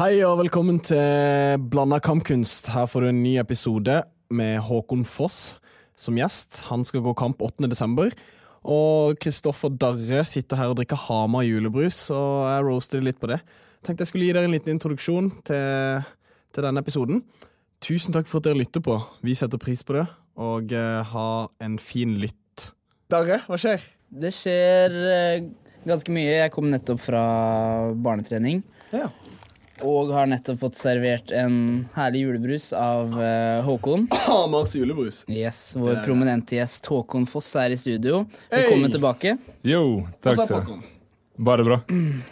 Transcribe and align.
Hei 0.00 0.22
og 0.24 0.38
velkommen 0.40 0.78
til 0.80 1.60
Blanda 1.70 1.98
kampkunst. 2.00 2.70
Her 2.72 2.86
får 2.88 3.04
du 3.04 3.08
en 3.10 3.18
ny 3.20 3.34
episode 3.38 3.98
med 4.32 4.56
Håkon 4.64 5.02
Foss 5.04 5.58
som 6.00 6.16
gjest. 6.16 6.62
Han 6.70 6.86
skal 6.88 7.02
gå 7.04 7.12
kamp 7.14 7.42
8. 7.44 7.68
desember. 7.68 8.08
Og 8.64 9.20
Kristoffer 9.20 9.70
Darre 9.76 10.24
sitter 10.24 10.56
her 10.56 10.72
og 10.72 10.78
drikker 10.80 10.98
Hamar 11.04 11.44
julebrus, 11.44 12.06
og 12.16 12.48
jeg 12.48 12.64
roaster 12.66 13.04
litt 13.04 13.20
på 13.20 13.28
det. 13.30 13.38
Tenkte 13.84 14.06
jeg 14.06 14.10
skulle 14.10 14.26
gi 14.26 14.34
dere 14.36 14.48
en 14.48 14.56
liten 14.56 14.72
introduksjon 14.72 15.30
til, 15.46 16.08
til 16.56 16.66
denne 16.66 16.80
episoden. 16.80 17.22
Tusen 17.80 18.12
takk 18.12 18.28
for 18.28 18.42
at 18.42 18.48
dere 18.50 18.60
lytter 18.60 18.82
på. 18.84 18.98
Vi 19.24 19.32
setter 19.36 19.60
pris 19.60 19.80
på 19.86 19.94
det, 19.96 20.04
og 20.36 20.72
eh, 20.76 21.00
ha 21.14 21.30
en 21.64 21.78
fin 21.80 22.12
lytt. 22.20 22.66
Darre, 23.10 23.40
hva 23.48 23.56
skjer? 23.60 23.80
Det 24.20 24.32
skjer 24.36 24.96
eh, 25.14 25.46
ganske 25.88 26.12
mye. 26.12 26.34
Jeg 26.42 26.52
kom 26.52 26.68
nettopp 26.68 27.00
fra 27.00 27.22
barnetrening. 27.96 28.60
Ja. 28.92 29.08
Og 29.80 30.12
har 30.12 30.28
nettopp 30.28 30.60
fått 30.60 30.76
servert 30.76 31.32
en 31.32 31.86
herlig 31.96 32.26
julebrus 32.26 32.68
av 32.76 33.16
eh, 33.16 33.64
Håkon. 33.64 34.10
Hamars 34.26 34.76
julebrus. 34.76 35.22
Yes, 35.32 35.70
Vår 35.80 36.02
prominente 36.04 36.60
gjest 36.60 36.84
Håkon 36.92 37.24
Foss 37.32 37.48
er 37.64 37.72
i 37.72 37.80
studio. 37.80 38.26
Velkommen 38.52 38.92
tilbake. 38.92 39.38
Jo, 39.64 40.02
takk 40.20 40.34
Hva 40.34 40.36
sa 40.36 40.44
skal 40.44 40.52
du 40.52 40.58
ha. 40.60 40.64
Håkon? 40.68 40.88
Bare 41.40 41.64
bra. 41.64 41.80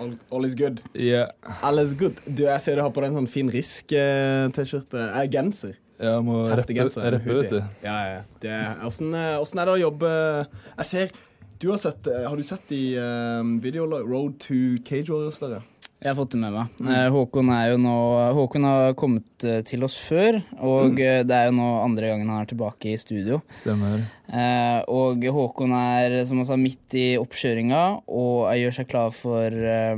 All, 0.00 0.10
all 0.30 0.44
is 0.44 0.54
good. 0.54 0.82
Ja, 0.92 1.30
All 1.64 1.80
is 1.80 1.94
good. 1.96 2.18
Du, 2.26 2.42
jeg 2.44 2.60
ser 2.60 2.76
du 2.76 2.82
har 2.84 2.92
på 2.92 3.00
deg 3.00 3.08
en 3.08 3.22
sånn 3.22 3.30
fin 3.30 3.48
Risk-T-skjorte. 3.52 5.00
Eh, 5.00 5.28
genser. 5.32 5.78
Ja, 5.96 6.18
jeg 6.18 6.26
må 6.26 6.42
rappe, 6.52 6.76
rappe 7.16 7.38
vet 7.40 7.54
du. 7.54 7.62
Ja, 7.82 7.96
ja. 8.04 8.20
Det 8.42 8.58
hvordan, 8.82 9.16
eh, 9.16 9.32
hvordan 9.40 9.62
er 9.62 9.70
det 9.70 9.72
å 9.72 9.80
jobbe 9.80 10.10
Jeg 10.12 10.86
ser 10.92 11.16
du 11.58 11.72
har 11.72 11.80
sett 11.82 12.06
eh, 12.06 12.22
Har 12.22 12.38
du 12.38 12.44
sett 12.46 12.70
i 12.76 12.82
um, 13.02 13.56
video 13.58 13.88
Road 13.88 14.36
to 14.44 14.78
Cage 14.86 15.10
Warriors? 15.10 15.40
Der? 15.42 15.64
Jeg 15.98 16.12
har 16.12 16.14
fått 16.14 16.30
det 16.30 16.38
med 16.38 16.52
meg. 16.54 16.74
Mm. 16.78 16.90
Håkon, 17.10 17.48
nå, 17.82 17.92
Håkon 18.36 18.66
har 18.68 18.92
kommet 18.94 19.42
eh, 19.42 19.62
til 19.66 19.82
oss 19.82 19.96
før, 19.98 20.36
og 20.62 20.92
Mm. 20.94 21.00
eh, 21.02 21.22
det 21.26 21.34
er 21.34 21.46
jo 21.48 21.56
nå 21.56 21.66
andre 21.82 22.06
gangen 22.12 22.28
han 22.30 22.42
er 22.44 22.46
tilbake 22.46 22.92
i 22.92 22.96
studio. 22.96 23.40
Stemmer. 23.50 24.04
Eh, 24.30 24.84
og 24.86 25.24
Håkon 25.26 25.72
er 25.74 26.24
som 26.24 26.38
han 26.38 26.46
sa, 26.46 26.54
midt 26.56 26.94
i 26.94 27.16
oppkjøringa 27.18 27.80
og 28.06 28.46
gjør 28.54 28.76
seg 28.78 28.86
klar 28.92 29.10
for 29.10 29.50
eh, 29.50 29.96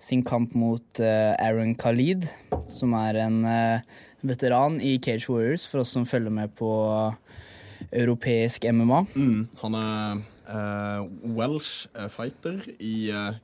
sin 0.00 0.22
kamp 0.24 0.54
mot 0.56 1.00
eh, 1.04 1.34
Aaron 1.36 1.74
Khalid, 1.76 2.24
som 2.72 2.94
er 2.96 3.20
en 3.26 3.42
veteran 4.24 4.80
i 4.80 4.96
Cage 5.04 5.28
Warriors, 5.28 5.66
for 5.68 5.80
oss 5.84 5.92
som 5.92 6.06
følger 6.08 6.32
med 6.32 6.56
på 6.56 6.72
europeisk 7.92 8.64
MMA. 8.72 9.04
Mm. 9.14 9.48
Han 9.60 9.74
er 9.74 11.04
Welsh 11.36 11.88
fighter 12.08 12.56
i 12.80 13.10
uh, 13.12 13.34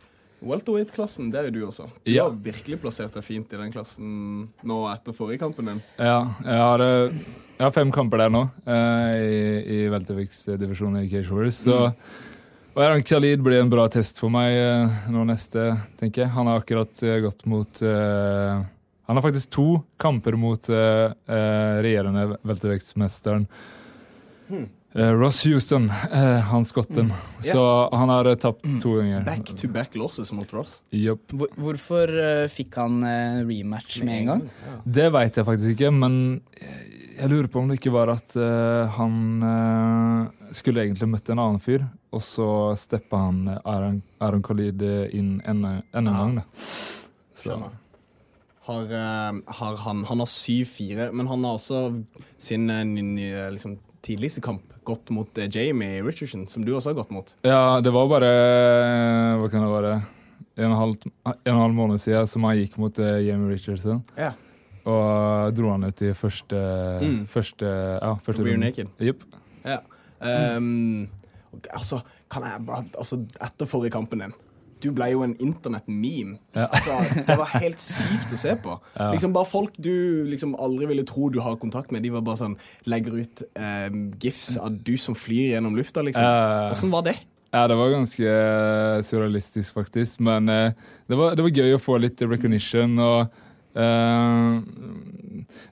welterweight-klassen. 0.47 1.31
Det 1.33 1.41
er 1.41 1.49
jo 1.49 1.55
du 1.57 1.63
også. 1.67 1.89
Du 2.05 2.11
Ja. 2.13 2.25
har 2.29 2.37
virkelig 2.37 2.81
plassert 2.83 3.13
deg 3.15 3.25
fint 3.25 3.53
i 3.53 3.57
den 3.57 3.73
klassen 3.73 4.49
nå 4.65 4.79
etter 4.93 5.13
forrige 5.17 5.39
kampen 5.41 5.65
din. 5.67 5.83
Ja, 5.99 6.21
jeg 6.45 6.59
har, 6.61 6.81
eh, 6.81 7.11
jeg 7.59 7.65
har 7.67 7.71
fem 7.73 7.91
kamper 7.93 8.19
der 8.19 8.31
nå, 8.31 8.45
eh, 8.67 9.17
i, 9.17 9.85
i 9.85 9.89
weltervektsdivisjonen 9.91 11.03
i 11.05 11.09
Cage 11.09 11.31
Warriors. 11.31 11.57
Så 11.65 11.95
og 12.75 12.83
Aran 12.83 13.03
Khalid 13.07 13.39
blir 13.41 13.61
en 13.63 13.71
bra 13.71 13.87
test 13.89 14.19
for 14.19 14.29
meg 14.35 14.51
eh, 14.53 15.11
nå 15.15 15.25
neste, 15.29 15.79
tenker 15.97 16.25
jeg. 16.25 16.31
Han 16.35 16.47
har 16.51 16.61
akkurat 16.61 17.03
eh, 17.07 17.21
gått 17.23 17.45
mot 17.47 17.83
eh, 17.83 18.65
Han 19.07 19.17
har 19.17 19.23
faktisk 19.23 19.51
to 19.51 19.85
kamper 20.01 20.33
mot 20.37 20.69
eh, 20.71 21.13
regjerende 21.85 22.39
weltervektsmesteren. 22.43 23.47
Eh, 24.51 24.65
Ross 24.95 25.41
Houston, 25.45 25.89
eh, 25.91 26.41
han 26.41 26.65
skotten. 26.65 27.09
Så 27.43 27.63
han 27.93 28.09
har 28.13 28.29
eh, 28.31 28.37
tapt 28.39 28.63
to 28.83 28.93
ganger. 29.01 29.25
Back 29.27 29.49
to 29.59 29.69
back 29.69 29.95
losses 29.99 30.31
mot 30.33 30.53
Ross. 30.55 30.77
Yep. 30.95 31.33
Hvor, 31.35 31.49
hvorfor 31.59 32.13
eh, 32.15 32.47
fikk 32.53 32.77
han 32.79 33.01
eh, 33.03 33.41
rematch 33.49 33.97
med 34.07 34.21
en 34.21 34.27
gang? 34.31 34.45
Det 34.87 35.09
veit 35.17 35.35
jeg 35.41 35.49
faktisk 35.49 35.75
ikke, 35.75 35.91
men 35.91 36.15
jeg 37.19 37.31
lurer 37.31 37.49
på 37.51 37.59
om 37.63 37.69
det 37.73 37.81
ikke 37.81 37.93
var 37.95 38.13
at 38.15 38.37
eh, 38.39 38.95
han 38.97 39.17
eh, 39.51 40.51
skulle 40.55 40.85
egentlig 40.87 41.09
møtt 41.11 41.31
en 41.35 41.43
annen 41.43 41.63
fyr, 41.63 41.89
og 42.15 42.23
så 42.23 42.47
steppa 42.79 43.25
han 43.27 43.49
eh, 43.51 43.59
Aaron, 43.67 43.99
Aaron 44.23 44.45
Khalid 44.47 44.83
eh, 44.87 45.09
inn 45.19 45.41
en, 45.43 45.65
en, 45.67 45.83
en 46.07 46.13
gang. 46.15 46.37
Da. 46.39 46.45
Så, 47.35 47.59
Har, 48.65 48.85
eh, 48.95 49.41
har 49.59 49.75
han 49.85 50.05
Han 50.09 50.23
har 50.23 50.31
7-4, 50.31 51.11
men 51.13 51.27
han 51.29 51.43
har 51.45 51.59
også 51.59 51.83
sin 52.39 52.71
eh, 52.71 52.85
ny- 52.87 53.03
ny- 53.03 53.51
liksom, 53.59 53.75
tidligste 54.05 54.43
kamp 54.45 54.63
gått 54.85 55.09
mot 55.15 55.39
eh, 55.41 55.49
Jamie 55.51 56.03
Richardson, 56.05 56.47
som 56.51 56.65
du 56.67 56.75
også 56.77 56.93
har 56.93 56.99
gått 57.01 57.11
mot. 57.15 57.35
ja, 57.47 57.81
det 57.81 57.93
var 57.95 58.09
bare 58.11 58.29
eh, 58.31 59.35
Hva 59.41 59.49
kan 59.53 59.65
det 59.65 59.73
være? 59.73 59.95
En 60.57 60.69
og 60.69 60.71
en 60.71 60.79
halv, 60.79 61.07
en 61.33 61.55
og 61.57 61.61
halv 61.65 61.75
måned 61.75 61.99
siden 61.99 62.29
som 62.31 62.45
han 62.47 62.59
gikk 62.61 62.77
mot 62.79 62.99
eh, 63.03 63.17
Jamie 63.27 63.51
Richardson. 63.57 64.05
Ja. 64.21 64.33
Og 64.85 65.55
dro 65.57 65.71
han 65.73 65.89
ut 65.89 66.03
i 66.05 66.13
første, 66.15 66.61
Mm. 67.01 67.25
første, 67.27 67.67
ja, 68.03 68.13
første 68.23 68.45
Rear 68.45 68.61
naked. 68.61 68.93
Yep. 69.01 69.25
Ja. 69.65 69.79
Um, 70.21 71.09
altså, 71.73 71.99
kan 72.31 72.43
jeg 72.49 72.63
bare 72.67 72.85
Altså, 72.97 73.19
etter 73.45 73.67
forrige 73.69 73.93
kampen 73.97 74.23
din 74.23 74.33
Du 74.85 74.91
ble 74.93 75.09
jo 75.15 75.23
en 75.25 75.35
internett-meme. 75.41 76.37
Ja. 76.53 76.69
Altså, 76.69 76.99
det 77.25 77.37
var 77.41 77.53
helt 77.57 77.81
sykt 77.83 78.35
å 78.35 78.41
se 78.41 78.57
på. 78.61 78.79
Ja. 78.95 79.09
Liksom 79.11 79.33
Bare 79.35 79.49
folk 79.49 79.75
du 79.83 80.25
liksom 80.29 80.53
aldri 80.61 80.87
ville 80.87 81.03
tro 81.09 81.27
du 81.33 81.41
har 81.43 81.57
kontakt 81.61 81.91
med, 81.93 82.05
de 82.05 82.13
var 82.15 82.23
bare 82.25 82.39
sånn 82.39 82.55
Legger 82.89 83.17
ut 83.25 83.43
eh, 83.59 83.89
gifs 84.23 84.55
av 84.61 84.77
du 84.87 84.95
som 85.01 85.17
flyr 85.19 85.57
gjennom 85.57 85.75
lufta, 85.77 86.05
liksom. 86.07 86.25
Åssen 86.71 86.93
var 86.95 87.07
det? 87.09 87.17
Ja, 87.55 87.67
det 87.71 87.77
var 87.79 87.93
ganske 87.93 88.27
eh, 88.27 89.01
surrealistisk, 89.07 89.77
faktisk. 89.77 90.21
Men 90.27 90.51
eh, 90.51 90.75
det, 91.11 91.19
var, 91.19 91.35
det 91.35 91.47
var 91.47 91.61
gøy 91.63 91.77
å 91.77 91.83
få 91.83 91.99
litt 92.03 92.23
recognition. 92.27 92.97
Og 92.99 93.35
eh, 93.79 94.57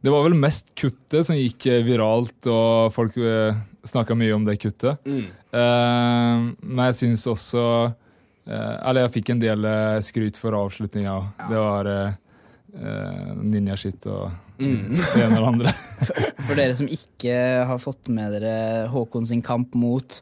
det 0.02 0.14
var 0.14 0.26
vel 0.26 0.38
mest 0.38 0.70
kuttet 0.78 1.26
som 1.26 1.38
gikk 1.38 1.66
eh, 1.70 1.82
viralt, 1.86 2.38
og 2.50 2.94
folk 2.94 3.18
uh, 3.18 3.58
snakka 3.88 4.14
mye 4.18 4.36
om 4.36 4.46
det 4.46 4.60
kuttet. 4.62 5.02
Mm. 5.06 5.26
Eh, 5.52 6.46
men 6.62 6.84
jeg 6.90 6.98
syns 7.00 7.26
også 7.30 7.64
eh, 7.82 7.98
Eller 8.46 9.04
jeg 9.06 9.14
fikk 9.18 9.34
en 9.34 9.42
del 9.42 9.66
eh, 9.68 9.98
skryt 10.02 10.38
for 10.40 10.56
avslutninga. 10.58 11.16
Det 11.50 11.60
var 11.60 11.90
eh, 11.90 12.16
eh, 12.78 13.34
ninja-shit 13.38 14.08
og 14.10 14.30
Mm. 14.62 14.98
det 15.14 15.22
ene 15.24 15.38
og 15.38 15.42
det 15.42 15.48
andre. 15.48 15.72
For 16.46 16.58
dere 16.58 16.74
som 16.78 16.86
ikke 16.90 17.36
har 17.66 17.80
fått 17.82 18.10
med 18.12 18.34
dere 18.36 18.86
Håkon 18.92 19.26
sin 19.26 19.42
kamp 19.42 19.74
mot 19.78 20.18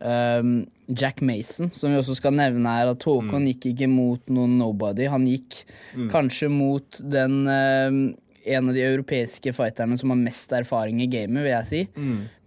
um, 0.00 0.62
Jack 0.88 1.20
Mason, 1.20 1.68
som 1.76 1.92
vi 1.92 1.98
også 2.00 2.16
skal 2.16 2.32
nevne 2.38 2.72
her, 2.78 2.92
at 2.94 3.04
Håkon 3.04 3.44
gikk 3.50 3.68
ikke 3.72 3.90
mot 3.92 4.32
noen 4.32 4.56
nobody. 4.60 5.08
Han 5.12 5.26
gikk 5.28 5.62
kanskje 6.12 6.48
mot 6.52 7.00
den 7.04 7.42
ehm, 7.50 8.00
en 8.44 8.68
av 8.68 8.74
de 8.74 8.82
europeiske 8.84 9.52
fighterne 9.54 9.96
som 10.00 10.10
har 10.12 10.18
mest 10.20 10.52
erfaring 10.56 11.00
i 11.04 11.08
gamet, 11.10 11.42
vil 11.44 11.52
jeg 11.52 11.68
si. 11.68 11.80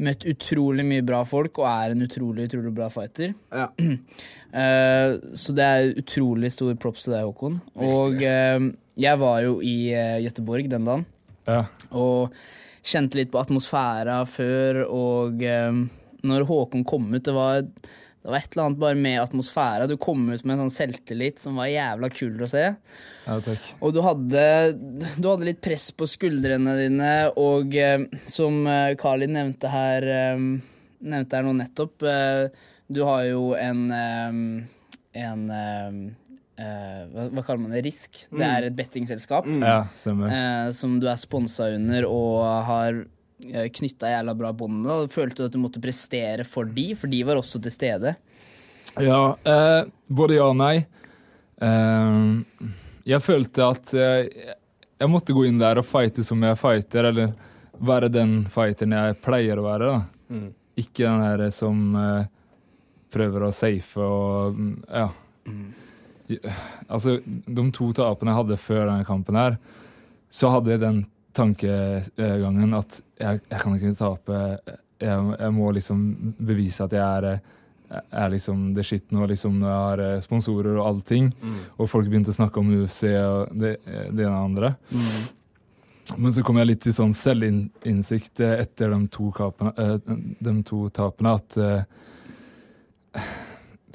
Møtt 0.03 0.25
utrolig 0.27 0.85
mye 0.87 1.03
bra 1.05 1.21
folk 1.27 1.59
og 1.61 1.67
er 1.69 1.93
en 1.93 2.03
utrolig, 2.05 2.47
utrolig 2.49 2.73
bra 2.75 2.89
fighter. 2.93 3.33
Ja. 3.53 3.69
Uh, 3.79 5.15
så 5.41 5.55
det 5.55 5.65
er 5.65 5.93
utrolig 6.01 6.51
stor 6.55 6.75
props 6.81 7.05
til 7.07 7.15
deg, 7.15 7.25
Håkon. 7.29 7.59
Og 7.79 8.19
uh, 8.21 8.67
jeg 8.99 9.21
var 9.21 9.41
jo 9.45 9.57
i 9.63 9.75
uh, 9.95 10.17
Gøteborg 10.25 10.71
den 10.71 10.87
dagen 10.87 11.05
Ja. 11.45 11.61
og 11.93 12.33
kjente 12.85 13.19
litt 13.19 13.31
på 13.33 13.41
atmosfæra 13.41 14.19
før, 14.29 14.83
og 14.89 15.41
når 16.25 16.43
Håkon 16.49 16.83
kom 16.85 17.07
ut, 17.13 17.23
det 17.25 17.33
var, 17.33 17.63
det 18.25 18.31
var 18.33 18.39
et 18.41 18.47
eller 18.55 18.63
annet 18.65 18.79
bare 18.81 18.97
med 18.97 19.19
atmosfæra. 19.21 19.85
Du 19.87 19.95
kom 20.01 20.23
ut 20.33 20.41
med 20.43 20.55
en 20.55 20.63
sånn 20.65 20.73
selvtillit 20.73 21.37
som 21.43 21.59
var 21.61 21.67
jævla 21.69 22.09
kul 22.09 22.41
å 22.41 22.47
se. 22.49 22.63
ja, 23.27 23.35
takk. 23.45 23.67
Og 23.85 23.93
du 23.93 23.99
hadde, 24.01 24.45
du 25.21 25.27
hadde 25.29 25.45
litt 25.51 25.61
press 25.61 25.91
på 25.93 26.07
skuldrene 26.09 26.73
dine, 26.79 27.11
og 27.37 27.75
eh, 27.77 28.01
som 28.25 28.63
Carly 28.97 29.27
nevnte 29.29 29.69
her, 29.69 30.09
eh, 30.09 30.41
nevnte 31.05 31.37
her 31.37 31.45
nå 31.45 31.53
nettopp, 31.61 32.01
eh, 32.09 32.47
du 32.89 33.03
har 33.05 33.23
jo 33.29 33.51
en 33.57 33.85
eh, 33.93 34.39
en 35.21 35.45
eh, 35.49 35.99
eh, 36.59 37.01
hva, 37.13 37.29
hva 37.29 37.43
kaller 37.45 37.61
man 37.67 37.71
det? 37.77 37.85
Risk. 37.85 38.25
Det 38.33 38.43
er 38.49 38.67
et 38.67 38.75
bettingselskap 38.77 39.45
Ja, 39.61 39.83
stemmer. 40.01 40.33
eh, 40.33 40.71
som 40.75 40.97
du 40.99 41.05
er 41.07 41.21
sponsa 41.21 41.69
under 41.77 42.09
og 42.09 42.41
har 42.67 42.99
eh, 43.05 43.05
knytta 43.39 44.09
jævla 44.09 44.35
bra 44.37 44.51
bånd 44.55 44.81
med. 44.81 44.91
og 44.91 45.11
Følte 45.11 45.43
du 45.43 45.47
at 45.49 45.55
du 45.55 45.61
måtte 45.61 45.81
prestere 45.83 46.45
for 46.47 46.67
de, 46.69 46.91
for 46.97 47.11
de 47.11 47.23
var 47.27 47.39
også 47.39 47.61
til 47.63 47.73
stede. 47.73 48.15
Ja, 49.01 49.37
eh, 49.43 49.87
både 50.07 50.37
ja 50.37 50.49
og 50.49 50.59
nei. 50.59 50.85
Eh, 51.61 52.69
jeg 53.05 53.21
følte 53.23 53.67
at 53.67 53.93
jeg, 53.93 54.29
jeg 54.99 55.11
måtte 55.11 55.35
gå 55.35 55.45
inn 55.49 55.59
der 55.61 55.81
og 55.81 55.87
fighte 55.87 56.23
som 56.25 56.43
jeg 56.45 56.59
fighter, 56.59 57.09
eller 57.11 57.33
være 57.75 58.11
den 58.13 58.37
fighteren 58.51 58.95
jeg 58.95 59.19
pleier 59.25 59.59
å 59.59 59.67
være. 59.67 59.91
da. 59.91 60.45
Ikke 60.79 61.05
den 61.05 61.25
her 61.25 61.45
som 61.55 61.83
eh, 61.99 62.29
prøver 63.13 63.47
å 63.47 63.55
safe 63.55 64.01
og 64.01 64.55
mm, 64.57 64.75
ja. 64.89 65.09
Altså, 66.89 67.19
de 67.25 67.63
to 67.75 67.91
tapene 67.93 68.31
jeg 68.31 68.39
hadde 68.39 68.57
før 68.57 68.87
denne 68.87 69.05
kampen 69.05 69.37
her, 69.37 69.59
så 70.33 70.49
hadde 70.55 70.73
jeg 70.73 70.81
den 70.81 71.03
tankegangen 71.37 72.73
at 72.73 72.97
jeg, 73.19 73.43
jeg 73.49 73.61
kan 73.61 73.77
ikke 73.77 73.93
tape. 73.99 74.41
Jeg, 75.01 75.35
jeg 75.39 75.53
må 75.55 75.71
liksom 75.75 76.01
bevise 76.39 76.87
at 76.87 76.95
jeg 76.95 77.03
er, 77.03 77.39
er 78.09 78.33
liksom 78.33 78.67
det 78.75 78.85
shit 78.87 79.07
nå, 79.15 79.27
liksom 79.31 79.59
når 79.61 79.71
jeg 79.71 80.11
har 80.15 80.25
sponsorer 80.25 80.75
og 80.75 80.85
allting. 80.89 81.31
Og 81.77 81.89
folk 81.91 82.09
begynte 82.11 82.33
å 82.33 82.37
snakke 82.37 82.61
om 82.61 82.73
UFC 82.75 83.07
og 83.13 83.55
det, 83.55 83.77
det 83.85 84.27
ene 84.27 84.35
og 84.35 84.45
andre. 84.51 84.75
Men 86.17 86.33
så 86.33 86.43
kom 86.45 86.59
jeg 86.61 86.69
litt 86.69 86.83
til 86.85 86.93
sånn 86.93 87.15
selvinnsikt 87.17 88.41
eh, 88.45 88.59
etter 88.61 88.91
de 88.93 88.99
to, 89.11 89.31
kapene, 89.33 89.71
eh, 89.81 89.95
de 90.45 90.53
to 90.67 90.85
tapene 90.93 91.33
at 91.39 91.57
uh, 91.57 93.23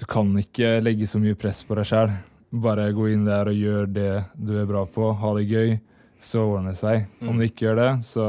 du 0.01 0.05
kan 0.11 0.33
ikke 0.41 0.81
legge 0.83 1.07
så 1.07 1.21
mye 1.23 1.39
press 1.39 1.63
på 1.67 1.77
deg 1.79 1.87
sjæl. 1.87 2.15
Bare 2.51 2.89
gå 2.97 3.13
inn 3.13 3.29
der 3.29 3.53
og 3.53 3.59
gjør 3.63 3.87
det 3.95 4.11
du 4.35 4.57
er 4.59 4.67
bra 4.67 4.83
på, 4.91 5.13
ha 5.21 5.35
det 5.37 5.47
gøy, 5.47 5.77
så 6.19 6.49
ordner 6.49 6.75
det 6.75 6.81
seg. 6.81 7.07
Om 7.23 7.39
du 7.39 7.47
ikke 7.47 7.69
gjør 7.69 7.79
det, 7.79 7.91
så 8.09 8.27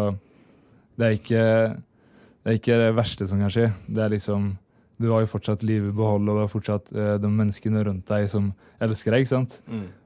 det 1.02 1.08
er 1.10 1.18
ikke 1.18 1.46
det 2.42 2.50
er 2.52 2.58
ikke 2.58 2.78
det 2.82 2.92
verste 2.98 3.26
som 3.30 3.42
kan 3.42 3.52
skje. 3.54 3.68
Det 3.90 4.02
er 4.06 4.14
liksom 4.16 4.52
Du 5.02 5.08
har 5.10 5.24
jo 5.24 5.30
fortsatt 5.32 5.64
livet 5.66 5.90
i 5.90 5.98
behold, 5.98 6.28
og 6.30 6.36
du 6.38 6.42
har 6.44 6.50
fortsatt 6.50 6.92
uh, 6.94 7.16
de 7.18 7.30
menneskene 7.30 7.82
rundt 7.88 8.06
deg 8.06 8.28
som 8.30 8.52
elsker 8.82 9.16
deg. 9.16 9.24
ikke 9.24 9.32
sant? 9.34 9.56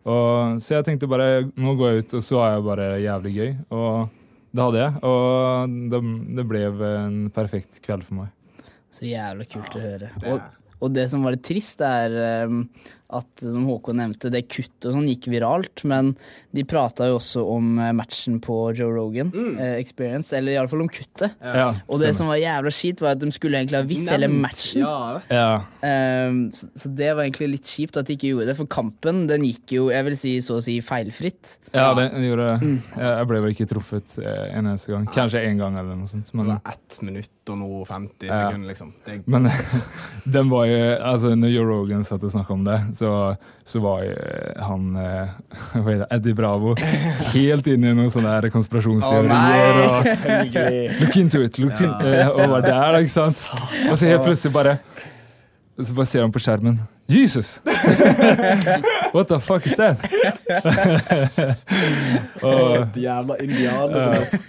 Og, 0.08 0.62
så 0.64 0.78
jeg 0.78 0.86
tenkte 0.88 1.10
bare 1.12 1.50
Nå 1.60 1.74
går 1.80 1.90
jeg 1.92 2.06
ut, 2.06 2.14
og 2.20 2.24
så 2.24 2.40
har 2.40 2.54
jeg 2.56 2.64
bare 2.70 2.86
jævlig 3.04 3.34
gøy. 3.36 3.52
Og 3.76 4.22
det 4.56 4.64
hadde 4.64 4.80
jeg. 4.86 5.02
Og 5.12 5.74
det, 5.92 6.00
det 6.40 6.46
ble 6.48 6.62
en 6.96 7.18
perfekt 7.36 7.82
kveld 7.84 8.06
for 8.08 8.22
meg. 8.22 8.32
Så 8.96 9.04
jævla 9.10 9.44
kult 9.52 9.76
å 9.76 9.84
høre. 9.84 10.12
det 10.16 10.30
er- 10.30 10.32
Og, 10.32 10.62
og 10.88 10.94
det 10.96 11.10
som 11.12 11.24
var 11.28 11.36
litt 11.36 11.44
trist, 11.44 11.82
er 11.84 12.16
um, 12.48 12.62
at, 13.13 13.28
som 13.42 13.66
Håkon 13.69 14.00
nevnte, 14.02 14.31
det 14.34 14.48
kuttet 14.50 14.88
og 14.90 14.96
sånn 14.98 15.07
gikk 15.12 15.28
viralt. 15.30 15.84
Men 15.86 16.13
de 16.56 16.63
prata 16.68 17.07
jo 17.12 17.19
også 17.19 17.44
om 17.54 17.75
eh, 17.80 17.92
matchen 17.96 18.40
på 18.44 18.56
Joe 18.78 18.90
Rogan 18.96 19.30
eh, 19.60 19.75
Experience, 19.81 20.34
eller 20.38 20.56
iallfall 20.56 20.81
om 20.86 20.90
kuttet. 20.90 21.36
Ja, 21.44 21.68
Og 21.88 22.02
det 22.02 22.13
som 22.18 22.28
var 22.31 22.40
jævla 22.42 22.72
kjipt, 22.74 23.04
var 23.06 23.13
at 23.16 23.22
de 23.22 23.30
skulle 23.36 23.60
egentlig 23.62 23.78
ha 23.81 23.86
visst 23.90 24.10
hele 24.10 24.30
matchen. 24.31 24.86
Ja. 25.30 25.50
Um, 25.86 26.40
så, 26.56 26.68
så 26.75 26.90
det 26.98 27.12
var 27.16 27.24
egentlig 27.28 27.52
litt 27.57 27.69
kjipt 27.69 27.98
at 28.02 28.07
de 28.10 28.16
ikke 28.18 28.31
gjorde 28.34 28.50
det, 28.50 28.57
for 28.57 28.69
kampen 28.72 29.25
den 29.30 29.46
gikk 29.46 29.75
jo 29.78 29.88
jeg 29.94 30.06
vil 30.08 30.18
si 30.19 30.34
så 30.46 30.58
å 30.60 30.63
si 30.66 30.80
feilfritt. 30.84 31.58
Ja, 31.75 31.92
det 31.98 32.08
gjorde 32.25 32.50
det. 32.56 32.72
Jeg 32.96 33.13
jeg 33.16 33.30
ble 33.30 33.40
vel 33.46 33.54
ikke 33.56 33.68
truffet 33.69 34.18
eh, 34.22 34.50
en 34.58 34.68
eneste 34.72 34.92
gang. 34.94 35.06
Kanskje 35.13 35.42
én 35.48 35.58
gang, 35.62 35.78
eller 35.80 35.98
noe 35.98 36.10
sånt. 36.10 36.30
Det 36.34 36.46
var 36.46 36.60
ett 36.74 36.98
minutt 37.06 37.31
og 37.54 37.60
noe 37.62 37.84
50 37.86 38.25
Ja. 38.25 38.38
sekunder, 38.48 38.69
liksom. 38.72 38.92
Det, 39.06 39.19
men 39.30 39.46
den 40.38 40.50
var 40.50 40.66
jo 40.69 40.80
Altså, 40.96 41.34
når 41.38 41.51
Joe 41.54 41.66
Rogan 41.69 42.04
satt 42.08 42.24
og 42.25 42.31
snakka 42.34 42.54
om 42.56 42.63
det, 42.66 42.80
så, 42.98 43.12
så 43.68 43.82
var 43.84 44.04
han 44.66 44.96
eh, 45.00 45.36
Hva 45.76 45.84
heter 45.86 46.02
det? 46.04 46.10
Eddie 46.18 46.36
Bravo 46.38 46.76
helt 47.34 47.68
inne 47.72 47.92
i 47.94 47.98
noen 47.98 48.12
sånne 48.14 48.36
konspirasjonsteorier. 48.54 49.32
konspirasjonsteorier. 49.32 49.86
og. 49.86 51.02
Look 51.04 51.18
into 51.22 51.44
it! 51.46 51.60
Look 51.62 51.80
in, 51.82 51.92
eh, 52.08 52.28
og 52.30 52.50
var 52.56 52.66
der, 52.66 53.00
ikke 53.04 53.16
sant? 53.16 53.46
Og 53.90 53.98
så 53.98 54.12
helt 54.12 54.26
plutselig 54.26 54.54
bare 54.56 54.78
Så 55.75 55.94
bare 55.94 56.07
ser 56.07 56.22
han 56.24 56.31
på 56.31 56.39
skjermen. 56.39 56.77
Jesus! 57.12 57.62
What 59.13 59.27
the 59.27 59.39
fuck 59.39 59.66
is 59.68 59.75
that? 59.75 60.00
og, 62.42 62.95
jævla 62.95 63.36
indianer. 63.44 64.16
altså. 64.16 64.39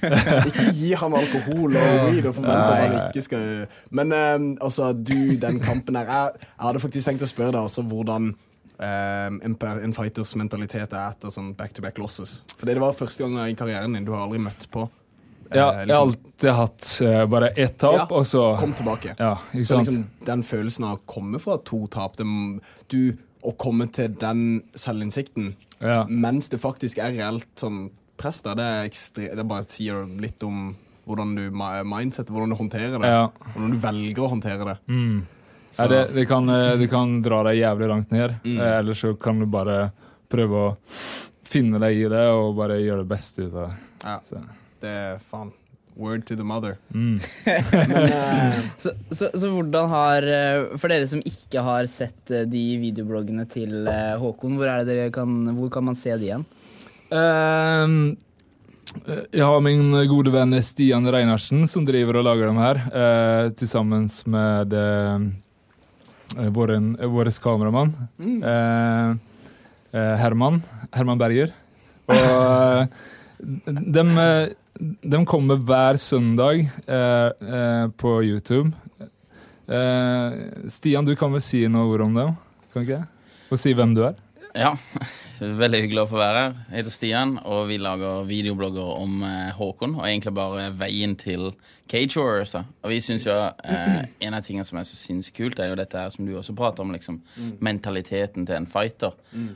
Ikke 0.46 0.72
gi 0.72 0.92
ham 0.94 1.16
alkohol 1.18 1.76
og 1.76 1.88
weed 2.06 2.28
og 2.30 2.34
forvente 2.34 2.62
at 2.62 2.82
han 2.82 2.96
ikke 3.08 3.22
skal 3.26 3.66
Men 3.90 4.12
eh, 4.12 4.38
altså, 4.60 4.92
du, 4.92 5.34
den 5.42 5.60
kampen 5.60 5.96
her 5.96 6.06
Jeg, 6.06 6.30
jeg 6.38 6.66
hadde 6.68 6.80
faktisk 6.86 7.10
tenkt 7.10 7.26
å 7.26 7.30
spørre 7.30 7.56
deg 7.58 7.68
også 7.72 7.82
hvordan 7.90 8.30
eh, 8.78 9.40
en, 9.50 9.96
fighters 9.98 10.36
mentalitet 10.38 10.94
er 10.94 11.10
etter 11.10 11.34
sånn 11.34 11.56
back-to-back 11.58 11.98
losses. 11.98 12.38
Fordi 12.54 12.78
det 12.78 12.86
var 12.86 12.94
første 12.96 13.26
gang 13.26 13.50
i 13.50 13.58
karrieren 13.58 13.98
din 13.98 14.06
du 14.06 14.14
har 14.14 14.28
aldri 14.28 14.38
møtt 14.46 14.70
på. 14.70 14.86
Ja, 15.54 15.66
jeg 15.84 15.94
har 15.94 16.00
alltid 16.06 16.50
hatt 16.52 16.88
uh, 17.02 17.26
bare 17.26 17.48
ett 17.56 17.78
tap, 17.78 17.92
Ja, 17.94 18.06
og 18.10 18.24
så 18.26 18.58
Kom 18.60 18.72
tilbake. 18.74 19.14
Ja, 19.18 19.38
Så 19.52 19.78
liksom 19.80 20.04
den 20.26 20.42
følelsen 20.42 20.84
av 20.84 20.98
å 20.98 21.00
komme 21.06 21.38
fra 21.40 21.56
to 21.58 21.86
tap 21.86 22.16
det, 22.16 22.26
Du 22.88 23.16
å 23.46 23.52
komme 23.56 23.86
til 23.92 24.08
den 24.18 24.62
selvinnsikten 24.74 25.54
Ja. 25.80 26.04
mens 26.08 26.48
det 26.48 26.58
faktisk 26.60 26.98
er 26.98 27.12
reelt 27.12 27.46
sånn 27.56 27.90
press 28.18 28.40
der, 28.42 28.54
det 28.56 28.64
er 28.64 28.88
ekstre, 28.88 29.36
Det 29.36 29.44
bare 29.46 29.64
sier 29.68 30.06
litt 30.20 30.42
om 30.42 30.74
hvordan 31.06 31.34
du 31.36 31.50
mi- 31.50 31.84
mindsetter, 31.84 32.32
hvordan 32.34 32.50
du 32.50 32.56
håndterer 32.56 32.98
det. 32.98 33.30
Hvordan 33.54 33.70
du 33.70 33.76
velger 33.78 34.22
å 34.24 34.30
håndtere 34.32 34.64
det. 34.64 34.78
Mm. 34.88 35.26
Det, 35.76 36.14
det, 36.14 36.24
kan, 36.26 36.48
eh, 36.48 36.76
det 36.80 36.88
kan 36.90 37.20
dra 37.22 37.42
deg 37.44 37.60
jævlig 37.60 37.88
langt 37.88 38.10
ned, 38.10 38.34
Mm. 38.42 38.58
eh, 38.58 38.78
eller 38.80 38.92
så 38.94 39.12
kan 39.20 39.38
du 39.38 39.46
bare 39.46 39.92
prøve 40.28 40.50
å 40.72 40.76
finne 41.44 41.78
deg 41.78 41.94
i 41.96 42.08
det 42.08 42.24
og 42.32 42.56
bare 42.56 42.80
gjøre 42.82 43.04
det 43.04 43.08
beste 43.08 43.44
ut 43.46 43.54
av 43.54 43.68
det. 43.68 43.76
Ja, 44.02 44.18
Så, 44.24 44.40
det 44.86 44.96
er 44.96 45.22
faen. 45.30 45.54
Word 45.96 46.26
to 46.28 46.34
the 46.36 46.44
mother. 46.44 46.74
mm. 46.92 47.20
Men 47.72 47.92
eh, 48.12 48.58
Så, 48.76 48.90
så, 49.10 49.30
så 49.32 49.48
hvordan 49.48 49.88
har 49.88 50.26
eh, 50.28 50.76
For 50.76 50.92
dere 50.92 51.06
som 51.08 51.22
ikke 51.24 51.62
har 51.64 51.88
sett 51.88 52.32
eh, 52.36 52.44
de 52.44 52.64
videobloggene 52.82 53.46
til 53.48 53.88
Håkon, 54.20 54.58
hvor, 54.58 54.68
er 54.68 54.84
det 54.84 54.92
dere 54.92 55.14
kan, 55.14 55.32
hvor 55.56 55.72
kan 55.72 55.88
man 55.88 55.96
se 55.96 56.12
de 56.20 56.28
igjen? 56.28 56.44
Um, 57.08 57.96
jeg 59.32 59.44
har 59.44 59.64
min 59.64 59.88
gode 60.10 60.34
venn 60.34 60.52
Stian 60.64 61.08
Reinarsen 61.08 61.64
som 61.70 61.88
driver 61.88 62.20
og 62.20 62.28
lager 62.28 62.50
dem 62.50 62.60
her, 62.60 62.80
uh, 62.92 63.66
sammen 63.68 64.08
med 64.28 64.76
uh, 64.76 65.26
vår 66.34 67.30
kameramann 67.40 67.94
eh, 68.20 69.10
eh, 69.92 70.16
Herman. 70.18 70.62
Herman 70.92 71.18
Berger. 71.18 71.52
Og 72.08 72.88
de, 73.66 74.02
de 74.80 75.20
kommer 75.26 75.60
hver 75.62 75.98
søndag 76.00 76.66
eh, 76.86 77.30
eh, 77.30 77.86
på 77.96 78.18
YouTube. 78.22 78.72
Eh, 79.66 80.36
Stian, 80.68 81.06
du 81.06 81.16
kan 81.16 81.32
vel 81.32 81.42
si 81.44 81.64
noe 81.70 81.88
ord 81.94 82.06
om 82.06 82.16
dem? 82.16 82.34
Kan 82.72 82.84
ikke 82.84 82.98
jeg? 82.98 83.08
Og 83.50 83.60
si 83.60 83.72
hvem 83.76 83.94
du 83.96 84.04
er? 84.08 84.18
Ja, 84.56 84.70
veldig 85.60 85.82
hyggelig 85.84 86.02
å 86.06 86.08
få 86.08 86.16
være 86.16 86.38
her. 86.40 86.54
Jeg 86.70 86.78
heter 86.78 86.94
Stian, 86.94 87.32
og 87.44 87.66
vi 87.68 87.76
lager 87.80 88.24
videoblogger 88.28 88.92
om 89.02 89.18
eh, 89.26 89.50
Håkon. 89.52 89.98
Og 89.98 90.06
egentlig 90.06 90.32
bare 90.36 90.70
veien 90.80 91.12
til 91.20 91.50
Cage 91.90 92.16
Warriors. 92.16 92.54
da. 92.56 92.62
Og 92.80 92.94
vi 92.94 93.00
synes 93.04 93.26
jo 93.28 93.34
eh, 93.36 94.06
En 94.24 94.36
av 94.38 94.46
tingene 94.46 94.64
som 94.64 94.80
er 94.80 94.86
så 94.88 94.96
sinnssykt 94.96 95.36
kult, 95.36 95.60
er 95.60 95.68
jo 95.68 95.76
dette 95.78 96.00
her 96.00 96.14
som 96.14 96.24
du 96.24 96.32
også 96.38 96.54
prater 96.56 96.86
om, 96.86 96.94
liksom 96.94 97.18
mentaliteten 97.60 98.46
til 98.48 98.56
en 98.56 98.68
fighter. 98.70 99.12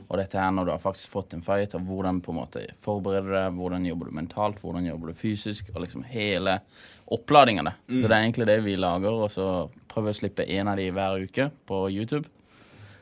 Og 0.07 0.19
dette 0.21 0.37
her 0.37 0.53
når 0.53 0.69
du 0.69 0.73
har 0.75 0.83
faktisk 0.83 1.09
fått 1.15 1.33
en 1.33 1.41
fight, 1.45 1.73
og 1.77 1.87
hvordan 1.89 2.21
på 2.21 2.35
en 2.35 2.41
måte 2.43 2.67
forbereder 2.79 3.31
du 3.31 3.37
deg, 3.39 3.57
hvordan 3.57 3.87
jobber 3.89 4.11
du 4.11 4.19
mentalt, 4.19 4.61
hvordan 4.61 4.85
jobber 4.85 5.11
du 5.11 5.17
fysisk, 5.17 5.73
og 5.73 5.81
liksom 5.87 6.05
hele 6.11 6.59
oppladningen. 7.11 7.71
da. 7.71 7.73
Så 7.89 8.05
det 8.05 8.13
er 8.13 8.21
egentlig 8.21 8.47
det 8.51 8.59
vi 8.63 8.77
lager, 8.79 9.17
og 9.25 9.33
så 9.33 9.47
prøver 9.91 10.11
vi 10.11 10.13
å 10.13 10.19
slippe 10.21 10.47
en 10.59 10.69
av 10.71 10.77
de 10.77 10.91
hver 10.93 11.25
uke 11.25 11.49
på 11.67 11.81
YouTube. 11.89 12.29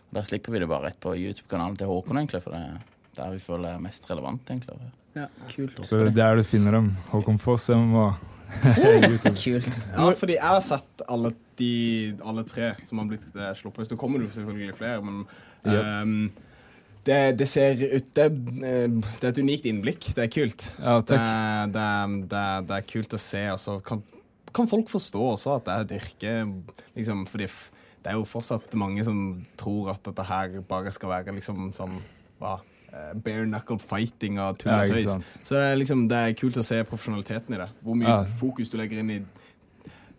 Og 0.10 0.16
Da 0.18 0.24
slipper 0.26 0.52
vi 0.56 0.60
det 0.64 0.68
bare 0.72 0.90
rett 0.90 1.00
på 1.04 1.14
YouTube-kanalen 1.16 1.78
til 1.78 1.88
Håkon, 1.92 2.18
egentlig, 2.18 2.42
for 2.44 2.56
det 2.56 2.62
er 2.66 2.80
der 3.20 3.32
vi 3.36 3.40
føler 3.44 3.76
er 3.76 3.80
mest 3.84 4.06
relevant. 4.10 4.42
egentlig. 4.50 4.78
Ja, 5.16 5.26
kult. 5.52 5.80
Så 5.86 5.98
det 6.00 6.12
er 6.12 6.18
der 6.20 6.36
du 6.40 6.44
finner 6.48 6.72
dem. 6.78 6.92
Håkon 7.12 7.40
Foss 7.42 7.70
er 7.70 7.78
YouTube. 9.10 9.36
Kult. 9.38 9.80
Ja, 9.94 10.10
fordi 10.18 10.36
jeg 10.38 10.46
har 10.46 10.62
sett 10.66 11.04
alle, 11.08 11.32
de, 11.60 11.72
alle 12.26 12.44
tre 12.50 12.72
som 12.88 13.02
har 13.02 13.10
blitt 13.12 13.28
eh, 13.36 13.52
sluppet. 13.60 13.90
Det 13.92 13.98
kommer 14.00 14.20
det 14.22 14.30
jo 14.30 14.36
selvfølgelig 14.40 14.78
flere, 14.80 15.02
men 15.06 15.20
ehm, 15.70 16.16
det, 17.06 17.18
det 17.40 17.48
ser 17.50 17.78
ut 17.84 18.10
det, 18.18 18.26
eh, 18.26 18.88
det 18.90 19.24
er 19.28 19.34
et 19.34 19.42
unikt 19.44 19.68
innblikk. 19.70 20.10
Det 20.18 20.26
er 20.26 20.32
kult. 20.34 20.66
Ja, 20.80 20.96
Det, 21.02 21.12
takk. 21.12 21.28
det, 21.76 21.84
er- 21.90 22.16
det, 22.34 22.46
det 22.72 22.80
kult 22.94 23.14
å 23.18 23.22
se. 23.22 23.44
Altså, 23.54 23.78
kan, 23.86 24.02
kan 24.56 24.70
folk 24.72 24.90
forstå 24.90 25.28
også 25.36 25.58
at 25.60 25.68
det 25.70 25.76
er 25.76 25.86
et 25.86 25.98
yrke 26.00 26.38
liksom, 26.98 27.26
Fordi 27.30 27.50
det 28.04 28.12
er 28.14 28.18
jo 28.20 28.26
fortsatt 28.26 28.74
mange 28.80 29.04
som 29.04 29.46
tror 29.60 29.90
at 29.94 30.04
dette 30.08 30.24
her 30.30 30.60
bare 30.70 30.92
skal 30.96 31.10
være 31.10 31.34
liksom 31.36 31.72
sånn 31.76 31.98
hva, 32.40 32.60
eh, 32.94 33.12
bare 33.20 33.44
knuckle 33.46 33.80
fighting 33.80 34.40
og 34.40 34.58
tull 34.62 34.72
Ja, 34.72 34.84
og 34.86 34.96
ikke 34.96 35.18
tøys. 35.20 35.40
Så 35.44 35.56
det 35.58 35.66
er, 35.74 35.76
liksom, 35.82 36.08
det 36.08 36.18
er 36.30 36.38
kult 36.40 36.56
å 36.58 36.64
se 36.64 36.80
profesjonaliteten 36.88 37.54
i 37.56 37.62
det. 37.66 37.70
Hvor 37.84 37.96
mye 38.00 38.08
Ja. 38.08 38.24
fokus 38.40 38.70
du 38.72 38.78
legger 38.78 39.00
inn 39.04 39.12
i 39.12 39.20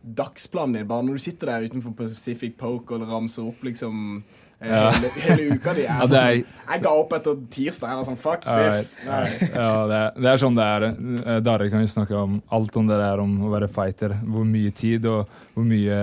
dagsplanen 0.03 0.73
din. 0.79 0.87
Bare 0.89 1.03
når 1.05 1.19
du 1.19 1.23
sitter 1.27 1.47
der 1.51 1.67
utenfor 1.69 1.93
Pacific 1.97 2.55
Poke 2.57 2.95
og 2.97 3.03
ramser 3.09 3.49
opp 3.51 3.61
liksom 3.67 4.23
eh, 4.61 4.69
Ja. 4.71 4.91
hele, 4.91 5.11
hele 5.21 5.57
uka 5.57 5.75
di. 5.75 5.83
Jeg, 5.89 5.91
er- 5.91 6.07
sånn, 6.09 6.47
jeg 6.71 6.83
ga 6.83 6.91
opp 7.03 7.13
etter 7.13 7.43
tirsdag. 7.53 7.89
Jeg 7.91 7.97
var 8.01 8.07
sånn 8.09 8.21
Fuck 8.21 8.47
this. 8.47 8.95
Ja, 9.07 9.87
det 9.91 9.99
er, 9.99 10.15
det 10.21 10.31
er 10.33 10.41
sånn 10.41 10.57
det 10.57 10.65
er. 10.71 10.87
Eh, 11.27 11.41
Dare 11.45 11.69
kan 11.73 11.81
jo 11.85 11.87
snakke 11.93 12.17
om 12.17 12.43
alt 12.51 12.77
om 12.81 12.87
det 12.89 12.97
der 13.01 13.21
om 13.21 13.37
å 13.45 13.53
være 13.53 13.69
fighter. 13.73 14.17
Hvor 14.25 14.45
mye 14.49 14.73
tid 14.73 15.05
og 15.11 15.29
hvor 15.55 15.65
mye 15.69 16.01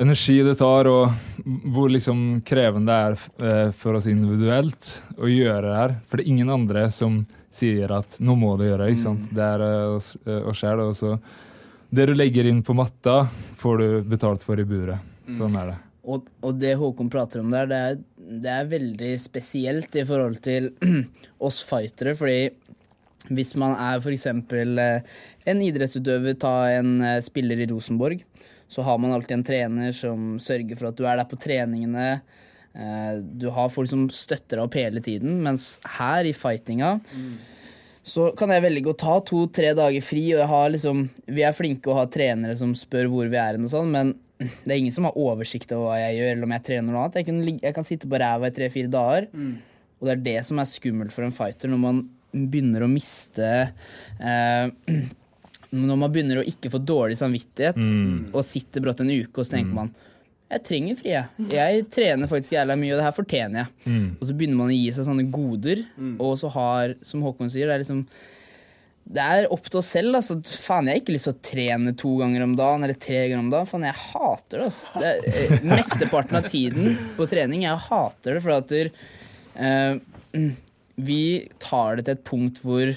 energi 0.00 0.38
det 0.42 0.56
tar, 0.60 0.88
og 0.88 1.12
hvor 1.74 1.90
liksom 1.92 2.42
krevende 2.46 2.92
det 2.92 2.98
er 3.04 3.52
eh, 3.52 3.70
for 3.76 3.98
oss 3.98 4.08
individuelt 4.10 4.88
å 5.18 5.30
gjøre 5.30 5.64
det 5.66 5.78
her. 5.78 5.94
For 6.08 6.18
det 6.18 6.26
er 6.26 6.34
ingen 6.34 6.52
andre 6.52 6.88
som 6.94 7.22
sier 7.52 7.92
at 7.92 8.16
'nå 8.18 8.36
må 8.38 8.56
du 8.56 8.64
gjøre 8.64 8.90
ikke 8.90 9.04
sant? 9.04 9.28
Det 9.34 9.44
er 9.44 9.64
eh, 9.66 9.96
oss 9.96 10.14
eh, 10.26 10.78
og 10.86 10.96
så 10.96 11.18
Det 11.92 12.06
du 12.08 12.14
legger 12.14 12.46
inn 12.48 12.62
på 12.64 12.72
matta, 12.72 13.28
får 13.60 13.78
du 13.78 13.88
betalt 14.08 14.42
for 14.42 14.56
i 14.56 14.64
buret. 14.64 14.96
Sånn 15.36 15.56
er 15.60 15.66
det. 15.74 15.78
Og, 16.08 16.24
og 16.40 16.54
det 16.56 16.72
Håkon 16.80 17.10
prater 17.12 17.42
om 17.42 17.50
der, 17.52 17.66
det 17.68 17.76
er, 17.76 17.98
det 18.16 18.48
er 18.50 18.70
veldig 18.70 19.10
spesielt 19.20 19.94
i 20.00 20.06
forhold 20.08 20.40
til 20.42 20.70
oss 21.46 21.60
fightere, 21.62 22.16
fordi 22.16 22.48
hvis 23.28 23.52
man 23.60 23.76
er 23.76 24.00
f.eks. 24.00 24.26
en 24.26 25.60
idrettsutøver, 25.62 26.34
ta 26.40 26.72
en 26.72 26.96
spiller 27.22 27.60
i 27.60 27.68
Rosenborg, 27.70 28.24
så 28.72 28.84
har 28.86 28.96
man 29.02 29.12
alltid 29.12 29.36
en 29.36 29.44
trener 29.44 29.92
som 29.96 30.38
sørger 30.40 30.78
for 30.80 30.88
at 30.88 30.96
du 30.96 31.04
er 31.04 31.18
der 31.20 31.28
på 31.28 31.36
treningene. 31.40 32.22
Eh, 32.72 33.18
Du 33.36 33.50
har 33.52 33.68
folk 33.68 33.90
som 33.90 34.06
støtter 34.08 34.56
deg 34.56 34.64
opp 34.64 34.76
hele 34.80 35.02
tiden, 35.04 35.42
mens 35.44 35.74
her 35.98 36.24
i 36.24 36.32
fightinga 36.32 36.94
så 38.02 38.30
kan 38.34 38.50
jeg 38.50 38.64
velge 38.64 38.90
å 38.90 38.96
ta 38.98 39.18
to-tre 39.22 39.74
dager 39.78 40.02
fri, 40.02 40.24
og 40.34 40.72
liksom 40.74 41.04
Vi 41.28 41.44
er 41.46 41.52
flinke 41.54 41.86
å 41.92 41.98
ha 42.00 42.06
trenere 42.10 42.56
som 42.58 42.72
spør 42.74 43.06
hvor 43.12 43.28
vi 43.30 43.36
er 43.38 43.60
sånn, 43.70 43.92
men 43.92 44.14
det 44.64 44.72
er 44.72 44.78
ingen 44.80 44.92
som 44.96 45.04
har 45.06 45.14
oversikt 45.14 45.70
over 45.76 45.92
hva 45.92 45.98
jeg 46.00 46.16
gjør, 46.18 46.32
eller 46.32 46.48
om 46.48 46.54
jeg 46.56 46.64
trener 46.66 46.88
noe 46.90 47.02
annet. 47.04 47.20
Jeg 47.20 47.26
kan, 47.28 47.60
jeg 47.62 47.74
kan 47.76 47.84
sitte 47.86 48.08
på 48.10 48.18
ræva 48.18 48.48
i 48.50 48.56
tre-fire 48.56 48.90
dager, 48.90 49.28
og 50.00 50.08
det 50.08 50.16
er 50.16 50.24
det 50.26 50.38
som 50.48 50.58
er 50.58 50.66
skummelt 50.66 51.12
for 51.14 51.22
en 51.22 51.30
fighter, 51.36 51.68
når 51.70 51.78
man 51.78 52.00
begynner 52.32 52.82
å 52.82 52.88
miste 52.90 53.46
eh, 54.18 54.66
Når 55.72 55.96
man 55.96 56.12
begynner 56.12 56.42
å 56.42 56.46
ikke 56.46 56.70
få 56.72 56.82
dårlig 56.84 57.16
samvittighet, 57.20 57.78
og 58.32 58.44
sitter 58.44 58.84
brått 58.84 59.00
en 59.00 59.12
uke, 59.12 59.38
og 59.40 59.46
så 59.46 59.56
tenker 59.56 59.78
man 59.82 59.92
jeg 60.52 60.60
trenger 60.66 60.96
fri, 60.98 61.12
jeg. 61.14 61.46
Jeg 61.48 61.84
trener 61.94 62.28
faktisk 62.28 62.52
jævla 62.52 62.74
mye, 62.76 62.92
og 62.92 62.98
det 63.00 63.06
her 63.06 63.14
fortjener 63.16 63.62
jeg. 63.62 63.70
Og 64.18 64.26
så 64.28 64.34
begynner 64.36 64.58
man 64.58 64.68
å 64.68 64.76
gi 64.76 64.90
seg 64.92 65.06
sånne 65.06 65.24
goder, 65.32 65.80
og 66.20 66.34
så 66.42 66.50
har, 66.52 66.92
som 67.00 67.22
Håkon 67.24 67.48
sier, 67.52 67.70
det 67.70 67.78
er 67.78 67.84
liksom 67.86 68.02
det 69.02 69.22
er 69.22 69.48
opp 69.52 69.64
til 69.66 69.80
oss 69.80 69.88
selv. 69.96 70.14
Altså. 70.18 70.36
Faen, 70.62 70.86
jeg 70.86 70.94
har 70.94 71.02
ikke 71.02 71.14
lyst 71.16 71.26
til 71.28 71.34
å 71.34 71.42
trene 71.48 71.94
to 71.98 72.12
ganger 72.20 72.44
om 72.44 72.52
dagen 72.58 72.86
eller 72.86 72.98
tre 73.02 73.24
ganger 73.24 73.42
om 73.42 73.50
dagen. 73.52 73.70
Faen, 73.70 73.86
jeg 73.88 73.98
hater 73.98 74.60
det. 74.60 74.68
Altså. 74.68 75.00
det 75.02 75.08
er, 75.08 75.48
eh, 75.56 75.64
mesteparten 75.72 76.38
av 76.38 76.50
tiden 76.52 76.98
på 77.16 77.26
trening, 77.30 77.64
jeg 77.66 77.82
hater 77.88 78.36
det. 78.36 78.42
For 78.44 78.54
at 78.54 78.68
der, 78.70 78.92
eh, 79.56 80.46
vi 81.02 81.48
tar 81.58 81.96
det 81.96 82.06
til 82.06 82.14
et 82.18 82.24
punkt 82.28 82.62
hvor 82.62 82.94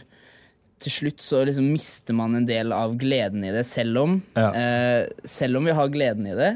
til 0.85 0.93
slutt 0.93 1.23
så 1.25 1.41
liksom 1.49 1.67
mister 1.73 2.13
man 2.17 2.35
en 2.37 2.45
del 2.47 2.71
av 2.75 2.93
gleden 3.01 3.43
i 3.47 3.51
det, 3.55 3.63
selv 3.67 3.97
om, 4.03 4.15
Ja. 4.37 4.49
eh, 4.53 5.07
selv 5.25 5.57
om 5.59 5.65
vi 5.65 5.73
har 5.77 5.89
gleden 5.93 6.27
i 6.29 6.35
det. 6.37 6.51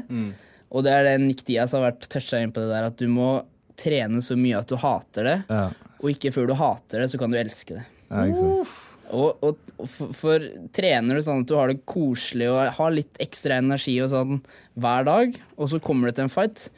Og 0.70 0.84
det 0.86 0.92
er 0.94 1.02
det 1.08 1.14
Nick 1.24 1.44
Diaz 1.48 1.72
har 1.74 1.82
vært 1.90 2.06
toucha 2.12 2.38
inn 2.40 2.52
på 2.54 2.62
det 2.62 2.70
der, 2.70 2.86
at 2.92 2.96
du 3.00 3.08
må 3.10 3.40
trene 3.80 4.20
så 4.22 4.36
mye 4.38 4.58
at 4.60 4.68
du 4.70 4.76
hater 4.78 5.24
det. 5.26 5.38
Ja, 5.50 5.70
Og 6.00 6.10
ikke 6.14 6.30
før 6.32 6.46
du 6.48 6.54
hater 6.54 7.02
det, 7.02 7.10
så 7.12 7.18
kan 7.20 7.30
du 7.32 7.36
elske 7.40 7.74
det. 7.80 7.84
ja. 8.10 8.64
Og, 9.10 9.40
og, 9.42 9.56
for, 9.90 10.12
for 10.14 10.44
trener 10.70 11.16
du 11.18 11.22
sånn 11.26 11.40
at 11.42 11.48
du 11.50 11.56
har 11.58 11.66
det 11.72 11.80
koselig 11.90 12.46
og 12.46 12.60
har 12.76 12.92
litt 12.94 13.16
ekstra 13.18 13.56
energi 13.58 13.96
og 14.04 14.12
sånn 14.12 14.36
hver 14.78 15.02
dag, 15.08 15.34
og 15.58 15.66
så 15.72 15.80
kommer 15.82 16.06
du 16.06 16.14
til 16.14 16.28
en 16.28 16.30
fight, 16.30 16.68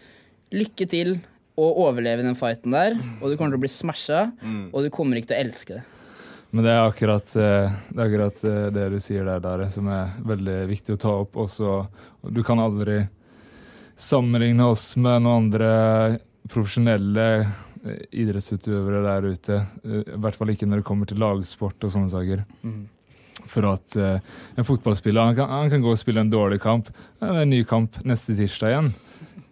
lykke 0.56 0.87
til 0.88 1.11
å 1.61 1.66
overleve 1.85 2.25
den 2.25 2.35
fighten 2.38 2.73
der, 2.73 2.97
og 3.21 3.28
du 3.28 3.37
kommer 3.37 3.52
til 3.52 3.61
å 3.61 3.64
bli 3.66 3.68
smasha, 3.68 4.23
og 4.73 4.78
du 4.80 4.88
kommer 4.88 5.21
ikke 5.21 5.28
til 5.35 5.37
å 5.37 5.44
elske 5.44 5.76
det. 5.76 5.82
Men 6.52 6.66
det 6.66 6.73
er 6.73 6.82
akkurat, 6.85 7.37
eh, 7.37 7.73
det, 7.88 7.97
er 7.97 8.06
akkurat 8.06 8.42
eh, 8.44 8.64
det 8.76 8.88
du 8.92 8.99
sier 9.00 9.25
der, 9.25 9.40
Dare, 9.40 9.71
som 9.73 9.87
er 9.88 10.11
veldig 10.28 10.56
viktig 10.68 10.99
å 10.99 11.00
ta 11.00 11.12
opp. 11.23 11.38
Også, 11.40 11.78
du 12.28 12.42
kan 12.44 12.61
aldri 12.61 12.99
sammenligne 13.97 14.66
oss 14.68 14.90
med 14.99 15.25
noen 15.25 15.47
andre 15.47 15.71
profesjonelle 16.52 17.28
eh, 17.40 18.02
idrettsutøvere 18.21 19.00
der 19.06 19.30
ute. 19.32 19.62
I 19.80 20.18
hvert 20.21 20.37
fall 20.37 20.52
ikke 20.52 20.68
når 20.68 20.82
det 20.82 20.88
kommer 20.90 21.09
til 21.09 21.23
lagsport 21.25 21.88
og 21.88 21.94
sånne 21.94 22.12
saker. 22.12 22.44
For 23.49 23.71
at 23.73 23.97
en 23.97 24.66
fotballspiller 24.68 25.32
han 25.32 25.38
kan, 25.38 25.49
han 25.50 25.73
kan 25.73 25.82
gå 25.82 25.97
og 25.97 25.99
spille 25.99 26.21
en 26.21 26.30
dårlig 26.30 26.61
kamp. 26.62 26.92
Det 26.92 27.32
er 27.32 27.40
en 27.47 27.50
ny 27.50 27.62
kamp 27.68 27.97
neste 28.04 28.37
tirsdag 28.37 28.75
igjen. 28.75 28.92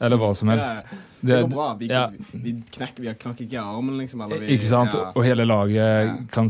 Eller 0.00 0.16
hva 0.20 0.30
som 0.34 0.48
helst. 0.48 0.84
Ja, 0.90 0.98
Det 1.20 1.40
går 1.42 1.48
bra. 1.52 1.68
Vi, 1.78 1.88
ja. 1.92 2.06
vi, 2.32 2.54
knekker, 2.72 3.02
vi 3.04 3.12
knakk 3.20 3.40
ikke 3.44 3.60
armen, 3.60 3.98
liksom. 4.00 4.22
Vi, 4.30 4.38
Ikke 4.56 4.64
sant? 4.64 4.94
Ja. 4.96 5.10
Og 5.14 5.24
hele 5.26 5.44
laget 5.44 6.30
kan 6.32 6.48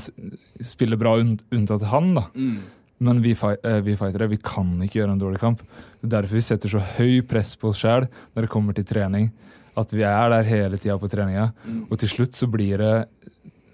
spille 0.63 0.99
bra 1.01 1.17
unntatt 1.19 1.83
han, 1.91 2.13
da. 2.15 2.29
Mm. 2.37 2.61
Men 3.03 3.23
vi, 3.25 3.33
fi- 3.35 3.57
eh, 3.65 3.81
vi 3.81 3.95
fightere 3.97 4.29
vi 4.29 4.37
kan 4.45 4.75
ikke 4.85 5.01
gjøre 5.01 5.15
en 5.17 5.23
dårlig 5.23 5.41
kamp. 5.41 5.63
Det 6.01 6.07
er 6.13 6.15
derfor 6.21 6.37
vi 6.37 6.43
setter 6.45 6.69
så 6.69 6.83
høy 6.99 7.23
press 7.27 7.55
på 7.57 7.71
oss 7.73 7.81
sjæl 7.83 8.07
når 8.37 8.45
det 8.47 8.51
kommer 8.53 8.77
til 8.77 8.85
trening. 8.85 9.31
At 9.81 9.91
vi 9.97 10.03
er 10.05 10.29
der 10.35 10.45
hele 10.45 10.77
tida 10.79 10.99
på 11.01 11.09
treninga. 11.11 11.49
Og 11.91 11.99
til 12.03 12.11
slutt 12.13 12.37
så 12.37 12.47
blir 12.51 12.77
det 12.83 12.95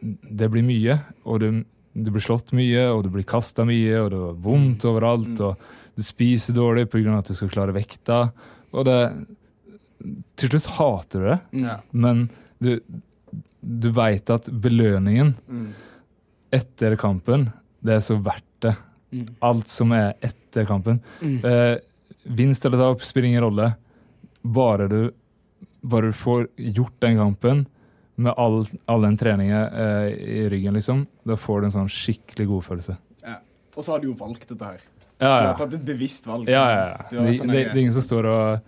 Det 0.00 0.48
blir 0.52 0.62
mye. 0.62 0.96
Og 1.26 1.40
du, 1.42 1.48
du 1.96 2.10
blir 2.14 2.22
slått 2.22 2.52
mye, 2.54 2.84
og 2.92 3.02
du 3.04 3.10
blir 3.10 3.24
kasta 3.26 3.64
mye, 3.66 3.96
og 4.04 4.10
det 4.12 4.20
er 4.22 4.40
vondt 4.44 4.84
overalt. 4.88 5.40
Og 5.40 5.56
du 5.96 6.02
spiser 6.06 6.54
dårlig 6.54 6.86
pga. 6.92 7.18
at 7.18 7.26
du 7.28 7.34
skal 7.34 7.50
klare 7.50 7.74
vekta. 7.74 8.30
Og 8.72 8.84
det 8.86 9.00
Til 10.36 10.48
slutt 10.52 10.66
hater 10.76 11.20
du 11.20 11.26
det, 11.30 11.40
Ja. 11.64 11.76
men 11.92 12.28
du, 12.62 12.80
du 13.62 13.88
veit 13.92 14.30
at 14.30 14.46
belønningen 14.50 15.34
Mm. 15.48 15.72
etter 16.52 16.96
kampen, 16.96 17.48
det 17.82 17.94
er 17.98 18.04
så 18.04 18.16
verdt 18.22 18.44
det. 18.60 18.76
Alt 19.42 19.68
som 19.68 19.92
er 19.92 20.14
etter 20.22 20.66
kampen. 20.68 21.00
Eh, 21.22 21.78
vinst 22.26 22.64
eller 22.66 22.78
tap 22.78 23.02
spiller 23.06 23.28
ingen 23.30 23.42
rolle. 23.44 23.70
Bare 24.44 24.88
du, 24.88 25.10
bare 25.82 26.10
du 26.12 26.12
får 26.16 26.48
gjort 26.56 26.96
den 27.00 27.16
kampen 27.18 27.66
med 28.16 28.32
all, 28.38 28.62
all 28.88 29.02
den 29.02 29.16
treningen 29.20 29.72
eh, 29.74 30.08
i 30.16 30.48
ryggen, 30.48 30.74
liksom, 30.78 31.06
da 31.26 31.36
får 31.36 31.60
du 31.60 31.66
en 31.66 31.74
sånn 31.74 31.90
skikkelig 31.92 32.46
godfølelse. 32.48 32.96
Ja. 33.26 33.38
Og 33.76 33.84
så 33.84 33.92
har 33.92 34.00
du 34.00 34.08
jo 34.08 34.14
valgt 34.16 34.46
dette 34.48 34.64
her. 34.64 34.80
Ja, 35.20 35.34
Du 35.40 35.46
har 35.48 35.54
tatt 35.58 35.74
et 35.74 35.84
bevisst 35.84 36.26
valg. 36.28 36.48
ja, 36.48 36.64
ja, 36.70 36.86
ja. 36.92 36.96
Det, 37.10 37.18
det, 37.26 37.36
sånn 37.40 37.48
det 37.52 37.60
er 37.66 37.76
ingen 37.80 37.92
som 37.96 38.04
står 38.04 38.26
og 38.28 38.60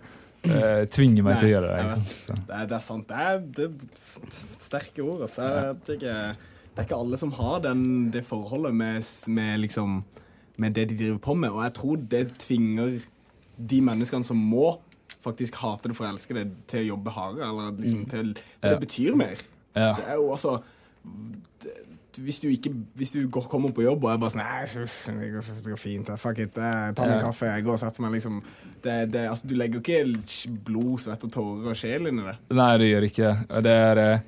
eh, 0.47 0.85
tvinger 0.91 1.25
meg 1.25 1.39
til 1.39 1.49
å 1.49 1.51
gjøre 1.55 1.73
det. 1.73 1.99
Så. 2.13 2.37
Det 2.47 2.61
det 2.69 2.77
er 2.77 2.85
sant. 2.85 3.09
Det 3.09 3.27
er, 3.27 3.41
det 3.57 3.67
er 3.67 4.39
sterke 4.55 5.05
ord. 5.05 5.23
Altså. 5.27 5.49
Ikke, 5.95 6.17
det 6.35 6.83
er 6.83 6.87
ikke 6.87 6.99
alle 6.99 7.19
som 7.21 7.33
har 7.39 7.63
den, 7.65 7.85
det 8.13 8.25
forholdet 8.27 8.75
med, 8.75 9.07
med, 9.27 9.59
liksom, 9.65 10.01
med 10.57 10.77
det 10.77 10.89
de 10.91 10.99
driver 11.03 11.23
på 11.29 11.37
med. 11.39 11.49
Og 11.55 11.63
jeg 11.65 11.75
tror 11.79 12.05
det 12.15 12.23
tvinger 12.45 12.99
de 13.59 13.81
menneskene 13.83 14.27
som 14.27 14.39
må 14.39 14.77
faktisk 15.19 15.57
hate 15.59 15.91
det 15.91 15.97
for 15.97 16.07
å 16.07 16.13
elske 16.13 16.35
det, 16.37 16.47
til 16.71 16.85
å 16.85 16.89
jobbe 16.93 17.15
hardere. 17.15 17.49
Eller 17.51 17.79
liksom 17.83 18.05
til, 18.11 18.33
for 18.61 18.75
det 18.75 18.83
betyr 18.85 19.19
mer. 19.19 19.45
Ja. 19.75 19.93
Det 19.97 20.07
er 20.07 20.19
jo 20.19 20.31
altså 20.33 20.59
det, 21.63 21.75
hvis 22.17 22.39
du, 22.41 22.47
ikke, 22.49 22.71
hvis 22.97 23.11
du 23.13 23.19
går, 23.29 23.45
kommer 23.51 23.73
på 23.75 23.83
jobb 23.85 24.03
og 24.05 24.11
er 24.13 24.21
bare 24.21 24.33
sånn 24.33 25.19
det 25.19 25.29
går, 25.33 25.51
det 25.61 25.73
går 25.73 25.79
fint. 25.79 26.09
Fuck 26.17 26.41
it. 26.41 26.57
Jeg 26.57 26.95
tar 26.97 27.05
meg 27.05 27.19
en 27.19 27.27
kaffe, 27.27 27.51
jeg 27.51 27.65
går 27.67 27.75
og 27.75 27.81
setter 27.83 28.05
meg, 28.05 28.15
liksom. 28.17 28.41
Det, 28.79 28.95
det, 29.13 29.27
altså, 29.29 29.49
du 29.49 29.55
legger 29.59 29.83
ikke 29.83 30.49
blod, 30.65 30.97
svette, 31.03 31.29
tårer 31.31 31.71
og 31.73 31.77
sjel 31.77 32.09
inn 32.09 32.21
i 32.23 32.27
det. 32.29 32.35
Nei, 32.57 32.71
det 32.81 32.89
gjør 32.89 33.07
ikke 33.09 33.31
det. 33.31 33.63
Det 33.67 33.75
er 33.85 34.03
eh, 34.05 34.27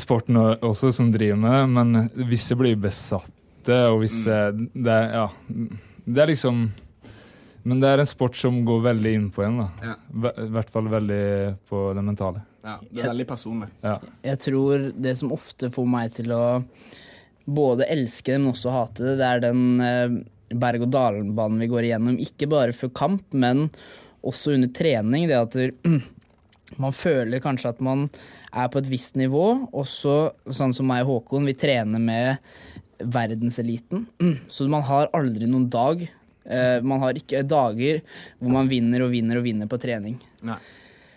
sporten 0.00 0.38
også, 0.38 0.92
som 0.92 1.10
driver 1.14 1.38
med 1.38 1.52
det, 1.54 1.66
men 1.74 2.28
visse 2.30 2.56
blir 2.58 2.78
besatte, 2.80 3.76
og 3.88 4.02
visse 4.02 4.38
det, 4.54 4.96
ja, 5.14 5.28
det 6.04 6.24
er 6.24 6.28
liksom 6.34 6.66
Men 7.64 7.80
det 7.80 7.88
er 7.88 8.02
en 8.02 8.08
sport 8.08 8.36
som 8.36 8.58
går 8.66 8.82
veldig 8.84 9.12
inn 9.16 9.30
på 9.32 9.40
en. 9.46 9.62
da. 9.62 9.68
Ja. 9.80 9.94
I 10.42 10.50
hvert 10.52 10.68
fall 10.68 10.90
veldig 10.92 11.22
på 11.70 11.86
det 11.96 12.02
mentale. 12.04 12.42
Ja, 12.60 12.74
det 12.90 13.00
er 13.00 13.08
veldig 13.08 13.26
personlig. 13.30 13.70
Ja. 13.80 13.94
Jeg 14.26 14.40
tror 14.44 14.84
det 14.92 15.14
som 15.16 15.32
ofte 15.32 15.70
får 15.72 15.88
meg 15.88 16.12
til 16.18 16.34
å 16.36 16.44
både 17.44 17.88
elske 17.88 18.34
det, 18.34 18.42
men 18.42 18.52
også 18.52 18.74
hate 18.74 19.06
det, 19.06 19.16
det 19.20 19.30
er 19.30 19.42
den 19.46 19.64
eh, 19.80 20.18
berg-og-dalen-banen 20.60 21.64
vi 21.64 21.70
går 21.72 21.88
igjennom. 21.88 22.20
Ikke 22.20 22.50
bare 22.52 22.76
før 22.76 22.92
kamp, 23.00 23.24
men 23.32 23.70
også 24.24 24.58
under 24.58 24.68
trening. 24.76 25.24
Det 25.30 25.40
at 25.40 25.56
man 26.84 26.96
føler 26.96 27.40
kanskje 27.44 27.74
at 27.74 27.80
man 27.84 28.10
er 28.54 28.68
på 28.70 28.78
et 28.80 28.88
visst 28.90 29.18
nivå. 29.18 29.44
Også 29.74 30.32
sånn 30.54 30.74
som 30.76 30.86
meg 30.90 31.02
og 31.04 31.10
Håkon, 31.24 31.46
vi 31.48 31.56
trener 31.58 32.00
med 32.02 32.38
verdenseliten. 33.02 34.06
Så 34.48 34.68
man 34.70 34.84
har 34.86 35.10
aldri 35.16 35.48
noen 35.50 35.66
dag. 35.72 36.04
eh, 36.44 36.78
man 36.84 37.00
har 37.02 37.16
ikke 37.18 37.42
dager 37.48 38.00
hvor 38.38 38.52
man 38.52 38.70
vinner 38.70 39.04
og 39.04 39.12
vinner 39.14 39.40
og 39.40 39.46
vinner 39.46 39.68
på 39.70 39.78
trening 39.80 40.18
Nei. 40.44 40.58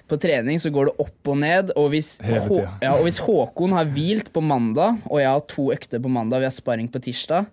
på 0.07 0.15
trening 0.23 0.55
så 0.63 0.71
går 0.71 0.87
det 0.89 0.93
opp 1.03 1.27
og 1.33 1.37
ned. 1.41 1.73
Og 1.75 1.89
hvis, 1.91 2.13
ja, 2.23 2.93
og 2.95 3.03
hvis 3.03 3.19
Håkon 3.25 3.75
har 3.75 3.89
hvilt 3.91 4.31
på 4.33 4.39
mandag, 4.41 5.01
og 5.09 5.19
jeg 5.19 5.27
har 5.27 5.43
to 5.51 5.67
økter 5.75 5.99
på 6.03 6.11
mandag, 6.11 6.39
vi 6.41 6.47
har 6.49 6.55
sparring 6.55 6.87
på 6.91 7.01
tirsdag, 7.03 7.49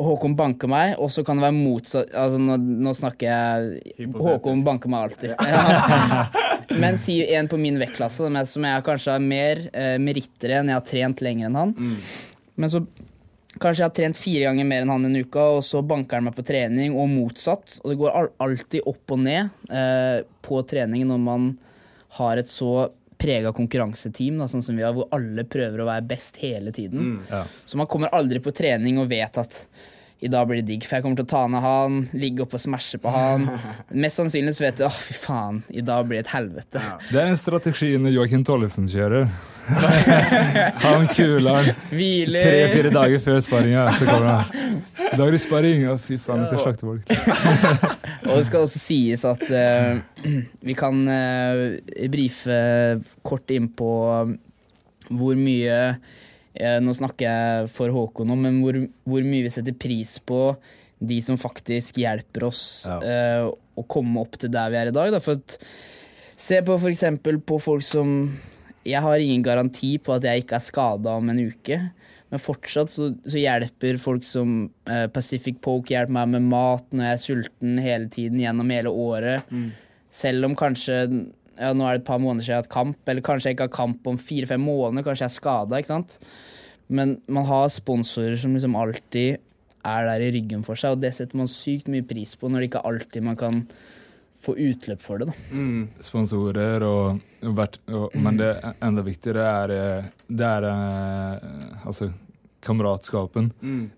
og 0.00 0.06
Håkon 0.06 0.34
banker 0.38 0.70
meg, 0.70 0.94
og 0.96 1.10
så 1.12 1.20
kan 1.26 1.36
det 1.36 1.44
være 1.44 1.56
motsatt 1.58 2.14
altså, 2.16 2.38
nå, 2.40 2.56
nå 2.86 2.94
snakker 2.96 3.28
jeg. 3.28 4.08
Håkon 4.16 4.64
banker 4.64 4.92
meg 4.92 5.10
alltid. 5.10 5.34
Ja. 5.36 6.24
Men 6.82 6.96
si 7.02 7.18
en 7.36 7.50
på 7.50 7.58
min 7.60 7.76
vektklasse, 7.80 8.30
som 8.48 8.66
jeg 8.66 8.86
kanskje 8.86 9.12
har 9.12 9.20
mer 9.20 9.66
eh, 9.74 9.98
meritter 10.00 10.56
enn 10.56 10.72
jeg 10.72 10.78
har 10.78 10.86
trent 10.88 11.22
lenger 11.26 11.50
enn 11.50 11.60
han. 11.60 11.76
Men 12.56 12.72
så 12.72 12.84
Kanskje 13.60 13.82
jeg 13.82 13.88
har 13.88 13.94
trent 13.96 14.16
fire 14.16 14.46
ganger 14.46 14.64
mer 14.64 14.84
enn 14.84 14.92
han 14.92 15.04
en 15.08 15.16
uke, 15.18 15.42
og 15.56 15.64
så 15.66 15.80
banker 15.84 16.16
han 16.16 16.28
meg 16.28 16.36
på 16.36 16.44
trening, 16.46 16.94
og 16.94 17.10
motsatt. 17.10 17.74
Og 17.82 17.90
det 17.90 17.96
går 17.98 18.28
alltid 18.40 18.86
opp 18.88 19.12
og 19.16 19.18
ned 19.20 19.50
eh, 19.74 20.22
på 20.46 20.62
trening 20.70 21.02
når 21.10 21.20
man 21.20 21.48
har 22.20 22.40
et 22.40 22.48
så 22.48 22.86
prega 23.20 23.52
konkurranseteam, 23.56 24.40
da, 24.40 24.48
sånn 24.50 24.64
som 24.64 24.78
vi 24.78 24.84
har, 24.86 24.94
hvor 24.96 25.10
alle 25.14 25.44
prøver 25.48 25.82
å 25.82 25.88
være 25.90 26.06
best 26.08 26.40
hele 26.40 26.72
tiden. 26.76 27.18
Ja. 27.28 27.44
Så 27.68 27.80
man 27.80 27.88
kommer 27.90 28.12
aldri 28.16 28.40
på 28.42 28.54
trening 28.56 29.00
og 29.02 29.10
vet 29.12 29.40
at 29.42 29.62
i 30.20 30.28
dag 30.28 30.48
blir 30.48 30.60
det 30.60 30.68
digg, 30.68 30.84
for 30.84 30.98
jeg 30.98 31.04
kommer 31.04 31.16
til 31.16 31.24
å 31.24 31.30
ta 31.30 31.42
ned 31.48 31.62
han, 31.64 31.94
ligge 32.12 32.44
opp 32.44 32.52
og 32.56 32.60
smashe 32.60 33.00
på 33.00 33.12
han. 33.14 33.46
Mest 34.04 34.20
sannsynlig 34.20 34.52
så 34.58 34.66
vet 34.66 34.80
du 34.80 34.84
åh, 34.84 34.98
fy 35.08 35.16
faen, 35.16 35.62
i 35.72 35.84
dag 35.84 36.04
blir 36.08 36.20
det 36.20 36.26
et 36.26 36.34
helvete. 36.34 36.82
Det 37.08 37.22
er 37.22 37.32
en 37.32 37.40
strategi 37.40 37.94
når 37.96 38.18
Joakim 38.18 38.44
Tollesen 38.44 38.88
kjører. 38.90 39.30
Han 40.84 41.06
kuler 41.14 41.70
tre-fire 41.90 42.90
dager 42.90 43.22
før 43.22 43.40
sparringa, 43.44 43.84
så 43.94 44.08
kommer 44.08 44.30
han. 44.32 44.80
I 44.98 45.18
dag 45.18 45.24
er 45.28 45.36
det 45.36 45.40
sparring! 45.42 45.84
Å, 45.92 45.96
fy 46.00 46.18
faen, 46.22 46.42
jeg 46.42 46.50
skal 46.50 46.64
slakte 46.64 46.88
folk. 46.88 47.12
Og 48.28 48.32
det 48.34 48.46
skal 48.48 48.66
også 48.66 48.80
sies 48.82 49.24
at 49.28 49.44
uh, 49.46 50.00
vi 50.68 50.76
kan 50.78 51.04
uh, 51.06 51.78
brife 52.12 52.58
kort 53.26 53.54
inn 53.54 53.70
på 53.78 53.92
hvor 55.10 55.38
mye 55.38 55.78
eh, 55.90 56.18
Nå 56.82 56.92
snakker 56.98 57.26
jeg 57.28 57.68
for 57.70 57.92
Håkon 57.94 58.26
nå, 58.26 58.34
men 58.36 58.56
hvor, 58.64 58.74
hvor 59.06 59.22
mye 59.22 59.44
vi 59.46 59.52
setter 59.54 59.76
pris 59.78 60.16
på 60.26 60.56
de 61.00 61.20
som 61.24 61.38
faktisk 61.40 61.96
hjelper 62.02 62.48
oss 62.48 62.62
Ja. 62.90 62.98
eh, 63.00 63.46
å 63.78 63.84
komme 63.88 64.20
opp 64.20 64.34
til 64.36 64.50
der 64.52 64.68
vi 64.72 64.76
er 64.76 64.90
i 64.90 64.92
dag. 64.96 65.12
Da. 65.14 65.20
For 65.22 65.38
at, 65.38 65.54
se 66.36 66.58
på 66.66 66.76
eksempel 66.90 67.38
på 67.40 67.60
folk 67.62 67.82
som 67.86 68.36
Jeg 68.84 69.00
har 69.04 69.18
ingen 69.20 69.42
garanti 69.44 69.98
på 70.00 70.14
at 70.16 70.24
jeg 70.24 70.42
ikke 70.42 70.56
er 70.56 70.64
skada 70.64 71.10
om 71.20 71.28
en 71.30 71.38
uke. 71.52 71.78
Men 72.30 72.40
fortsatt 72.40 72.90
så, 72.90 73.10
så 73.26 73.36
hjelper 73.36 73.98
folk 74.00 74.24
som 74.24 74.70
eh, 74.88 75.06
Pacific 75.12 75.58
Poke 75.60 75.92
hjelper 75.92 76.14
meg 76.16 76.28
med 76.34 76.46
mat 76.48 76.86
når 76.92 77.04
jeg 77.04 77.12
er 77.12 77.24
sulten 77.24 77.78
hele 77.84 78.08
tiden 78.08 78.40
gjennom 78.40 78.70
hele 78.72 78.88
året. 78.90 79.42
Selv 80.10 80.48
om 80.48 80.56
kanskje 80.56 81.02
ja, 81.60 81.74
nå 81.76 81.84
er 81.84 81.98
det 81.98 82.02
et 82.02 82.08
par 82.08 82.22
måneder 82.22 82.46
siden 82.46 82.54
jeg 82.54 82.58
har 82.58 82.66
hatt 82.66 82.72
kamp, 82.72 82.98
eller 83.12 83.26
kanskje 83.26 83.50
jeg 83.50 83.58
ikke 83.58 83.68
har 83.68 83.76
kamp 83.76 84.10
om 84.10 84.18
fire-fem 84.20 84.64
måneder, 84.64 85.04
kanskje 85.06 85.26
jeg 85.26 85.30
er 85.30 85.36
skada, 85.36 85.80
ikke 85.80 85.92
sant. 85.92 86.18
Men 86.90 87.18
man 87.30 87.46
har 87.46 87.70
sponsorer 87.70 88.38
som 88.40 88.56
liksom 88.56 88.76
alltid 88.80 89.38
er 89.86 90.08
der 90.08 90.24
i 90.26 90.32
ryggen 90.34 90.64
for 90.66 90.78
seg, 90.80 90.96
og 90.96 91.04
det 91.04 91.12
setter 91.16 91.38
man 91.40 91.50
sykt 91.50 91.88
mye 91.92 92.04
pris 92.06 92.34
på 92.36 92.50
når 92.50 92.64
det 92.64 92.70
ikke 92.70 92.84
alltid 92.90 93.24
man 93.24 93.38
kan 93.40 93.62
få 94.40 94.54
utløp 94.56 95.02
for 95.04 95.20
det. 95.20 95.28
da. 95.30 96.04
Sponsorer 96.04 96.84
og, 96.86 97.20
og, 97.44 97.78
og 97.92 98.16
Men 98.16 98.40
det 98.40 98.50
enda 98.80 99.04
viktigere 99.04 99.44
er, 99.44 99.74
eh, 99.76 100.10
det 100.28 100.46
er 100.48 100.66
eh, 100.70 101.84
altså 101.84 102.10
kameratskapen. 102.64 103.50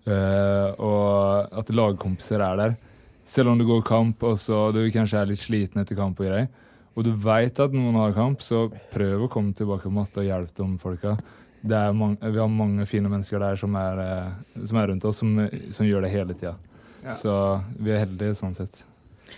Eh, 0.07 0.81
og 0.83 1.53
at 1.59 1.71
lagkompiser 1.71 2.43
er 2.43 2.59
der. 2.59 2.75
Selv 3.23 3.53
om 3.53 3.59
du 3.59 3.65
går 3.67 3.85
kamp 3.87 4.23
og 4.27 4.35
så 4.39 4.67
du 4.75 4.83
kanskje 4.91 5.21
er 5.21 5.31
litt 5.31 5.43
sliten 5.43 5.79
etter 5.79 5.95
kamp, 5.95 6.19
og 6.19 6.27
greier, 6.27 6.51
og 6.93 7.05
du 7.07 7.11
veit 7.17 7.59
at 7.63 7.73
noen 7.73 7.95
har 7.97 8.13
kamp, 8.15 8.43
så 8.45 8.67
prøv 8.93 9.25
å 9.25 9.31
komme 9.31 9.55
tilbake 9.57 9.87
på 9.87 9.93
matta 9.95 10.21
og 10.21 10.27
hjelpe 10.27 10.57
de 10.59 10.77
folka. 10.81 11.15
Det 11.63 11.81
mange, 11.95 12.19
vi 12.19 12.41
har 12.41 12.49
mange 12.51 12.85
fine 12.89 13.09
mennesker 13.09 13.39
der 13.39 13.57
som 13.59 13.75
er, 13.79 14.01
eh, 14.03 14.63
som 14.67 14.79
er 14.81 14.89
rundt 14.91 15.05
oss, 15.07 15.21
som, 15.23 15.37
som 15.71 15.87
gjør 15.87 16.03
det 16.05 16.11
hele 16.13 16.35
tida. 16.35 16.57
Ja. 17.03 17.15
Så 17.19 17.35
vi 17.79 17.93
er 17.93 18.03
heldige 18.03 18.35
sånn 18.37 18.55
sett. 18.57 18.83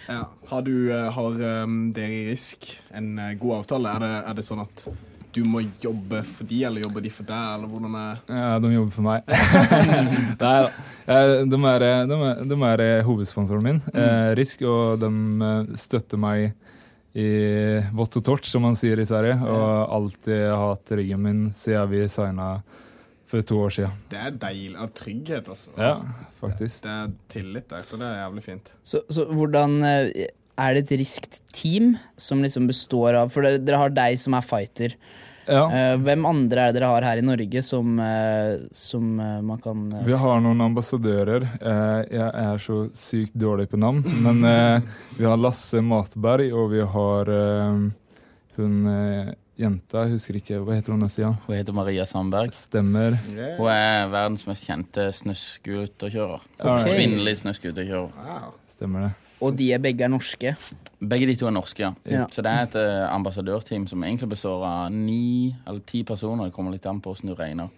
Ja. 0.10 0.26
Har, 0.50 0.66
du, 0.66 0.90
eh, 0.92 1.10
har 1.14 1.44
um, 1.66 1.78
dere 1.96 2.14
i 2.14 2.24
Risk 2.32 2.68
en 2.94 3.14
eh, 3.22 3.36
god 3.40 3.62
avtale? 3.62 3.94
Er 3.94 4.04
det, 4.06 4.14
er 4.32 4.40
det 4.40 4.46
sånn 4.48 4.64
at 4.66 4.88
du 5.36 5.42
må 5.52 5.62
jobbe 5.84 6.22
for 6.24 6.48
de, 6.48 6.62
eller 6.64 6.86
jobber 6.86 7.04
de 7.04 7.12
for 7.12 7.28
deg, 7.28 7.48
eller 7.58 7.72
hvordan 7.72 7.96
er 8.00 8.20
Ja, 8.32 8.52
de 8.64 8.70
jobber 8.72 8.94
for 8.96 9.06
meg. 9.06 9.26
Nei 10.44 10.54
da. 10.66 10.70
Eh, 11.06 11.32
De 11.52 11.60
er, 11.72 11.88
de 12.10 12.20
er, 12.30 12.44
de 12.50 12.60
er 12.72 12.86
hovedsponsoren 13.08 13.66
min, 13.66 13.82
eh, 13.94 14.32
Risk, 14.40 14.64
og 14.66 15.02
de 15.04 15.10
eh, 15.50 15.74
støtter 15.80 16.22
meg 16.22 16.54
i 17.16 17.30
vått 17.96 18.18
og 18.20 18.26
tort, 18.28 18.48
som 18.48 18.66
man 18.66 18.76
sier 18.76 19.00
i 19.00 19.08
Sverige, 19.08 19.38
og 19.48 19.94
alltid 19.98 20.50
hatt 20.52 20.92
ryggen 21.00 21.22
min 21.24 21.44
siden 21.56 21.88
vi 21.94 22.02
signa 22.12 22.58
for 23.26 23.46
to 23.48 23.60
år 23.66 23.74
siden. 23.74 23.94
Det 24.12 24.20
er 24.22 24.34
deilig. 24.42 24.76
Av 24.84 24.90
trygghet, 24.96 25.48
altså. 25.50 25.72
Ja, 25.80 25.94
faktisk. 26.42 26.84
Det 26.84 26.92
er 26.92 27.14
tillit 27.32 27.70
der, 27.72 27.86
så 27.88 28.00
det 28.02 28.10
er 28.10 28.20
jævlig 28.20 28.44
fint. 28.46 28.74
Så, 28.84 29.02
så 29.10 29.26
hvordan 29.32 29.78
eh, 29.88 30.28
Er 30.56 30.76
det 30.76 30.86
et 30.86 31.00
riskt 31.02 31.40
team 31.56 31.96
som 32.16 32.44
liksom 32.44 32.68
består 32.70 33.18
av 33.20 33.32
For 33.34 33.44
dere, 33.44 33.60
dere 33.60 33.82
har 33.82 33.96
deg 33.96 34.20
som 34.22 34.38
er 34.38 34.46
fighter. 34.46 34.96
Ja. 35.48 35.64
Eh, 35.70 35.96
hvem 36.02 36.26
andre 36.26 36.68
er 36.68 36.74
det 36.74 36.80
dere 36.82 36.90
har 36.94 37.06
her 37.06 37.22
i 37.22 37.26
Norge 37.26 37.62
som, 37.66 38.00
eh, 38.02 38.56
som 38.74 39.20
eh, 39.20 39.42
man 39.46 39.62
kan 39.62 39.84
Vi 40.06 40.14
har 40.18 40.42
noen 40.42 40.62
ambassadører. 40.66 41.46
Eh, 41.62 42.02
Jeg 42.16 42.30
er 42.46 42.62
så 42.64 42.78
sykt 42.98 43.34
dårlig 43.38 43.70
på 43.70 43.78
navn. 43.82 44.02
Men 44.26 44.42
vi 45.18 45.26
har 45.26 45.38
Lasse 45.38 45.82
Matberg, 45.86 46.52
og 46.54 46.72
vi 46.74 46.82
har 46.82 47.32
hun 48.56 48.76
jenta, 49.60 50.06
jeg 50.06 50.16
husker 50.16 50.38
ikke, 50.40 50.62
hva 50.64 50.76
heter 50.78 50.96
hun, 50.96 51.08
Stian? 51.12 51.36
Hun 51.48 51.56
heter 51.58 51.76
Maria 51.76 52.06
Sandberg. 52.08 52.54
Stemmer. 52.56 53.18
Hun 53.26 53.68
er 53.72 54.10
verdens 54.12 54.46
mest 54.48 54.68
kjente 54.68 55.10
snøscooterkjører. 55.16 56.44
Okay. 56.60 56.90
Kvinnelig 56.96 57.38
snøscooterkjører. 57.44 58.50
Stemmer 58.72 59.08
det. 59.10 59.14
Og 59.44 59.56
de 59.58 59.72
er 59.76 59.82
begge 59.84 60.06
er 60.06 60.12
norske. 60.12 60.54
Begge 61.00 61.28
de 61.28 61.36
to 61.36 61.50
er 61.50 61.56
norske, 61.56 61.84
ja. 61.84 61.92
Ja. 62.08 62.28
Så 62.32 62.44
det 62.46 62.52
er 62.52 62.68
et 62.70 62.78
eh, 62.80 63.02
ambassadørteam 63.12 63.88
som 63.92 64.04
egentlig 64.04 64.30
består 64.32 64.64
av 64.66 64.94
ni 64.94 65.54
eller 65.68 65.82
ti 65.88 66.04
personer. 66.08 66.48
Det 66.48 66.56
kommer 66.56 66.72
litt 66.76 66.86
an 66.88 67.02
på 67.04 67.12
hvordan 67.12 67.34
du 67.34 67.36
regner. 67.40 67.74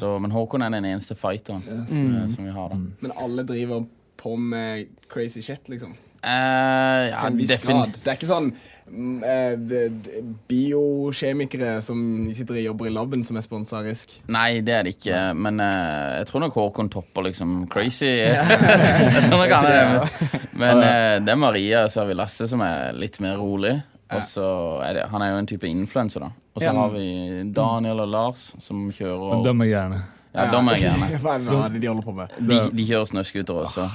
Så, 0.00 0.14
men 0.18 0.32
Håkon 0.32 0.64
er 0.64 0.72
den 0.72 0.86
eneste 0.88 1.14
fighteren 1.18 1.62
eh, 1.68 1.84
som 2.32 2.46
vi 2.46 2.54
har. 2.54 2.72
da. 2.72 2.80
Men 3.04 3.12
alle 3.20 3.44
driver 3.46 3.84
på 4.16 4.36
med 4.40 4.86
crazy 5.12 5.42
shit, 5.44 5.68
liksom. 5.68 5.92
Eh, 6.24 7.10
ja, 7.10 7.20
Til 7.20 7.32
en 7.34 7.38
viss 7.38 7.62
grad. 7.62 7.92
Det 8.02 8.10
er 8.10 8.16
ikke 8.18 8.30
sånn 8.30 8.50
mm, 8.90 9.22
eh, 9.24 10.28
biokjemikere 10.48 11.80
som 11.84 11.98
sitter 12.36 12.58
og 12.60 12.64
jobber 12.64 12.90
i 12.90 12.94
laben, 12.94 13.24
som 13.26 13.38
er 13.38 13.44
sponsa 13.44 13.80
av 13.80 13.88
Risk? 13.88 14.14
Nei, 14.32 14.60
det 14.66 14.74
er 14.76 14.86
det 14.86 14.94
ikke. 14.96 15.20
Men 15.38 15.60
uh, 15.62 16.18
jeg 16.20 16.28
tror 16.30 16.46
nok 16.46 16.56
Håkon 16.60 16.90
topper 16.92 17.28
liksom 17.28 17.58
crazy. 17.72 18.12
jeg 18.22 19.26
tror 19.28 19.42
nok 19.42 19.56
han 19.56 19.68
er 19.72 20.08
Men 20.56 20.82
uh, 20.82 21.14
det 21.24 21.34
er 21.34 21.40
Maria 21.40 21.84
og 21.86 21.92
så 21.92 22.02
har 22.02 22.10
vi 22.10 22.18
Lasse 22.18 22.48
som 22.50 22.62
er 22.66 22.96
litt 22.96 23.20
mer 23.24 23.36
rolig. 23.40 23.76
Og 24.14 24.22
så 24.22 24.48
er 24.86 24.92
det, 24.94 25.06
Han 25.10 25.22
er 25.22 25.32
jo 25.32 25.38
en 25.42 25.48
type 25.50 25.66
influenser, 25.66 26.22
da. 26.22 26.28
Og 26.54 26.62
så 26.62 26.68
Ja. 26.68 26.72
har 26.78 26.92
vi 26.94 27.06
Daniel 27.52 28.00
og 28.04 28.08
Lars 28.08 28.52
som 28.62 28.86
kjører 28.94 29.34
Men 29.34 29.42
dem 29.44 29.60
er 29.60 29.66
gærne. 29.72 30.02
Ja, 30.36 30.46
de 30.52 30.58
er 30.74 30.82
gærne. 30.82 31.78
De 31.80 31.88
holder 31.88 32.04
på 32.04 32.12
med? 32.16 32.34
De, 32.40 32.58
de 32.76 32.84
kjører 32.88 33.08
snøscooter 33.10 33.62
også. 33.62 33.86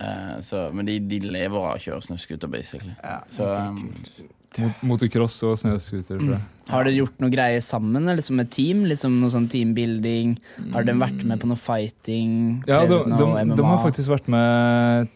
Eh, 0.00 0.34
så, 0.46 0.66
men 0.76 0.88
de, 0.88 0.98
de 1.10 1.20
lever 1.24 1.56
av 1.56 1.78
å 1.78 1.80
kjøre 1.80 2.04
snøscooter, 2.04 2.50
basically. 2.52 2.92
Ja. 3.00 3.22
Så 3.32 3.48
um, 3.48 3.80
Mot, 4.58 4.80
motocross 4.82 5.36
og 5.46 5.52
snøscooter. 5.60 6.18
Mm. 6.18 6.40
Har 6.72 6.86
dere 6.86 6.96
gjort 6.96 7.20
noe 7.22 7.30
greier 7.30 7.62
sammen, 7.62 8.08
eller 8.10 8.24
som 8.26 8.40
et 8.42 8.50
team? 8.50 8.82
Liksom 8.90 9.20
noe 9.22 9.30
sånn 9.30 9.46
teambuilding? 9.52 10.32
Har 10.74 10.86
de 10.88 10.96
vært 10.98 11.22
med 11.22 11.38
på 11.42 11.50
noe 11.52 11.60
fighting? 11.60 12.32
Ja, 12.66 12.80
de, 12.82 12.98
de, 13.06 13.14
noe 13.14 13.44
de 13.46 13.66
har 13.68 13.78
faktisk 13.84 14.10
vært 14.10 14.26
med 14.32 15.06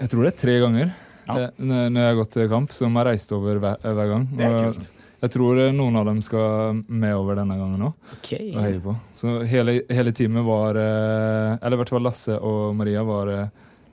Jeg 0.00 0.08
tror 0.14 0.24
det 0.24 0.32
er 0.32 0.38
tre 0.40 0.54
ganger 0.64 0.86
Ja. 1.28 1.36
eh, 1.36 1.50
når 1.60 2.00
jeg 2.00 2.06
har 2.08 2.16
gått 2.22 2.32
til 2.38 2.48
kamp. 2.54 2.72
Så 2.72 2.86
de 2.88 2.94
har 2.96 3.10
reist 3.12 3.34
over 3.36 3.60
hver, 3.60 3.76
hver 3.84 4.14
gang. 4.14 4.24
Det 4.32 4.48
er 4.48 4.56
kult. 4.70 4.88
Jeg 5.20 5.30
tror 5.34 5.58
eh, 5.58 5.72
noen 5.74 5.96
av 5.98 6.04
dem 6.06 6.20
skal 6.22 6.82
med 6.86 7.14
over 7.16 7.34
denne 7.40 7.56
gangen 7.58 7.80
òg 7.88 8.12
Ok. 8.18 8.28
og 8.54 8.60
heie 8.62 8.80
på. 8.84 8.92
Så 9.18 9.32
hele, 9.50 9.80
hele 9.90 10.12
teamet 10.14 10.44
var 10.46 10.78
eh, 10.78 11.56
Eller 11.62 11.74
i 11.74 11.80
hvert 11.82 11.90
fall 11.90 12.04
Lasse 12.06 12.36
og 12.38 12.76
Maria 12.78 13.02
var 13.02 13.32
eh, 13.34 13.48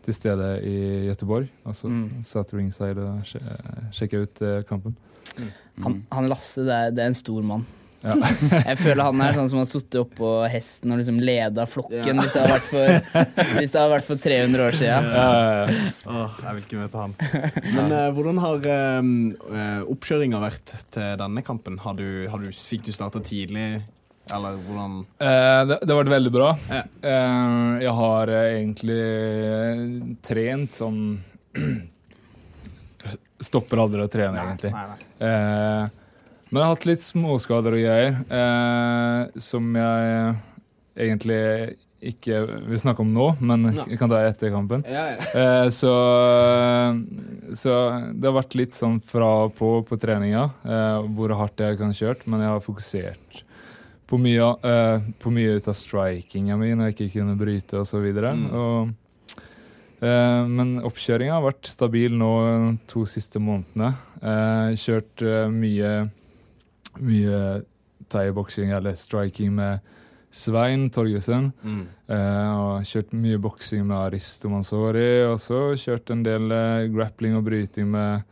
til 0.06 0.14
stede 0.14 0.50
i 0.62 0.76
Gøteborg. 1.08 1.48
Og 1.66 1.74
så 1.74 1.90
Mm. 1.90 2.24
satt 2.30 2.54
ringside 2.54 2.98
og 3.02 3.24
sje, 3.26 3.40
sjekka 3.92 4.22
ut 4.22 4.44
kampen. 4.70 4.94
kampen. 5.34 5.52
Han, 5.84 6.04
han 6.12 6.30
Lasse, 6.30 6.62
det 6.64 6.72
er, 6.76 6.92
det 6.94 7.02
er 7.04 7.08
en 7.10 7.18
stor 7.18 7.42
mann. 7.42 7.66
Ja. 8.06 8.16
Jeg 8.70 8.78
føler 8.84 9.08
han 9.08 9.22
er 9.26 9.34
sånn 9.38 9.50
som 9.50 9.60
har 9.64 9.68
sittet 9.70 9.98
oppå 10.04 10.32
hesten 10.52 10.94
og 10.94 11.00
liksom 11.02 11.18
leda 11.26 11.66
flokken 11.70 12.22
hvis, 12.22 12.36
det 12.36 12.44
har 12.44 12.52
vært 12.54 12.68
for, 12.70 13.24
hvis 13.58 13.74
det 13.74 13.82
har 13.82 13.90
vært 13.96 14.08
for 14.08 14.22
300 14.28 14.66
år 14.68 14.78
siden. 14.78 15.10
Ja, 15.10 15.26
ja, 15.26 15.56
ja. 15.66 15.90
Åh, 16.06 16.38
jeg 16.46 16.58
vil 16.60 16.68
ikke 16.68 16.84
møte 16.84 17.02
han. 17.02 17.18
Men 17.74 17.96
eh, 17.98 18.08
hvordan 18.16 18.42
har 18.44 18.70
eh, 18.76 19.10
eh, 19.58 19.82
oppkjøringa 19.96 20.44
vært 20.44 20.76
til 20.94 21.18
denne 21.24 21.44
kampen? 21.48 21.80
Har 21.82 21.98
du, 21.98 22.08
har 22.30 22.46
du, 22.46 22.52
fikk 22.54 22.86
du 22.88 22.94
starta 22.96 23.22
tidlig, 23.26 23.68
eller 24.34 24.56
hvordan 24.68 25.02
Eh, 25.22 25.62
det, 25.70 25.80
det 25.82 25.92
har 25.92 26.00
vært 26.04 26.14
veldig 26.16 26.34
bra. 26.34 26.54
Ja. 26.70 26.84
Eh, 27.10 27.74
jeg 27.86 27.98
har 28.04 28.32
eh, 28.38 28.48
egentlig 28.62 29.02
eh, 29.02 29.84
trent 30.26 30.78
sånn 30.78 31.02
Stopper 33.46 33.82
aldri 33.84 34.00
å 34.06 34.10
trene, 34.10 34.40
egentlig. 34.42 34.72
Nei, 34.72 34.86
nei. 34.94 34.98
Eh, 35.28 36.05
men 36.50 36.60
jeg 36.62 36.66
har 36.68 36.76
hatt 36.76 36.86
litt 36.90 37.02
småskader 37.06 37.74
og 37.78 37.82
greier 37.82 38.20
eh, 38.30 39.40
som 39.42 39.72
jeg 39.76 40.36
egentlig 40.96 41.42
ikke 42.06 42.42
vil 42.70 42.78
snakke 42.78 43.02
om 43.02 43.14
nå, 43.16 43.32
men 43.42 43.64
Ja. 43.74 43.86
jeg 43.90 43.98
kan 43.98 44.12
ta 44.12 44.20
etter 44.28 44.52
kampen. 44.54 44.84
Ja, 44.86 45.06
ja. 45.16 45.24
Eh, 45.34 45.70
så, 45.74 45.94
så 47.58 47.74
det 48.14 48.28
har 48.30 48.36
vært 48.38 48.54
litt 48.60 48.76
sånn 48.78 49.00
fra 49.02 49.30
og 49.48 49.56
på 49.58 49.72
på 49.88 49.98
treninga, 50.02 50.44
eh, 50.68 51.00
hvor 51.18 51.34
hardt 51.40 51.64
jeg 51.64 51.80
kan 51.80 51.94
kjørt, 51.98 52.26
men 52.30 52.44
jeg 52.46 52.52
har 52.54 52.62
fokusert 52.64 53.42
på 54.06 54.20
mye, 54.22 54.52
eh, 54.70 55.08
på 55.18 55.32
mye 55.34 55.56
ut 55.58 55.68
av 55.72 55.78
strikinga 55.80 56.58
mi 56.62 56.74
når 56.78 56.92
jeg 56.92 56.98
ikke 57.00 57.16
kunne 57.24 57.38
bryte 57.40 57.82
videre. 58.04 58.36
Mm. 58.38 58.46
Og, 58.54 58.94
eh, 60.06 60.44
men 60.46 60.76
oppkjøringa 60.86 61.40
har 61.40 61.48
vært 61.48 61.66
stabil 61.74 62.14
nå 62.14 62.30
de 62.46 62.78
to 62.92 63.06
siste 63.10 63.42
månedene. 63.42 63.96
Eh, 64.22 64.76
kjørt 64.78 65.26
eh, 65.26 65.50
mye, 65.50 65.96
mye 67.04 67.64
thaiboksing 68.12 68.72
eller 68.76 68.96
striking 68.96 69.56
med 69.56 69.80
Svein 70.36 70.90
Torjussen. 70.92 71.52
Mm. 71.64 71.84
Eh, 72.12 72.54
og 72.60 72.88
kjørt 72.88 73.14
mye 73.16 73.40
boksing 73.40 73.86
med 73.88 73.98
Aristo 73.98 74.52
Mansori, 74.52 75.24
og 75.30 75.40
så 75.40 75.60
kjørt 75.80 76.12
en 76.12 76.26
del 76.26 76.52
eh, 76.52 76.88
grappling 76.92 77.38
og 77.40 77.46
bryting 77.48 77.88
med, 77.94 78.26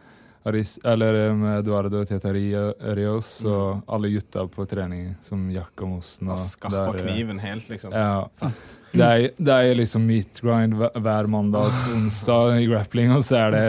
Aris, 0.43 0.75
eller, 0.83 1.15
eh, 1.29 1.35
med 1.39 1.61
Eduardo 1.61 2.03
Tetarios 2.03 3.31
og 3.47 3.85
alle 3.87 4.11
gutta 4.11 4.43
på 4.51 4.67
trening, 4.67 5.13
som 5.23 5.47
Jack 5.51 5.85
og 5.85 5.93
Mossen. 5.95 6.27
Da 6.27 6.35
og 6.35 6.43
skarpa 6.43 6.89
eh, 6.91 7.05
kniven 7.05 7.39
helt, 7.39 7.69
liksom. 7.71 7.95
Ja. 7.95 8.51
Det 8.93 9.01
er, 9.09 9.23
det 9.41 9.53
er 9.57 9.75
liksom 9.79 10.03
meat 10.05 10.37
grind 10.43 10.75
hver- 10.77 11.27
mandag 11.33 11.65
og 11.71 11.93
onsdag 11.95 12.59
i 12.61 12.67
grappling, 12.69 13.09
og 13.15 13.23
så 13.25 13.39
er 13.47 13.55
det, 13.55 13.63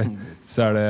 så 0.46 0.66
er 0.68 0.74
det, 0.76 0.88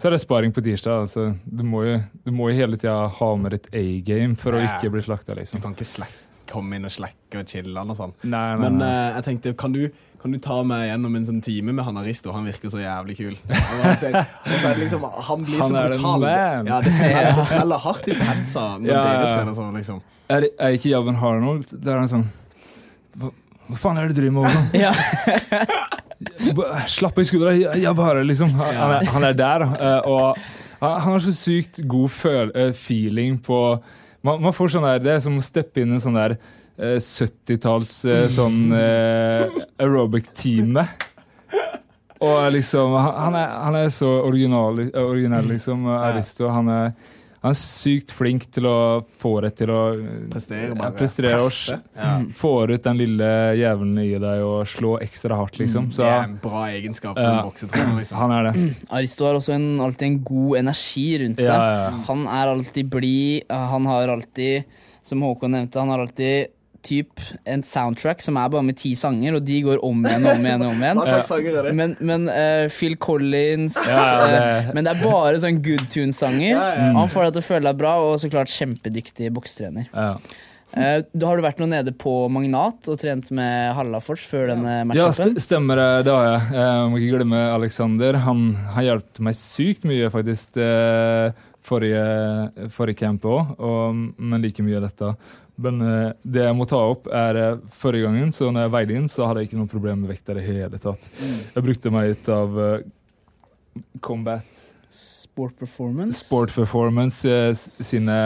så 0.00 0.08
er 0.08 0.14
det 0.16 0.20
sparing 0.22 0.54
på 0.56 0.62
tirsdag. 0.64 1.02
Altså, 1.04 1.26
du, 1.44 1.60
må 1.68 1.82
jo, 1.84 1.98
du 2.24 2.30
må 2.32 2.48
jo 2.48 2.56
hele 2.62 2.78
tida 2.80 2.94
ha 3.18 3.28
med 3.36 3.58
et 3.58 3.68
A-game 3.76 4.38
for 4.40 4.56
å 4.56 4.62
ikke 4.64 4.88
bli 4.94 5.02
slakta, 5.04 5.34
Du 5.36 5.42
liksom. 5.42 5.60
kan 5.60 5.76
ikke 5.76 5.84
slack, 5.90 6.14
komme 6.48 6.78
inn 6.80 6.88
og 6.88 6.94
slekke 6.94 7.42
og 7.42 7.52
chille 7.52 7.84
og 7.84 7.92
sånn. 7.98 8.14
Nei, 8.24 8.40
nei, 8.54 8.62
Men 8.64 8.80
nei. 8.80 8.88
eh, 8.88 9.12
jeg 9.18 9.26
tenkte, 9.28 9.52
kan 9.60 9.76
du, 9.76 9.82
kan 10.22 10.32
du 10.32 10.38
ta 10.48 10.56
meg 10.72 10.86
gjennom 10.88 11.16
en 11.20 11.28
sånn 11.28 11.42
time 11.44 11.72
med 11.76 11.84
han 11.84 12.00
Aristo? 12.00 12.32
Han 12.32 12.48
virker 12.48 12.72
så 12.72 12.80
jævlig 12.80 13.16
kul. 13.20 13.36
Og 13.36 13.84
så 14.00 14.14
og 14.16 14.56
så 14.56 14.70
er 14.70 14.74
det 14.78 14.86
liksom, 14.86 15.04
han 15.28 15.44
blir 15.44 15.60
Han 15.60 15.76
så 15.76 15.84
brutal. 15.92 16.26
Ja, 16.72 16.80
det 16.80 16.92
smeller, 16.96 17.36
det 17.36 17.46
smeller 17.52 17.84
hardt 17.84 18.08
i 18.08 18.16
pensa 18.16 18.64
når 18.80 18.88
Ja, 18.94 19.02
dere 19.10 19.32
trener 19.36 19.56
sånn, 19.60 19.76
liksom. 19.76 20.00
Er, 20.32 20.48
er 20.56 20.76
ikke 20.78 20.88
Javen 20.94 21.18
Harnold 21.20 21.66
Det 21.74 21.90
er 21.92 21.98
en 22.00 22.08
sånn 22.08 22.22
hva, 23.20 23.28
hva 23.72 23.78
faen 23.80 23.96
er 23.98 24.02
det 24.08 24.14
du 24.14 24.18
driver 24.20 24.42
med? 24.44 24.54
Ja. 24.84 24.92
Slapp 26.92 27.16
av 27.16 27.22
i 27.24 27.26
skuldra, 27.26 27.50
jeg, 27.56 27.82
jeg 27.82 27.94
bare 27.98 28.22
liksom 28.26 28.48
Han, 28.54 28.90
er, 28.98 29.04
han 29.10 29.24
er 29.26 29.32
der, 29.38 29.60
eh, 29.74 30.00
og 30.06 30.36
han, 30.82 31.00
har 31.06 31.18
så 31.22 31.32
sykt 31.34 31.80
god 31.88 32.10
eh, 32.54 32.72
feeling 32.74 33.42
på 33.42 33.78
man, 34.22 34.42
man 34.42 34.52
får 34.54 34.68
sånn 34.74 34.84
der, 34.86 34.98
Det 35.02 35.12
er 35.16 35.20
som 35.24 35.38
å 35.38 35.42
steppe 35.42 35.80
inn 35.82 35.90
i 35.90 35.94
en 35.98 36.04
sånn 36.04 36.18
der 36.18 36.32
eh, 36.76 36.98
70-talls 36.98 38.04
eh, 38.06 38.28
sånn 38.34 38.72
aerobic-time. 38.74 40.86
Og 42.22 42.52
liksom 42.54 42.94
Han 42.94 43.34
er, 43.34 43.48
han 43.66 43.74
er 43.80 43.88
så 43.90 44.06
original, 44.22 44.78
originell, 44.94 45.46
liksom. 45.50 45.86
Aristo. 45.90 46.46
Han 46.54 46.68
er, 46.70 46.94
han 47.42 47.50
er 47.50 47.58
sykt 47.58 48.12
flink 48.14 48.44
til 48.54 48.66
å 48.70 48.76
få 49.18 49.32
det 49.42 49.56
til 49.58 49.70
å 49.74 49.80
Prestere 50.30 50.68
Ja, 50.68 50.74
bare. 50.78 50.92
prestere 50.96 51.32
og 51.42 51.50
Ja. 51.96 52.12
Få 52.38 52.52
ut 52.70 52.82
den 52.84 52.96
lille 53.00 53.30
jævelen 53.58 53.98
i 53.98 54.12
deg 54.18 54.42
og 54.46 54.64
slå 54.70 54.94
ekstra 55.02 55.36
hardt, 55.36 55.58
liksom. 55.58 55.90
Så 55.92 56.02
Det 56.04 56.10
er 56.12 56.22
en 56.28 56.36
bra 56.42 56.64
egenskap 56.70 57.18
som 57.18 57.24
Ja. 57.36 57.42
boksetrener, 57.42 57.98
liksom. 57.98 58.16
han 58.16 58.30
er 58.30 58.52
det. 58.52 58.76
Aristo 58.90 59.24
har 59.26 59.34
også 59.34 59.54
en, 59.54 59.80
alltid 59.80 60.02
en 60.06 60.18
god 60.24 60.56
energi 60.58 61.18
rundt 61.18 61.38
seg. 61.38 61.46
Ja, 61.48 61.90
ja. 61.90 61.90
Han 62.06 62.26
er 62.26 62.46
alltid 62.54 62.88
blid. 62.90 63.42
Han 63.50 63.84
har 63.86 64.08
alltid, 64.08 64.64
som 65.02 65.20
Håkon 65.20 65.50
nevnte, 65.50 65.80
han 65.80 65.88
har 65.88 65.98
alltid 66.06 66.46
typ 66.82 67.20
en 67.46 67.62
soundtrack 67.62 68.22
som 68.24 68.36
er 68.36 68.48
bare 68.52 68.66
med 68.66 68.76
ti 68.80 68.92
sanger, 68.98 69.36
og 69.38 69.44
de 69.46 69.60
går 69.62 69.82
om 69.86 70.00
igjen 70.04 70.26
og 70.26 70.32
om 70.36 70.46
igjen. 70.48 70.64
og 70.66 70.70
om 70.74 70.82
igjen. 70.82 70.98
Hva 71.00 71.06
slags 71.08 71.28
sanger 71.32 71.58
er 71.60 71.68
det? 71.68 71.74
Men, 71.78 71.96
men 72.00 72.28
uh, 72.28 72.66
Phil 72.74 72.96
Collins 72.96 73.76
Ja, 73.86 73.98
ja, 74.02 74.22
det- 74.32 74.40
eh, 74.68 74.70
Men 74.74 74.84
det 74.88 74.94
er 74.96 75.02
bare 75.04 75.42
sånn 75.42 75.60
good 75.64 75.84
tune-sanger. 75.92 76.50
Ja, 76.56 76.70
ja. 76.78 76.88
Han 76.98 77.08
får 77.12 77.28
deg 77.28 77.36
til 77.38 77.44
å 77.44 77.48
føle 77.52 77.68
deg 77.70 77.78
bra, 77.84 77.92
og 78.02 78.16
så 78.22 78.30
klart 78.32 78.50
kjempedyktig 78.50 79.30
bokstrener. 79.36 79.86
Ja. 79.94 80.16
Eh, 80.72 81.02
har 81.04 81.36
du 81.36 81.42
vært 81.44 81.58
noe 81.60 81.68
nede 81.68 81.92
på 82.00 82.12
Magnat 82.32 82.88
og 82.88 82.96
trent 82.98 83.26
med 83.30 83.74
Hallafors 83.76 84.22
før 84.24 84.54
denne 84.54 84.78
matchen? 84.88 85.02
Ja, 85.04 85.36
stemmer 85.44 85.76
det. 85.76 85.88
Det 86.06 86.14
har 86.16 86.28
jeg. 86.30 86.46
Jeg 86.56 86.90
må 86.90 87.00
ikke 87.02 87.18
glemme 87.18 87.40
Alexander. 87.52 88.16
Han 88.24 88.44
har 88.72 88.86
hjulpet 88.86 89.20
meg 89.28 89.36
sykt 89.36 89.84
mye, 89.84 90.08
faktisk, 90.14 90.56
eh, 90.56 91.34
forrige, 91.62 92.06
forrige 92.74 92.98
camp 93.04 93.22
òg, 93.28 93.52
men 94.18 94.42
like 94.42 94.64
mye 94.64 94.80
dette. 94.82 95.12
Men 95.60 95.82
uh, 95.84 96.12
det 96.24 96.46
jeg 96.46 96.56
må 96.56 96.64
ta 96.68 96.80
opp, 96.92 97.08
er 97.12 97.38
uh, 97.38 97.60
forrige 97.76 98.08
gangen, 98.08 98.32
så 98.32 98.48
når 98.50 98.66
jeg 98.66 98.74
veide 98.76 98.96
inn, 98.98 99.08
så 99.10 99.28
hadde 99.28 99.42
jeg 99.42 99.50
ikke 99.50 99.60
noe 99.60 99.70
problem 99.70 100.04
med 100.04 100.14
vekta 100.14 100.32
i 100.32 100.38
det 100.40 100.46
hele 100.46 100.80
tatt. 100.80 101.08
Jeg 101.20 101.66
brukte 101.66 101.92
meg 101.92 102.14
ut 102.14 102.30
av 102.32 102.56
uh, 102.56 102.74
Combat 104.00 104.62
Sport 105.32 105.56
performance? 105.56 106.26
Sport 106.26 106.52
Performance 106.52 107.28
sine, 107.80 108.16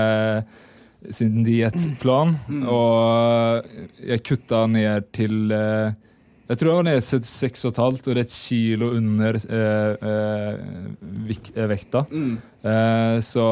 sin 1.15 1.45
diettplan. 1.47 2.35
Og 2.67 3.69
jeg 4.03 4.25
kutta 4.27 4.65
ned 4.67 5.07
til 5.15 5.53
Jeg 5.53 6.59
tror 6.59 6.71
jeg 6.73 6.79
var 6.81 6.89
nede 6.89 7.05
76,5 7.07 7.79
og 7.79 8.01
det 8.09 8.17
er 8.17 8.21
et 8.25 8.35
kilo 8.35 8.91
under 8.95 9.39
eh, 9.39 10.09
eh, 10.11 11.37
eh, 11.55 11.69
vekta. 11.71 12.05
Mm. 12.11 12.35
Eh, 12.63 13.21
så 13.23 13.47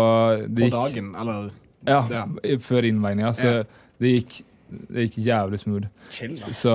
det 0.49 0.71
På 0.71 0.77
dagen, 0.83 1.15
eller 1.15 1.53
Ja, 1.87 2.07
Ja. 2.11 2.27
før 2.61 2.83
innveininga. 2.89 3.33
Så 3.35 3.47
Ja. 3.47 3.63
det 4.01 4.09
gikk 4.19 4.43
det 4.91 5.03
gikk 5.11 5.19
jævlig 5.27 5.59
smooth. 5.61 5.87
chill, 6.11 6.35
da. 6.41 6.47
Så, 6.51 6.73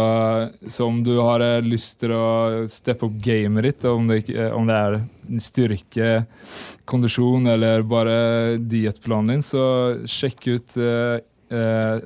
så 0.71 0.85
om 0.87 1.01
du 1.03 1.17
har 1.19 1.41
eh, 1.41 1.59
lyst 1.61 1.99
til 1.99 2.09
å 2.15 2.65
steppe 2.69 3.05
opp 3.09 3.13
gamet 3.19 3.63
ditt, 3.63 3.83
om 3.89 4.07
det, 4.07 4.29
eh, 4.29 4.51
om 4.55 4.67
det 4.69 4.75
er 4.77 5.01
styrke, 5.41 6.25
kondisjon 6.85 7.47
eller 7.51 7.81
bare 7.83 8.57
diettplanen 8.57 9.27
din, 9.33 9.41
så 9.43 9.95
sjekk 10.07 10.47
ut 10.55 10.77
uh, 10.77 11.19
Uh, 11.49 11.97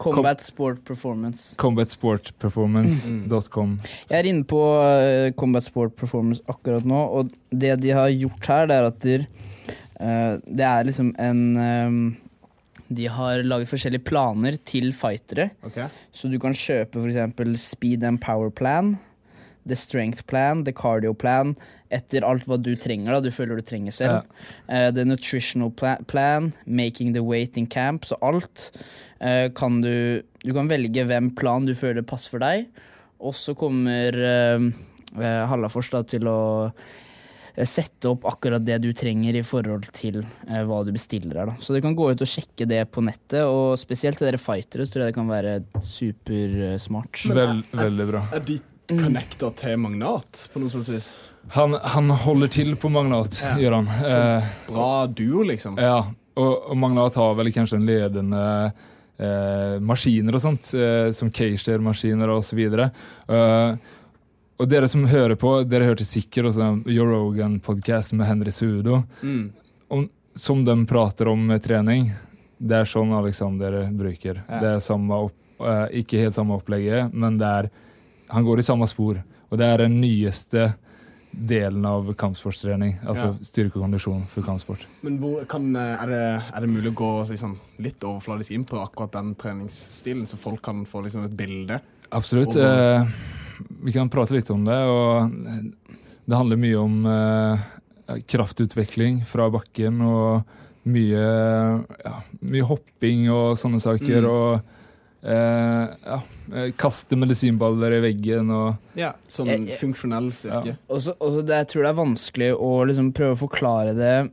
Combat 0.00 0.40
Sport 0.40 0.78
Performance. 0.88 1.52
combatsportperformance.com. 1.60 3.74
Jeg 4.08 4.16
er 4.22 4.26
inne 4.30 4.46
på 4.48 4.56
Combat 5.36 5.60
Sport 5.66 5.92
Performance 6.00 6.40
akkurat 6.48 6.80
nå, 6.88 6.96
og 7.12 7.28
det 7.52 7.74
de 7.82 7.90
har 7.92 8.08
gjort 8.08 8.48
her, 8.48 8.64
det 8.70 8.76
er 8.78 8.84
at 8.88 8.96
de, 9.04 9.18
det 10.02 10.66
er 10.66 10.88
liksom 10.88 11.12
en 11.22 11.42
eh, 11.62 11.98
De 12.92 13.06
har 13.08 13.44
laget 13.46 13.70
forskjellige 13.70 14.04
planer 14.08 14.58
til 14.68 14.90
fightere. 14.96 15.50
Okay. 15.62 15.86
Så 16.12 16.28
du 16.28 16.38
kan 16.42 16.56
kjøpe 16.56 17.00
f.eks. 17.00 17.68
Speed 17.70 18.04
and 18.04 18.20
Power 18.20 18.50
Plan, 18.50 18.96
The 19.68 19.78
Strength 19.78 20.26
Plan, 20.26 20.64
The 20.66 20.74
Cardio 20.74 21.14
Plan, 21.14 21.54
etter 21.92 22.24
alt 22.26 22.48
hva 22.48 22.58
du 22.58 22.74
trenger, 22.76 23.14
da. 23.14 23.20
Du 23.22 23.30
føler 23.30 23.60
du 23.60 23.64
trenger 23.64 23.94
selv. 23.94 24.28
Eh, 24.68 24.90
the 24.92 25.06
Nutritional 25.06 25.70
pla 25.70 25.96
Plan, 26.08 26.52
Making 26.66 27.14
the 27.14 27.22
Weight 27.22 27.56
in 27.56 27.66
Camp. 27.66 28.04
Så 28.04 28.18
alt 28.20 28.70
Uh, 29.22 29.48
kan 29.54 29.80
du 29.82 30.22
Du 30.42 30.50
kan 30.54 30.66
velge 30.66 31.04
hvem 31.06 31.30
plan 31.38 31.62
du 31.62 31.76
føler 31.78 32.02
passer 32.02 32.34
for 32.34 32.42
deg. 32.42 32.66
Og 33.22 33.36
så 33.38 33.54
kommer 33.54 34.16
uh, 34.18 34.64
Hallafors 35.46 35.92
da 35.92 36.00
til 36.08 36.26
å 36.26 36.40
eh, 36.66 36.72
sette 37.68 38.08
opp 38.08 38.24
akkurat 38.30 38.64
det 38.64 38.78
du 38.80 38.90
trenger 38.96 39.36
i 39.36 39.42
forhold 39.44 39.84
til 39.92 40.22
eh, 40.48 40.62
hva 40.64 40.78
du 40.86 40.92
bestiller 40.94 41.42
her. 41.42 41.50
Da. 41.52 41.56
Så 41.60 41.74
du 41.76 41.80
kan 41.84 41.94
gå 41.98 42.06
ut 42.14 42.22
og 42.24 42.30
sjekke 42.30 42.64
det 42.70 42.84
på 42.94 43.04
nettet, 43.04 43.42
og 43.44 43.74
spesielt 43.80 44.16
til 44.20 44.30
dere 44.30 44.40
fightere 44.40 44.86
tror 44.88 45.04
jeg 45.04 45.12
det 45.12 45.18
kan 45.18 45.28
være 45.28 45.58
supersmart. 45.84 47.24
Vel, 47.28 47.62
veldig 47.76 48.06
bra. 48.08 48.22
Er 48.36 48.44
de 48.46 48.58
connecta 48.92 49.50
til 49.56 49.76
Magnat 49.80 50.46
på 50.52 50.60
noe 50.62 50.72
slags 50.72 50.90
vis? 50.92 51.10
Han, 51.56 51.74
han 51.74 52.10
holder 52.24 52.50
til 52.54 52.74
på 52.78 52.90
Magnat, 52.92 53.40
Ja. 53.42 53.54
gjør 53.58 53.78
han. 53.80 53.88
Eh, 54.06 54.50
Bra 54.68 55.06
duo, 55.10 55.42
liksom. 55.48 55.78
ja, 55.80 55.98
og, 56.38 56.52
og 56.70 56.76
Magnat 56.78 57.16
har 57.18 57.34
vel 57.38 57.50
kanskje 57.54 57.80
en 57.80 57.86
ledende 57.88 58.42
eh, 59.18 59.78
maskiner 59.82 60.38
og 60.38 60.44
sånt, 60.44 60.70
eh, 60.78 61.10
som 61.16 61.30
Keisher-maskiner 61.34 62.30
og 62.36 62.44
så 62.46 62.56
videre. 62.58 62.90
Eh, 63.28 63.74
og 64.62 64.68
dere 64.70 64.88
som 64.90 65.04
hører 65.10 65.34
på, 65.40 65.56
dere 65.66 65.88
hørte 65.90 66.06
sikkert 66.06 66.52
også 66.52 66.66
Joe 66.86 67.08
Rogan-podkast 67.10 68.14
med 68.14 68.28
Henry 68.28 68.52
Sudo, 68.54 69.02
Mm. 69.22 69.50
om, 69.90 70.08
som 70.38 70.62
de 70.64 70.76
prater 70.86 71.28
om 71.28 71.48
trening. 71.60 72.12
Det 72.62 72.76
er 72.78 72.84
sånn 72.86 73.10
Alexander 73.12 73.88
bruker. 73.90 74.44
Ja. 74.48 74.60
Det 74.62 74.68
er 74.76 74.84
samme 74.84 75.10
opp, 75.26 75.34
eh, 75.60 75.88
ikke 76.02 76.20
helt 76.22 76.34
samme 76.34 76.54
opplegget, 76.60 77.12
men 77.12 77.36
det 77.38 77.46
er, 77.46 77.70
han 78.30 78.44
går 78.46 78.58
i 78.62 78.62
samme 78.62 78.86
spor. 78.88 79.18
Og 79.50 79.58
det 79.58 79.66
er 79.66 79.82
den 79.82 80.00
nyeste 80.00 80.74
delen 81.34 81.84
av 81.88 82.14
kampsportstrening, 82.14 82.98
altså 83.04 83.32
Ja. 83.32 83.32
styrke 83.42 83.76
og 83.76 83.82
kondisjon 83.90 84.26
for 84.28 84.42
kampsport. 84.42 84.86
Men 85.02 85.18
hvor, 85.18 85.44
kan, 85.48 85.74
eh, 85.74 86.02
er, 86.02 86.06
det, 86.06 86.42
er 86.54 86.60
det 86.60 86.68
mulig 86.70 86.92
å 86.92 86.94
gå 86.94 87.28
liksom, 87.30 87.58
litt 87.80 87.98
overfladisk 88.00 88.50
inn 88.52 88.64
på 88.64 88.78
akkurat 88.80 89.12
den 89.12 89.34
treningsstilen, 89.34 90.24
så 90.26 90.36
folk 90.38 90.62
kan 90.62 90.84
få 90.86 91.02
liksom, 91.02 91.24
et 91.24 91.36
bilde? 91.36 91.80
Absolutt. 92.12 92.54
Eh, 92.56 93.06
vi 93.84 93.92
kan 93.92 94.08
prate 94.12 94.34
litt 94.34 94.50
om 94.50 94.64
det. 94.64 94.76
og 94.76 95.30
Det 96.28 96.36
handler 96.38 96.56
mye 96.56 96.78
om 96.80 97.06
eh, 97.06 98.18
kraftutvikling 98.28 99.22
fra 99.26 99.48
bakken 99.52 100.00
og 100.06 100.42
mye, 100.84 101.24
ja, 102.02 102.14
mye 102.42 102.66
hopping 102.66 103.28
og 103.30 103.56
sånne 103.60 103.80
saker. 103.82 104.24
Mm. 104.24 104.30
Og 104.30 104.62
eh, 105.22 105.92
ja, 106.06 106.16
eh, 106.54 106.70
kaste 106.78 107.18
medisinballer 107.18 107.98
i 107.98 108.02
veggen 108.08 108.50
og 108.50 108.98
Ja, 108.98 109.12
sånn 109.30 109.46
Jeg- 109.52 109.68
jeg- 109.68 109.78
funksjonell 109.78 110.30
styrke. 110.32 110.66
Ja. 110.66 110.74
Også, 110.90 111.14
også 111.20 111.44
det, 111.46 111.54
jeg 111.62 111.68
tror 111.68 111.82
det 111.82 111.90
er 111.92 112.02
vanskelig 112.04 112.50
å 112.58 112.72
liksom 112.86 113.12
prøve 113.14 113.36
å 113.36 113.48
forklare 113.48 113.94
det 113.94 114.32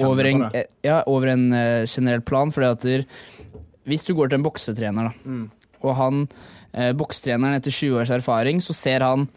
over 0.00 0.24
en, 0.26 0.38
det. 0.50 0.54
eh, 0.54 0.64
ja, 0.88 1.02
over 1.06 1.28
en 1.28 1.52
eh, 1.52 1.86
generell 1.86 2.20
plan. 2.22 2.50
Fordi 2.50 2.70
at 2.70 2.80
der, 2.82 3.04
hvis 3.86 4.04
du 4.06 4.14
går 4.14 4.28
til 4.30 4.38
en 4.38 4.44
boksetrener, 4.46 5.10
da, 5.10 5.12
Mm. 5.28 5.50
og 5.82 5.94
han 5.96 6.28
eh, 6.74 6.92
boksetreneren 6.98 7.56
etter 7.58 7.72
20 7.74 8.00
års 8.02 8.12
erfaring, 8.18 8.60
så 8.64 8.74
ser 8.76 9.06
han 9.06 9.28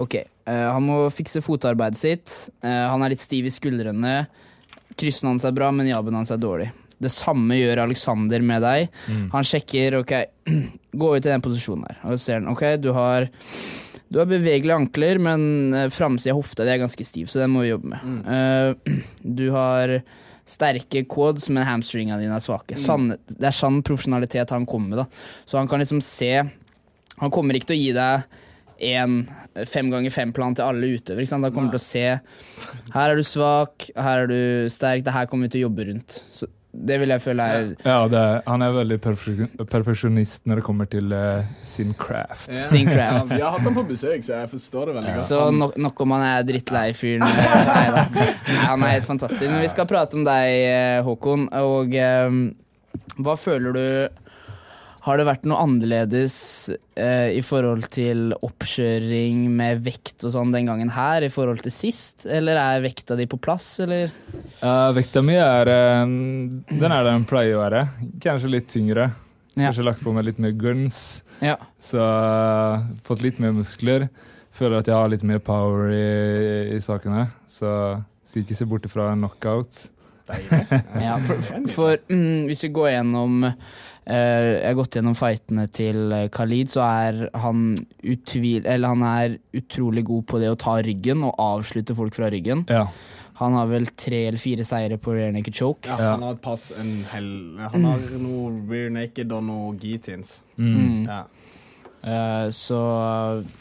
Ok, 0.00 0.14
eh, 0.16 0.66
han 0.72 0.84
må 0.86 1.02
fikse 1.12 1.42
fotarbeidet 1.44 1.98
sitt. 2.00 2.36
eh, 2.64 2.86
han 2.88 3.02
er 3.04 3.12
litt 3.12 3.20
stiv 3.20 3.46
i 3.46 3.52
skuldrene. 3.52 4.26
Kryssen 4.96 5.28
hans 5.28 5.44
er 5.44 5.52
bra, 5.52 5.68
men 5.70 5.90
jabben 5.90 6.16
hans 6.16 6.30
er 6.32 6.40
dårlig. 6.40 6.70
Det 7.00 7.10
samme 7.12 7.56
gjør 7.56 7.82
Alexander 7.84 8.40
med 8.44 8.62
deg. 8.64 8.88
Han 9.32 9.44
sjekker 9.44 9.98
ok, 10.00 10.14
gå 11.02 11.10
ut 11.16 11.26
i 11.26 11.28
den 11.30 11.44
posisjonen 11.44 11.84
her. 11.88 12.00
Og 12.08 12.20
ser 12.20 12.40
han 12.40 12.48
ok, 12.52 12.64
du 12.80 12.90
har 12.96 13.28
du 14.10 14.18
har 14.18 14.26
bevegelige 14.26 14.74
ankler, 14.74 15.20
men 15.22 15.90
framsida 15.94 16.32
av 16.34 16.40
hofta 16.40 16.64
er 16.66 16.80
ganske 16.82 17.04
stiv, 17.06 17.28
så 17.30 17.38
den 17.44 17.52
må 17.54 17.62
vi 17.62 17.70
jobbe 17.70 17.92
med. 17.92 18.26
Eh, 18.26 18.96
du 19.38 19.50
har 19.54 20.00
sterke 20.50 21.04
quads, 21.06 21.46
men 21.52 21.62
hamstringa 21.68 22.16
dine 22.18 22.34
er 22.34 22.42
svake. 22.42 22.74
Sann, 22.80 23.12
det 23.28 23.46
er 23.46 23.54
sann 23.54 23.82
profesjonalitet 23.86 24.50
han 24.50 24.66
kommer 24.66 24.88
med. 24.96 24.98
da. 25.04 25.06
Så 25.46 25.60
han 25.60 25.68
kan 25.70 25.78
liksom 25.84 26.00
se 26.02 26.32
Han 27.20 27.32
kommer 27.34 27.58
ikke 27.58 27.72
til 27.72 27.78
å 27.78 27.82
gi 27.84 27.90
deg 27.96 28.38
en 28.90 29.18
fem 29.68 29.90
ganger 29.92 30.12
fem-plan 30.14 30.54
til 30.56 30.64
alle 30.64 30.94
utøvere. 30.96 31.24
Ikke 31.26 31.34
sant? 31.34 31.44
Han 31.44 31.52
kommer 31.52 31.74
til 31.74 31.80
å 31.80 31.84
se 31.84 32.06
Her 32.94 33.12
er 33.12 33.18
du 33.18 33.26
svak, 33.28 33.90
her 33.96 34.24
er 34.24 34.30
du 34.30 34.70
sterk, 34.72 35.04
det 35.04 35.12
her 35.12 35.28
kommer 35.28 35.48
vi 35.48 35.56
til 35.56 35.62
å 35.64 35.68
jobbe 35.68 35.90
rundt. 35.90 36.22
Så 36.32 36.48
det 36.70 37.00
vil 37.02 37.10
jeg 37.10 37.22
føle 37.24 37.42
er 37.50 37.64
Ja, 37.82 37.96
det 38.08 38.18
er, 38.18 38.36
han 38.46 38.62
er 38.62 38.74
veldig 38.76 38.98
perfek- 39.02 39.56
perfeksjonist 39.72 40.44
når 40.46 40.60
det 40.60 40.64
kommer 40.68 40.86
til 40.90 41.10
uh, 41.12 41.42
sin 41.66 41.90
craft. 41.98 42.46
Yeah. 42.48 42.68
Sin 42.70 42.86
craft. 42.86 43.32
Ja, 43.34 43.36
jeg 43.40 43.44
har 43.44 43.56
hatt 43.56 43.66
han 43.66 43.76
på 43.76 43.84
besøk, 43.88 44.22
så 44.24 44.38
jeg 44.38 44.52
forstår 44.52 44.92
det 44.92 44.96
veldig 45.00 45.14
godt. 45.18 45.26
Så 45.28 45.40
nok, 45.56 45.74
nok 45.82 46.04
om 46.06 46.14
han 46.14 46.26
er 46.28 46.46
drittlei 46.46 46.86
fyren. 46.96 47.26
Han 47.26 48.86
er 48.86 48.94
helt 48.94 49.08
fantastisk. 49.08 49.48
Men 49.50 49.64
vi 49.64 49.72
skal 49.74 49.90
prate 49.90 50.16
om 50.16 50.24
deg, 50.28 50.54
eh, 50.70 51.02
Håkon. 51.06 51.48
Og 51.58 51.98
um, 52.30 52.42
hva 53.20 53.36
føler 53.40 53.76
du 53.76 53.84
Har 55.00 55.16
det 55.16 55.24
vært 55.24 55.46
noe 55.48 55.62
annerledes 55.64 56.34
eh, 56.98 57.30
i 57.32 57.40
forhold 57.44 57.86
til 57.94 58.34
oppkjøring 58.36 59.46
med 59.56 59.80
vekt 59.86 60.26
og 60.28 60.34
sånn 60.34 60.52
den 60.52 60.68
gangen 60.68 60.92
her 60.92 61.24
i 61.24 61.30
forhold 61.32 61.62
til 61.64 61.72
sist? 61.72 62.26
Eller 62.28 62.60
er 62.60 62.84
vekta 62.84 63.16
di 63.16 63.24
på 63.30 63.38
plass, 63.40 63.68
eller? 63.80 64.12
Uh, 64.60 64.90
vekta 64.96 65.22
mi 65.24 65.38
er 65.40 65.72
eh, 65.72 66.04
Den 66.04 66.92
er 66.92 67.08
den 67.08 67.24
pleier 67.28 67.56
å 67.56 67.62
være. 67.64 67.86
Kanskje 68.20 68.52
litt 68.52 68.68
tyngre. 68.72 69.08
Ja. 69.54 69.70
Kanskje 69.70 69.86
lagt 69.88 70.04
på 70.04 70.12
meg 70.12 70.28
litt 70.28 70.42
mer 70.42 70.52
guns. 70.52 71.22
Ja. 71.40 71.56
Så 71.80 72.00
uh, 72.00 72.84
fått 73.08 73.24
litt 73.24 73.40
mer 73.40 73.56
muskler. 73.56 74.10
Føler 74.52 74.82
at 74.82 74.90
jeg 74.90 74.98
har 74.98 75.08
litt 75.08 75.24
mer 75.24 75.40
power 75.40 75.94
i, 75.94 76.76
i 76.76 76.82
sakene. 76.84 77.30
Så 77.48 77.72
skal 78.20 78.44
ikke 78.44 78.58
se 78.58 78.68
bort 78.68 78.84
ifra 78.84 79.14
en 79.14 79.24
knockout. 79.24 79.86
Ja, 81.00 81.16
for, 81.26 81.40
for, 81.42 81.64
for 81.66 81.96
mm, 82.06 82.44
hvis 82.46 82.60
vi 82.62 82.68
går 82.74 82.92
gjennom 82.92 83.48
Jeg 84.06 84.64
har 84.66 84.74
gått 84.78 84.96
gjennom 84.96 85.14
fightene 85.14 85.66
til 85.70 86.10
eh, 86.16 86.28
Khalid, 86.32 86.70
så 86.72 86.82
er 86.86 87.18
han 87.38 87.74
utvil... 88.02 88.64
Eller 88.66 88.88
han 88.94 89.02
er 89.06 89.36
utrolig 89.54 90.04
god 90.08 90.26
på 90.26 90.40
det 90.42 90.50
å 90.50 90.58
ta 90.58 90.78
ryggen 90.82 91.22
og 91.28 91.34
avslutte 91.38 91.94
folk 91.94 92.16
fra 92.16 92.30
ryggen. 92.32 92.64
Ja. 92.70 92.86
Han 93.40 93.54
har 93.56 93.68
vel 93.70 93.86
tre 93.96 94.26
eller 94.28 94.40
fire 94.40 94.64
seire 94.68 94.98
på 95.00 95.14
rear 95.16 95.30
naked 95.32 95.54
choke. 95.56 95.88
Ja, 95.88 95.96
Ja. 96.00 96.10
han 96.16 96.22
har 96.26 96.34
et 96.36 96.42
pass, 96.44 96.70
en 96.76 97.04
hel, 97.12 97.28
Han 97.72 97.84
har 97.88 98.02
noe 98.20 98.50
rear 98.68 98.90
naked 98.92 99.32
og 99.32 99.44
noe 99.46 99.70
guillotines. 99.80 100.42
Mm. 100.58 100.74
Mm. 100.74 101.06
Ja. 101.08 101.22
Eh, 102.02 102.50
så, 102.50 102.80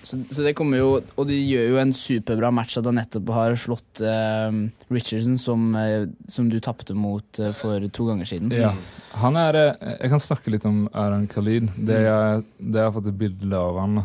så, 0.04 0.18
så 0.32 0.44
det 0.46 0.54
kommer 0.56 0.80
jo 0.80 1.02
Og 1.20 1.26
de 1.28 1.36
gjør 1.36 1.66
jo 1.74 1.80
en 1.82 1.90
superbra 1.92 2.48
match 2.56 2.78
at 2.80 2.86
han 2.88 2.96
nettopp 2.96 3.32
har 3.36 3.56
slått 3.60 4.00
uh, 4.00 4.48
Richardson, 4.88 5.36
som, 5.42 5.66
eh, 5.76 6.06
som 6.32 6.48
du 6.48 6.56
tapte 6.64 6.96
mot 6.96 7.42
uh, 7.44 7.52
for 7.52 7.84
to 7.92 8.08
ganger 8.08 8.30
siden. 8.30 8.54
Ja. 8.56 8.72
Han 9.20 9.36
er 9.40 9.60
Jeg 9.60 10.14
kan 10.14 10.24
snakke 10.24 10.54
litt 10.54 10.68
om 10.70 10.86
Aran 10.94 11.28
Khalid. 11.28 11.68
Det 11.76 12.00
jeg, 12.06 12.46
det 12.60 12.80
jeg 12.80 12.88
har 12.88 12.96
fått 12.96 13.12
et 13.12 13.20
bilde 13.20 13.60
av 13.60 13.82
han, 13.84 14.02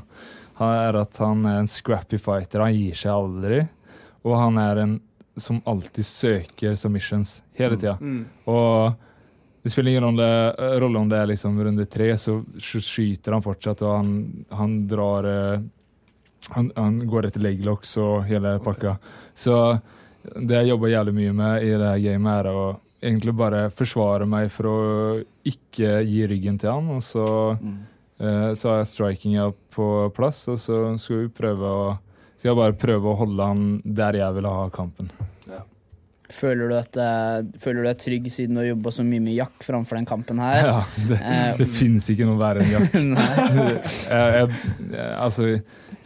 han 0.58 0.76
er 0.80 1.00
at 1.04 1.22
han 1.22 1.46
er 1.46 1.62
en 1.62 1.70
scrappy 1.70 2.18
fighter. 2.18 2.64
Han 2.64 2.74
gir 2.74 2.98
seg 2.98 3.14
aldri. 3.14 3.62
Og 4.24 4.38
han 4.40 4.58
er 4.58 4.82
en 4.82 5.00
som 5.36 5.60
alltid 5.66 6.06
søker 6.06 6.76
submissions 6.78 7.40
hele 7.58 7.76
tida. 7.78 7.96
Mm. 8.00 8.24
Og 8.50 8.94
det 9.64 9.72
spiller 9.72 9.94
ingen 9.94 10.04
rolle, 10.04 10.26
rolle 10.82 11.00
om 11.00 11.08
det 11.08 11.18
er 11.22 11.30
liksom 11.32 11.56
runde 11.64 11.86
tre, 11.88 12.10
så 12.20 12.34
skyter 12.60 13.32
han 13.32 13.42
fortsatt, 13.44 13.80
og 13.82 13.94
han, 13.96 14.10
han 14.52 14.74
drar 14.90 15.24
eh, 15.30 15.64
han, 16.52 16.68
han 16.76 16.98
går 17.08 17.30
etter 17.30 17.40
leglocks 17.40 17.94
og 18.02 18.26
hele 18.28 18.58
pakka. 18.60 18.98
Så 19.34 19.56
det 20.36 20.58
jeg 20.60 20.68
jobber 20.74 20.92
jævlig 20.92 21.14
mye 21.16 21.32
med 21.36 21.64
i 21.64 21.72
det 21.80 21.88
her 21.94 22.02
gamet, 22.04 22.44
er 22.44 22.50
å 22.52 22.66
egentlig 23.04 23.34
bare 23.36 23.62
forsvare 23.72 24.28
meg 24.28 24.50
for 24.52 24.68
å 24.68 24.76
ikke 25.48 25.98
gi 26.08 26.22
ryggen 26.28 26.60
til 26.60 26.70
han, 26.72 26.92
og 26.98 27.02
så, 27.04 27.26
Mm. 27.60 27.78
eh, 28.20 28.52
så 28.54 28.68
har 28.70 28.78
jeg 28.82 28.92
strikinga 28.92 29.48
på 29.72 29.88
plass, 30.16 30.46
og 30.48 30.58
så 30.60 30.98
skal 31.00 31.24
vi 31.24 31.28
prøve 31.40 31.64
å 31.64 31.98
skal 32.36 32.50
jeg 32.52 32.56
bare 32.60 32.76
prøve 32.76 33.08
å 33.08 33.16
holde 33.16 33.40
han 33.48 33.80
der 33.84 34.12
jeg 34.20 34.34
vil 34.36 34.44
ha 34.44 34.68
kampen. 34.68 35.08
Føler, 36.32 36.70
du 36.70 36.74
at, 36.78 36.96
eh, 36.96 37.58
føler 37.60 37.82
du 37.82 37.88
deg 37.90 37.98
trygg 38.00 38.28
siden 38.32 38.56
du 38.56 38.62
har 38.62 38.70
jobba 38.70 38.92
så 38.96 39.04
mye 39.04 39.20
med 39.20 39.36
Jack 39.36 39.64
framfor 39.66 39.98
den 39.98 40.08
kampen 40.08 40.40
her? 40.40 40.60
Ja, 40.64 40.78
det, 40.96 41.18
Eh, 41.20 41.56
det 41.60 41.68
fins 41.68 42.08
ikke 42.12 42.28
noe 42.28 42.40
verre 42.40 42.64
enn 42.64 42.72
Jack. 42.72 42.94
Jeg, 44.14 44.32
jeg, 44.38 44.48
jeg, 44.88 45.08
altså, 45.20 45.48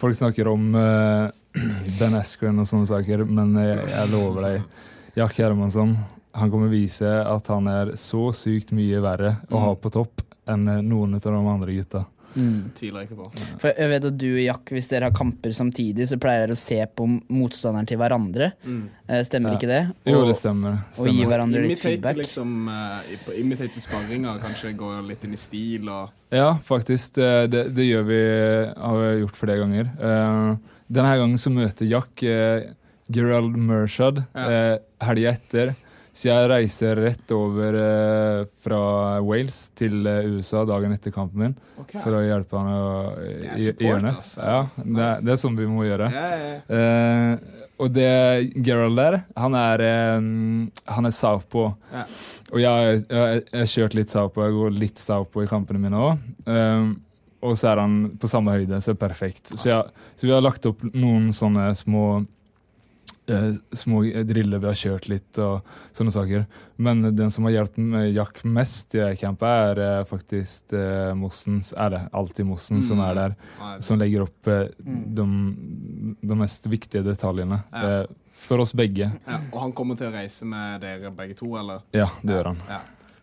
folk 0.00 0.18
snakker 0.18 0.50
om 0.50 0.68
uh, 0.74 1.30
Ben 2.00 2.18
Askren 2.18 2.58
og 2.58 2.68
sånne 2.70 2.90
saker, 2.90 3.24
men 3.28 3.54
jeg, 3.62 3.78
jeg 3.92 4.10
lover 4.12 4.48
deg, 4.48 4.86
Jack 5.18 5.38
Hermansson, 5.38 5.96
han 6.38 6.50
kommer 6.52 6.70
vise 6.70 7.08
at 7.08 7.48
han 7.50 7.66
er 7.70 7.94
så 7.98 8.28
sykt 8.36 8.74
mye 8.76 9.00
verre 9.02 9.38
å 9.50 9.62
ha 9.64 9.72
på 9.78 9.90
topp 9.94 10.22
enn 10.48 10.68
eh, 10.70 10.84
noen 10.84 11.16
av 11.18 11.24
de 11.24 11.40
andre 11.40 11.74
gutta. 11.74 12.04
Mm. 12.36 12.70
Tviler 12.76 13.00
jeg 13.02 13.08
ikke 13.08 13.16
på. 13.24 13.46
For 13.62 13.72
jeg 13.72 13.88
vet 13.90 14.04
at 14.10 14.16
du 14.20 14.26
og 14.34 14.40
Jack, 14.44 14.70
hvis 14.76 14.88
dere 14.90 15.08
har 15.08 15.14
kamper 15.16 15.54
samtidig, 15.56 16.06
så 16.10 16.18
pleier 16.20 16.44
dere 16.46 16.54
å 16.54 16.60
se 16.60 16.76
på 16.94 17.06
motstanderen 17.32 17.88
til 17.88 17.98
hverandre. 17.98 18.50
Mm. 18.64 18.82
Eh, 19.08 19.22
Stemmer 19.26 19.54
Ja. 19.54 19.56
ikke 19.58 19.70
det? 19.70 19.80
Jo, 20.12 20.20
det 20.28 20.36
stemmer. 20.36 20.76
Og 20.98 21.06
gi 21.08 21.14
stemmer. 21.16 21.30
hverandre 21.32 21.62
litt 21.64 21.70
Imitate 21.72 21.88
feedback. 21.88 22.16
liksom 22.20 22.68
uh, 22.68 23.34
Imitate 23.38 23.80
sparringer, 23.80 24.38
kanskje 24.44 24.74
gå 24.76 24.92
litt 25.08 25.24
inn 25.24 25.32
i 25.34 25.40
stil 25.40 25.88
og 25.88 26.10
Ja, 26.30 26.58
faktisk. 26.62 27.14
Det, 27.14 27.50
det, 27.50 27.64
det 27.74 27.88
gjør 27.88 28.04
vi, 28.12 28.20
har 28.76 28.98
vi 29.00 29.20
gjort 29.24 29.36
flere 29.40 29.58
ganger. 29.64 29.90
Uh, 29.98 30.56
denne 30.88 31.16
gangen 31.18 31.38
så 31.40 31.50
møter 31.50 31.88
Jack 31.88 32.22
uh, 32.22 32.68
Gerald 33.10 33.56
Mershad 33.56 34.22
uh, 34.36 34.76
helga 35.00 35.32
etter. 35.32 35.74
Så 36.16 36.28
jeg 36.30 36.48
reiser 36.50 36.98
rett 36.98 37.32
over 37.34 37.76
eh, 37.78 38.40
fra 38.64 38.80
Wales 39.22 39.68
til 39.78 40.06
eh, 40.08 40.26
USA 40.34 40.64
dagen 40.66 40.94
etter 40.94 41.12
kampen 41.14 41.44
min 41.44 41.54
okay. 41.78 42.00
for 42.02 42.16
å 42.18 42.22
hjelpe 42.24 42.58
han 42.58 42.70
å 42.74 42.86
gjøre 43.54 44.10
altså. 44.10 44.42
Ja, 44.42 44.60
det, 44.82 45.04
er- 45.04 45.22
det 45.22 45.34
er 45.34 45.40
sånn 45.42 45.58
vi 45.58 45.68
må 45.70 45.86
gjøre. 45.86 46.08
Yeah, 46.10 46.42
ja. 46.42 46.78
Eh, 46.78 47.64
og 47.78 47.92
det 47.94 48.08
Gerald 48.66 48.98
der, 48.98 49.20
han 49.38 49.54
er, 49.54 49.84
eh, 49.86 50.16
han 50.96 51.10
er 51.10 51.14
southpaw. 51.14 51.68
Yeah. 51.92 52.16
Og 52.48 52.62
jeg, 52.64 53.04
har 53.12 53.68
kjørt 53.70 53.94
litt 53.94 54.10
southpaw, 54.10 54.48
jeg 54.48 54.56
går 54.56 54.80
litt 54.80 55.02
southpaw 55.02 55.44
i 55.44 55.50
kampene 55.50 55.82
mine 55.82 56.00
òg. 56.00 56.24
og 57.44 57.54
så 57.60 57.68
er 57.70 57.82
han 57.84 57.98
på 58.18 58.30
samme 58.30 58.56
høyde, 58.56 58.80
så 58.82 58.96
er 58.96 58.98
perfekt. 58.98 59.52
Så, 59.52 59.68
jeg, 59.68 60.08
så 60.18 60.26
vi 60.26 60.34
har 60.34 60.42
lagt 60.42 60.66
opp 60.66 60.82
noen 60.90 61.30
sånne 61.36 61.68
små 61.78 62.06
eh, 62.18 62.26
små 63.76 64.00
driller 64.24 64.58
vi 64.62 64.66
har 64.70 64.78
kjørt 64.78 65.08
litt 65.10 65.38
og 65.44 65.66
sånne 65.96 66.12
saker. 66.14 66.46
Men 66.80 67.02
den 67.14 67.30
som 67.34 67.44
har 67.44 67.52
hjulpet 67.56 68.14
Jack 68.14 68.40
mest 68.48 68.94
i 68.96 69.02
campet, 69.20 69.48
er 69.74 69.80
eh, 69.84 70.04
faktisk 70.08 70.72
eh, 70.72 71.12
Mossen, 71.18 71.60
er 71.76 71.90
det 71.94 72.00
alltid 72.16 72.46
Mossen 72.48 72.80
som 72.82 73.00
er 73.04 73.14
der. 73.18 73.34
Som 73.84 74.00
legger 74.00 74.24
opp 74.28 74.48
eh, 74.52 74.64
Mm. 74.78 75.02
de, 75.14 75.24
de 76.28 76.36
mest 76.38 76.66
viktige 76.70 77.02
detaljene. 77.04 77.60
Ja. 77.72 78.00
Eh, 78.00 78.06
for 78.38 78.62
oss 78.62 78.72
begge. 78.72 79.10
Ja, 79.26 79.38
og 79.52 79.60
han 79.60 79.72
kommer 79.74 79.96
til 79.98 80.08
å 80.08 80.14
reise 80.14 80.46
med 80.46 80.80
dere 80.84 81.10
begge 81.10 81.34
to, 81.36 81.48
eller? 81.58 81.82
Ja, 81.92 82.06
det 82.22 82.36
gjør 82.38 82.52
han. 82.52 82.60
Ja. 82.70 82.78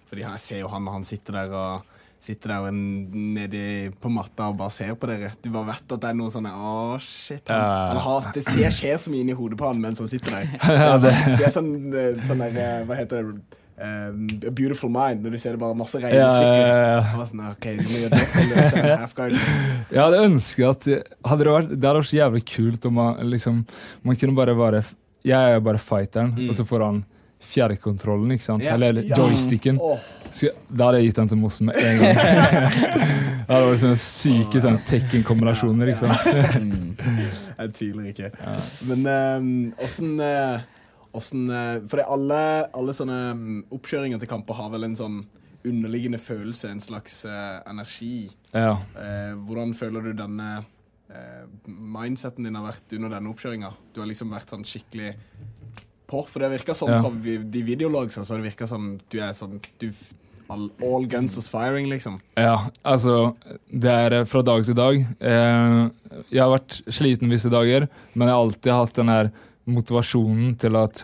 Fordi 0.09 0.21
jeg 0.25 0.41
ser 0.43 0.59
jo 0.61 0.67
han 0.73 0.83
når 0.85 0.97
han 0.99 1.05
sitter 1.07 1.37
der 1.39 1.53
og 1.55 1.94
Sitter 2.25 2.49
der 2.55 2.71
nedi 2.73 3.91
på 4.01 4.09
matta 4.09 4.47
og 4.49 4.55
bare 4.57 4.73
ser 4.73 4.95
på 4.97 5.05
dere. 5.11 5.33
Du 5.43 5.51
bare 5.53 5.67
vet 5.75 5.91
at 5.93 5.99
det 6.01 6.09
er 6.09 6.15
noe 6.17 6.31
sånn 6.33 6.47
Å, 6.49 6.95
shit. 7.05 7.43
Han, 7.51 7.59
Ja. 7.61 7.75
han 7.91 8.01
har, 8.01 8.31
det 8.33 8.43
ser, 8.47 8.71
skjer 8.73 8.97
så 9.03 9.11
mye 9.13 9.21
inni 9.21 9.35
hodet 9.37 9.59
på 9.61 9.67
han 9.69 9.77
mens 9.83 10.01
han 10.01 10.09
sitter 10.09 10.39
der. 10.39 10.47
Ja, 10.81 10.97
det- 10.97 11.13
det 11.37 11.45
er 11.45 11.53
sånn, 11.53 11.69
eh, 11.93 12.23
sånn 12.25 12.41
der 12.41 12.57
eh, 12.57 12.81
Hva 12.89 12.97
heter 12.97 13.29
det? 13.29 13.61
Um, 13.75 14.21
a 14.47 14.51
beautiful 14.55 14.87
mind, 14.89 15.19
når 15.21 15.31
du 15.35 15.37
ser 15.37 15.51
det 15.51 15.59
bare 15.59 15.75
masse 15.75 15.99
Ja, 15.99 16.07
regnestykker. 16.07 16.61
ja, 16.63 16.75
ja. 16.95 17.19
Og 17.19 17.27
Sånn, 17.27 17.41
okay. 17.51 17.75
Jeg 19.91 19.99
hadde 19.99 20.21
ønsket 20.23 20.69
at 20.69 20.85
hadde 21.27 21.43
det, 21.43 21.51
vært, 21.53 21.73
det 21.75 21.83
hadde 21.89 21.99
vært 21.99 22.09
så 22.11 22.17
jævlig 22.21 22.43
kult 22.49 22.85
om 22.89 22.95
man 22.99 23.19
liksom 23.33 23.59
Man 24.05 24.15
kunne 24.21 24.37
bare 24.37 24.55
være 24.57 24.81
Jeg 25.27 25.55
er 25.57 25.59
bare 25.65 25.81
fighteren, 25.81 26.33
og 26.49 26.55
så 26.55 26.65
får 26.67 26.85
han 26.85 27.03
fjernkontrollen, 27.45 28.31
ikke 28.35 28.45
sant? 28.47 28.63
Ja. 28.63 28.73
Eller 28.75 29.01
Ja. 29.03 29.17
joysticken. 29.19 29.77
Åh. 29.81 29.99
Da 30.35 30.87
hadde 30.89 30.99
jeg 30.99 31.09
gitt 31.09 31.19
den 31.21 31.31
til 31.31 31.39
Mossen 31.39 31.69
med 31.69 31.79
en 31.79 32.01
gang. 32.01 32.17
det 33.47 33.53
hadde 33.53 33.77
sånne 33.83 33.99
syke 34.03 34.61
sånn, 34.63 34.81
Tekken-kombinasjoner, 34.89 35.91
liksom. 35.93 36.11
Jeg 37.55 37.73
tviler 37.77 38.11
ikke. 38.11 38.31
Men 38.89 39.07
åssen 39.79 40.19
åssen 40.19 40.71
Åssen 41.15 41.45
For 41.87 42.03
alle, 42.03 42.39
alle 42.75 42.93
sånne 42.97 43.19
mm, 43.39 43.59
oppkjøringer 43.77 44.19
til 44.19 44.27
kamper 44.27 44.57
har 44.59 44.73
vel 44.73 44.89
en 44.89 44.97
sånn 44.99 45.21
underliggende 45.65 46.19
følelse, 46.21 46.69
en 46.69 46.81
slags 46.83 47.23
uh, 47.25 47.61
energi. 47.69 48.27
Ja. 48.53 48.77
Uh, 48.95 49.33
hvordan 49.47 49.73
føler 49.77 50.05
du 50.05 50.11
denne 50.17 50.49
uh, 50.61 51.45
mindseten 51.65 52.45
din 52.45 52.57
har 52.57 52.67
vært 52.67 52.95
under 52.97 53.15
denne 53.15 53.31
oppkjøringa? 53.33 53.71
Du 53.93 54.01
har 54.03 54.09
liksom 54.09 54.33
vært 54.33 54.53
sånn 54.53 54.65
skikkelig 54.67 55.15
på, 56.05 56.21
for 56.29 56.43
det 56.43 56.51
virker 56.53 56.77
sånn 56.77 56.93
Ja. 56.93 57.01
fra 57.01 57.09
de 57.55 57.63
videologene 57.65 58.25
så 58.25 58.37
det 58.37 58.45
virker 58.45 58.69
sånn 58.69 58.99
du 59.09 59.17
er 59.19 59.33
sånn 59.33 59.57
du, 59.81 59.87
all, 60.49 60.69
all 60.83 61.05
guns 61.09 61.37
is 61.37 61.49
firing, 61.49 61.87
liksom. 61.89 62.19
Ja, 62.37 62.69
altså 62.83 63.35
Det 63.71 63.91
er 63.91 64.13
eh, 64.21 64.25
fra 64.29 64.41
dag 64.45 64.65
til 64.67 64.75
dag. 64.77 64.99
Eh, 65.19 66.21
jeg 66.31 66.41
har 66.43 66.53
vært 66.53 66.79
sliten 66.93 67.29
visse 67.33 67.49
dager, 67.53 67.87
men 68.13 68.27
jeg 68.27 68.35
har 68.35 68.43
alltid 68.45 68.71
hatt 68.73 68.93
den 68.99 69.11
her 69.13 69.31
motivasjonen 69.65 70.55
til 70.61 70.75
at 70.77 71.03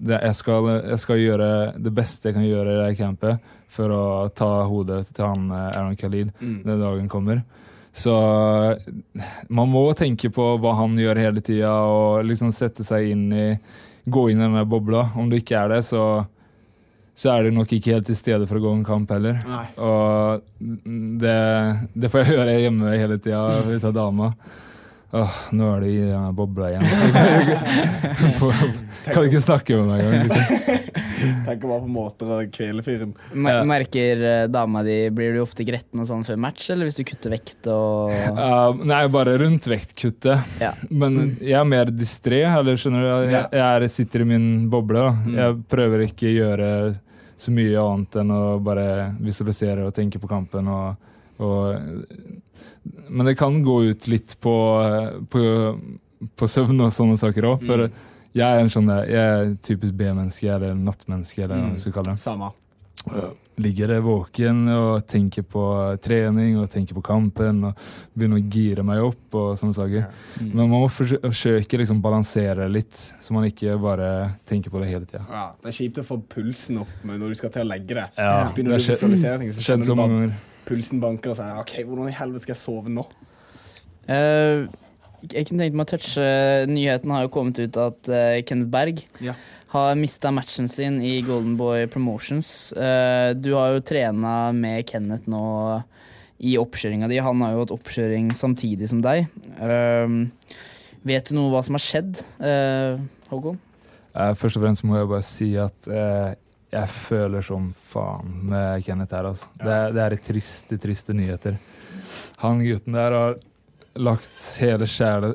jeg, 0.00 0.34
skal, 0.34 0.68
jeg 0.88 0.98
skal 1.02 1.18
gjøre 1.20 1.48
det 1.76 1.92
beste 1.92 2.30
jeg 2.30 2.38
kan 2.38 2.46
gjøre 2.46 2.72
i 2.72 2.78
det 2.86 2.96
campet 2.96 3.50
for 3.70 3.92
å 3.92 4.04
ta 4.34 4.48
hodet 4.66 5.04
til 5.14 5.26
han 5.28 5.50
eh, 5.52 5.66
Aaron 5.76 5.96
Khalid 6.00 6.32
Mm. 6.40 6.62
den 6.64 6.80
dagen 6.80 7.08
kommer. 7.12 7.42
Så 7.92 8.12
man 9.50 9.68
må 9.70 9.82
tenke 9.98 10.30
på 10.32 10.44
hva 10.62 10.74
han 10.78 10.96
gjør 10.98 11.18
hele 11.20 11.42
tida, 11.44 11.72
og 11.90 12.24
liksom 12.28 12.52
sette 12.54 12.86
seg 12.86 13.10
inn 13.14 13.28
i 13.34 13.46
Gå 14.10 14.22
inn 14.32 14.40
i 14.40 14.46
den 14.48 14.64
bobla. 14.66 15.10
Om 15.14 15.28
du 15.28 15.36
ikke 15.36 15.58
er 15.60 15.68
det, 15.74 15.82
så 15.84 16.24
så 17.20 17.34
er 17.34 17.44
du 17.44 17.52
nok 17.52 17.68
ikke 17.76 17.98
helt 17.98 18.06
til 18.08 18.16
stede 18.16 18.46
for 18.48 18.56
å 18.56 18.62
gå 18.64 18.70
en 18.78 18.86
kamp 18.86 19.10
heller. 19.12 19.36
Nei. 19.44 19.66
Og 19.76 20.40
det, 21.20 21.36
det 21.92 22.08
får 22.08 22.24
jeg 22.24 22.32
høre 22.38 22.56
hjemme 22.62 22.96
hele 22.96 23.20
tida 23.20 23.60
ut 23.68 23.84
av 23.90 23.94
dama. 23.96 24.32
Åh, 25.10 25.38
nå 25.58 25.66
er 25.74 25.80
du 25.82 25.86
i 25.90 26.06
den 26.06 26.34
bobla 26.38 26.68
igjen. 26.70 26.86
kan 29.10 29.26
ikke 29.26 29.42
snakke 29.42 29.74
med 29.80 29.88
meg 29.90 29.98
engang? 30.04 30.22
Liksom. 30.30 30.44
Tenker 31.48 31.66
bare 31.66 31.82
på 31.82 31.90
måter 31.90 32.30
å 32.30 32.46
kvele 32.54 32.84
fyren. 32.86 33.10
Mer 33.34 33.66
Merker 33.68 34.22
eh, 34.24 34.48
dama 34.48 34.80
di 34.86 35.10
Blir 35.12 35.34
du 35.34 35.40
ofte 35.42 35.64
gretten 35.66 36.00
og 36.00 36.06
sånn 36.08 36.24
før 36.24 36.38
match, 36.40 36.70
eller 36.72 36.86
hvis 36.88 36.96
du 37.02 37.04
kutter 37.10 37.30
vekt 37.34 37.66
og 37.68 38.08
uh, 38.14 38.72
nei, 38.86 39.02
bare 39.12 39.36
rundt 39.42 39.66
vektkuttet. 39.68 40.40
Ja. 40.62 40.72
Men 40.88 41.36
jeg 41.42 41.58
er 41.58 41.66
mer 41.68 41.90
distré, 41.92 42.46
eller 42.46 42.78
skjønner 42.80 43.04
du? 43.04 43.10
Jeg, 43.34 43.44
jeg 43.50 43.66
er, 43.66 43.84
sitter 43.92 44.24
i 44.24 44.26
min 44.30 44.70
boble. 44.72 45.04
da. 45.04 45.12
Jeg 45.36 45.60
prøver 45.74 45.98
ikke 46.06 46.30
å 46.30 46.36
gjøre 46.38 46.70
så 47.40 47.52
mye 47.54 47.80
annet 47.80 48.20
enn 48.20 48.32
å 48.34 48.42
bare 48.62 49.14
visualisere 49.20 49.86
og 49.86 49.94
tenke 49.96 50.20
på 50.20 50.28
kampen. 50.30 50.68
og, 50.68 51.10
og 51.40 51.80
men 53.08 53.26
det 53.26 53.36
kan 53.40 53.62
gå 53.64 53.82
ut 53.90 54.06
litt 54.08 54.36
på, 54.40 54.54
på, 55.30 55.42
på 56.36 56.48
søvn 56.48 56.84
og 56.84 56.92
sånne 56.94 57.18
saker 57.20 57.48
òg. 57.48 57.64
For 57.66 57.86
jeg 58.36 58.46
er 58.46 58.62
en 58.62 58.72
sånn 58.72 58.90
jeg 58.92 59.20
er 59.20 59.54
typisk 59.66 59.96
B-menneske 59.98 60.48
eller 60.52 60.76
nattmenneske, 60.78 61.42
eller 61.44 61.56
hva 61.56 61.70
man 61.72 61.80
skal 61.80 61.96
kalle 61.96 62.14
det. 62.14 62.22
Samme. 62.22 62.52
Ligger 63.60 63.90
der 63.92 64.00
våken 64.00 64.62
og 64.72 65.02
tenker 65.10 65.42
på 65.44 65.62
trening 66.00 66.54
og 66.62 66.70
tenker 66.72 66.96
på 66.96 67.02
kampen 67.04 67.58
og 67.68 67.82
begynner 68.16 68.38
å 68.40 68.46
gire 68.54 68.84
meg 68.86 69.02
opp 69.04 69.36
og 69.36 69.50
sånne 69.60 69.76
saker. 69.76 70.06
Men 70.40 70.62
man 70.62 70.70
må 70.80 70.88
forsø- 70.88 71.20
forsøke 71.26 71.80
liksom 71.82 72.00
balansere 72.00 72.70
litt, 72.72 72.94
så 73.20 73.34
man 73.36 73.44
ikke 73.50 73.74
bare 73.82 74.08
tenker 74.48 74.72
på 74.72 74.80
det 74.80 74.88
hele 74.94 75.04
tida. 75.10 75.26
Ja, 75.28 75.44
det 75.60 75.72
er 75.74 75.76
kjipt 75.76 76.00
å 76.00 76.06
få 76.08 76.20
pulsen 76.32 76.80
opp 76.80 76.94
med 77.04 77.20
når 77.20 77.34
du 77.34 77.40
skal 77.42 77.52
til 77.52 77.66
å 77.66 77.68
legge 77.68 77.98
det. 78.00 78.06
Ja, 78.16 78.46
så 78.48 78.54
begynner 78.56 78.78
det 78.78 78.80
du 78.80 78.88
å 78.88 78.94
visualisere 78.96 79.38
ting, 79.44 79.52
så 79.52 79.66
kjenner 79.68 79.84
du 79.90 79.94
bare 79.94 80.08
ganger. 80.14 80.34
pulsen 80.70 81.00
banker, 81.04 81.34
og 81.34 81.36
så 81.36 81.50
er 81.50 81.60
OK, 81.60 81.74
hvordan 81.84 82.08
i 82.08 82.16
helvete 82.16 82.46
skal 82.48 82.56
jeg 82.56 82.62
sove 82.64 82.88
nå? 82.96 83.04
Uh, 84.08 84.70
Jeg 85.28 85.50
kunne 85.50 85.60
tenkt 85.66 85.76
meg 85.76 85.84
å 85.84 85.90
touche 85.92 86.24
Nyheten 86.70 87.10
har 87.12 87.26
jo 87.26 87.28
kommet 87.34 87.58
ut 87.60 87.76
at 87.76 88.08
uh, 88.08 88.38
Kenneth 88.48 88.70
Berg 88.72 89.02
Ja. 89.20 89.34
Har 89.70 89.94
mista 89.94 90.30
matchen 90.30 90.68
sin 90.68 91.02
i 91.02 91.20
Golden 91.22 91.56
Boy 91.56 91.86
Promotions. 91.86 92.72
Eh, 92.72 93.30
du 93.34 93.52
har 93.54 93.76
jo 93.76 93.82
trena 93.86 94.50
med 94.52 94.82
Kenneth 94.88 95.30
nå 95.30 95.42
i 96.42 96.56
oppkjøringa 96.58 97.06
di. 97.10 97.20
Han 97.22 97.42
har 97.44 97.52
jo 97.54 97.60
hatt 97.62 97.74
oppkjøring 97.76 98.32
samtidig 98.34 98.88
som 98.90 99.02
deg. 99.04 99.28
Eh, 99.62 100.14
vet 101.06 101.30
du 101.30 101.36
noe 101.36 101.52
hva 101.52 101.60
som 101.62 101.78
har 101.78 101.84
skjedd, 101.84 102.18
eh, 102.42 102.98
Håkon? 103.30 103.60
Først 104.10 104.58
og 104.58 104.64
fremst 104.64 104.82
må 104.82 104.96
jeg 104.98 105.06
bare 105.12 105.22
si 105.22 105.52
at 105.62 105.86
jeg 105.86 106.88
føler 106.90 107.44
som 107.46 107.68
faen 107.92 108.32
med 108.50 108.82
Kenneth 108.82 109.14
her. 109.14 109.28
Altså. 109.30 109.46
Det, 109.54 109.76
er, 109.76 109.94
det 109.94 110.02
er 110.02 110.16
triste, 110.24 110.78
triste 110.82 111.14
nyheter. 111.14 111.60
Han 112.42 112.58
gutten 112.64 112.98
der 112.98 113.14
har 113.14 113.38
lagt 113.94 114.34
hele 114.58 114.90
sjela 114.90 115.30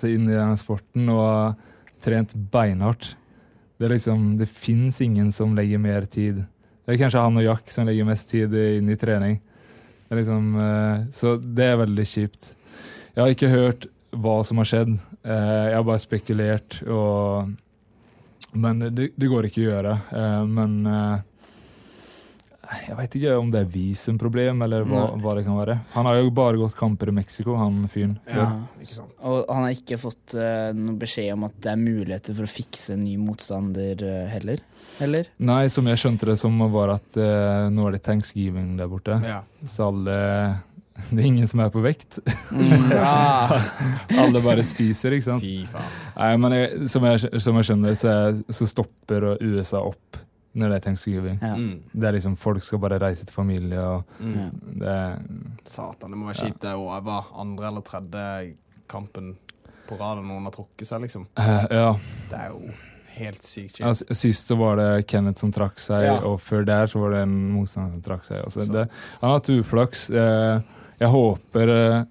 si 0.00 0.14
inn 0.16 0.24
i 0.30 0.38
denne 0.38 0.56
sporten 0.56 1.12
og 1.12 1.60
trent 2.04 2.32
beinhardt. 2.32 3.12
Det, 3.78 3.86
er 3.86 3.94
liksom, 3.96 4.36
det 4.38 4.48
fins 4.50 5.00
ingen 5.02 5.32
som 5.34 5.56
legger 5.56 5.82
mer 5.82 6.06
tid. 6.10 6.44
Det 6.84 6.94
er 6.94 7.00
kanskje 7.00 7.24
han 7.24 7.40
og 7.40 7.46
Jack 7.46 7.72
som 7.72 7.88
legger 7.88 8.06
mest 8.08 8.30
tid 8.30 8.54
inn 8.54 8.92
i 8.92 8.98
trening. 9.00 9.40
Det 10.08 10.20
liksom, 10.20 10.54
eh, 10.60 11.04
så 11.12 11.36
det 11.36 11.66
er 11.72 11.80
veldig 11.80 12.06
kjipt. 12.06 12.54
Jeg 13.14 13.22
har 13.22 13.32
ikke 13.32 13.52
hørt 13.52 13.86
hva 14.14 14.36
som 14.46 14.60
har 14.60 14.68
skjedd. 14.70 14.92
Eh, 15.24 15.62
jeg 15.70 15.76
har 15.78 15.86
bare 15.88 16.02
spekulert 16.02 16.80
og 16.86 17.54
men 18.54 18.84
det, 18.94 19.08
det 19.18 19.26
går 19.26 19.48
ikke 19.48 19.64
å 19.64 19.66
gjøre. 19.66 19.94
Eh, 20.14 20.42
men 20.46 20.76
Jeg 22.64 22.96
veit 22.98 23.16
ikke 23.18 23.36
om 23.38 23.50
det 23.52 23.60
er 23.64 23.70
visumproblem, 23.70 24.62
eller 24.66 24.84
hva, 24.88 25.04
hva 25.20 25.34
det 25.36 25.44
kan 25.46 25.58
være. 25.58 25.78
Han 25.94 26.08
har 26.08 26.18
jo 26.18 26.30
bare 26.34 26.60
gått 26.60 26.76
kamper 26.78 27.10
i 27.10 27.16
Mexico, 27.16 27.56
han 27.60 27.84
fyren. 27.92 28.16
Ja. 28.30 28.46
Og 29.26 29.44
han 29.50 29.66
har 29.66 29.74
ikke 29.74 29.98
fått 30.00 30.36
uh, 30.38 30.70
noen 30.76 30.98
beskjed 31.00 31.32
om 31.34 31.46
at 31.48 31.56
det 31.64 31.72
er 31.74 31.80
muligheter 31.80 32.36
for 32.36 32.46
å 32.46 32.50
fikse 32.50 32.96
en 32.96 33.04
ny 33.04 33.16
motstander 33.20 34.04
uh, 34.04 34.24
heller? 34.32 34.62
Eller? 35.02 35.30
Nei, 35.42 35.64
som 35.72 35.88
jeg 35.90 36.00
skjønte 36.00 36.28
det 36.30 36.38
som, 36.40 36.60
var 36.72 36.94
at 36.96 37.18
uh, 37.18 37.66
nå 37.72 37.88
er 37.88 37.96
det 37.96 38.04
thanksgiving 38.06 38.76
der 38.78 38.90
borte. 38.90 39.18
Ja. 39.24 39.42
Så 39.68 39.90
alle 39.90 40.20
Det 41.10 41.18
er 41.18 41.26
ingen 41.26 41.48
som 41.50 41.58
er 41.64 41.72
på 41.74 41.82
vekt. 41.82 42.20
Mm, 42.54 42.92
ja. 42.94 43.58
alle 44.22 44.42
bare 44.44 44.62
spiser, 44.66 45.16
ikke 45.16 45.26
sant. 45.26 45.42
Fy 45.42 45.64
faen. 45.66 45.96
Nei, 46.14 46.34
men 46.38 46.54
jeg, 46.54 46.90
som, 46.92 47.06
jeg, 47.10 47.42
som 47.42 47.58
jeg 47.58 47.68
skjønner, 47.70 47.96
så, 47.98 48.12
er, 48.14 48.38
så 48.54 48.68
stopper 48.70 49.34
USA 49.42 49.82
opp 49.82 50.23
når 50.54 50.70
det 50.70 50.76
er 50.76 50.84
thanksgiving. 50.86 51.38
Ja. 51.42 51.54
Mm. 51.58 51.82
Det 51.92 52.08
er 52.08 52.12
liksom 52.18 52.36
Folk 52.38 52.62
skal 52.62 52.78
bare 52.78 52.98
reise 53.02 53.26
til 53.26 53.34
familie, 53.34 53.80
og 53.80 54.04
Mm. 54.20 54.50
det 54.80 54.88
er 54.88 55.18
Satan, 55.64 56.10
det 56.10 56.18
må 56.18 56.26
være 56.30 56.44
kjipt. 56.46 56.60
Det 56.62 56.70
er 56.70 56.78
jeg 56.78 57.04
var 57.04 57.24
andre 57.36 57.66
eller 57.66 57.80
tredje 57.82 58.54
kampen 58.88 59.36
på 59.88 59.98
rad 60.00 60.22
noen 60.24 60.44
har 60.44 60.52
trukket 60.54 60.86
seg, 60.86 61.00
liksom. 61.02 61.26
Uh, 61.36 61.66
Ja. 61.70 61.88
Det 62.30 62.38
er 62.38 62.48
jo 62.54 62.70
helt 63.16 63.42
sykt 63.42 63.76
kjipt. 63.76 63.80
Ja, 63.84 64.14
Sist 64.14 64.48
så 64.48 64.56
var 64.56 64.76
det 64.76 65.06
Kenneth 65.06 65.40
som 65.40 65.52
trakk 65.52 65.78
seg, 65.78 66.02
Ja. 66.04 66.16
og 66.24 66.40
før 66.40 66.64
der 66.64 66.86
så 66.86 66.98
var 67.00 67.10
det 67.10 67.22
en 67.22 67.36
motstander 67.52 67.92
som 67.92 68.02
trakk 68.02 68.24
seg. 68.24 68.42
Altså, 68.44 68.60
det, 68.72 68.88
han 69.20 69.30
har 69.30 69.38
hatt 69.38 69.50
uflaks. 69.50 70.08
Eh, 70.10 70.60
jeg 71.00 71.08
håper 71.08 71.68
eh, 71.68 72.04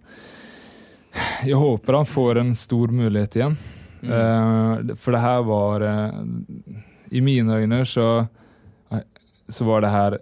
Jeg 1.46 1.56
håper 1.56 1.94
han 1.94 2.06
får 2.06 2.38
en 2.40 2.56
stor 2.56 2.88
mulighet 2.88 3.36
igjen. 3.36 3.58
Mm. 4.04 4.12
Eh, 4.12 4.96
for 4.96 5.12
det 5.12 5.22
her 5.22 5.42
var 5.44 5.84
I 7.14 7.22
mine 7.22 7.62
øyne 7.62 7.84
så 7.86 8.26
så 9.50 9.66
var 9.68 9.82
det 9.84 9.92
her 9.92 10.18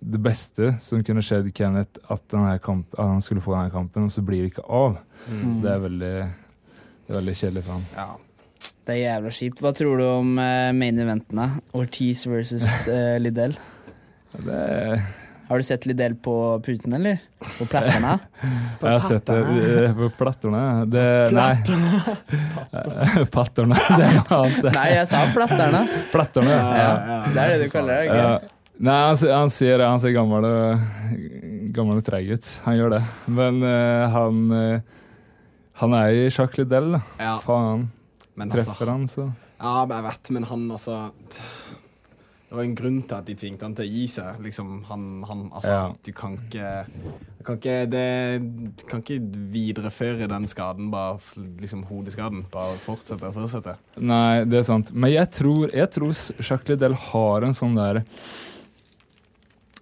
det 0.00 0.20
beste 0.22 0.74
som 0.84 1.02
kunne 1.04 1.24
skjedd 1.24 1.48
Kenneth, 1.56 2.00
at, 2.12 2.22
denne 2.32 2.58
kamp, 2.62 2.92
at 2.96 3.08
han 3.14 3.22
skulle 3.24 3.42
få 3.44 3.54
denne 3.56 3.72
kampen, 3.72 4.06
og 4.06 4.12
så 4.12 4.24
blir 4.24 4.44
det 4.44 4.52
ikke 4.52 4.66
av. 4.68 4.98
Mm. 5.26 5.60
Det 5.64 5.72
er 5.72 5.82
veldig, 5.82 6.14
det 7.06 7.14
er 7.14 7.18
veldig 7.20 7.36
kjedelig 7.40 7.64
for 7.66 7.78
han. 7.78 7.86
Ja. 7.96 8.08
Det 8.86 8.94
er 8.94 9.00
jævla 9.00 9.32
kjipt. 9.34 9.62
Hva 9.64 9.72
tror 9.74 9.98
du 9.98 10.04
om 10.06 10.36
uh, 10.38 10.72
main 10.76 10.98
eventene? 11.02 11.48
Ortiz 11.74 12.22
versus 12.28 12.66
uh, 12.86 13.16
Liddell. 13.18 13.56
Det 14.36 14.60
er, 14.60 15.06
Har 15.48 15.56
du 15.56 15.62
sett 15.62 15.84
litt 15.86 15.98
del 15.98 16.16
på 16.18 16.32
puten, 16.64 16.92
eller? 16.96 17.20
På 17.58 17.66
platterne? 17.70 18.16
jeg 18.80 18.88
har 18.88 19.04
sett 19.04 19.28
det 19.28 19.36
eh, 19.84 19.92
på 19.94 20.08
platterne. 20.18 20.62
Det, 20.90 21.04
nei. 21.36 21.52
Patterne. 23.30 23.78
Det 23.98 24.08
er 24.08 24.16
noe 24.18 24.40
annet. 24.40 24.68
Nei, 24.74 24.88
jeg 24.96 25.06
sa 25.12 25.22
platterne. 25.36 25.84
Platterne. 26.10 26.50
Ja, 26.50 26.66
ja, 26.82 27.20
det 27.30 27.44
er 27.44 27.54
det 27.54 27.60
du 27.62 27.70
kaller 27.70 28.02
det. 28.02 28.10
Ja. 28.10 28.34
ikke? 28.40 28.52
Nei, 28.76 28.98
han 29.06 29.20
ser, 29.22 29.32
han 29.36 29.54
ser, 29.54 29.86
han 29.86 30.02
ser 30.02 30.16
gammel 30.16 30.50
og, 30.50 30.84
gammel 31.78 32.02
og 32.02 32.06
treig 32.10 32.26
ut. 32.34 32.52
Han 32.66 32.78
gjør 32.80 32.96
det. 32.98 33.02
Men 33.38 33.62
uh, 33.62 34.18
han 34.18 34.44
eh, 34.58 34.94
Han 35.80 35.94
er 35.94 36.10
i 36.10 36.26
Jacques 36.26 36.58
Liddell, 36.58 36.96
da. 36.96 37.04
Ja. 37.22 37.38
Faen. 37.44 37.86
Men 38.34 38.50
altså, 38.50 38.66
Treffer 38.72 38.90
han, 38.90 39.06
så 39.12 39.30
ja, 39.56 39.86
men 39.88 39.94
jeg 39.96 40.04
vet, 40.04 40.30
men 40.36 40.46
han 40.50 40.64
altså 40.68 40.96
Det 42.46 42.54
var 42.54 42.62
en 42.62 42.76
grunn 42.78 43.00
til 43.02 43.16
at 43.16 43.26
de 43.26 43.34
tvingte 43.34 43.66
han 43.66 43.72
til 43.74 43.88
å 43.88 43.90
gi 43.90 44.04
seg. 44.06 44.36
Liksom, 44.44 44.84
han, 44.86 45.06
han 45.26 45.40
Altså, 45.52 45.70
Ja. 45.72 45.92
du 46.06 46.12
kan 46.12 46.36
ikke 46.38 46.86
Du 47.38 47.42
kan 47.44 47.56
ikke, 47.58 47.74
det, 47.90 48.06
du 48.78 48.84
kan 48.86 49.02
ikke 49.02 49.18
videreføre 49.52 50.28
den 50.30 50.46
skaden, 50.50 50.88
bare 50.90 51.18
liksom 51.60 51.84
hodeskaden. 51.90 52.44
Bare 52.50 52.74
fortsette 52.82 53.22
og 53.28 53.34
fortsette. 53.34 53.76
Nei, 53.98 54.44
det 54.44 54.58
er 54.58 54.62
sant. 54.66 54.90
Men 54.94 55.10
jeg 55.12 55.30
tror, 55.30 55.68
jeg 55.74 55.90
tror 55.94 56.12
Jacques 56.40 56.68
Liddell 56.68 56.94
har 56.94 57.42
en 57.46 57.54
sånn 57.54 57.74
der 57.78 58.02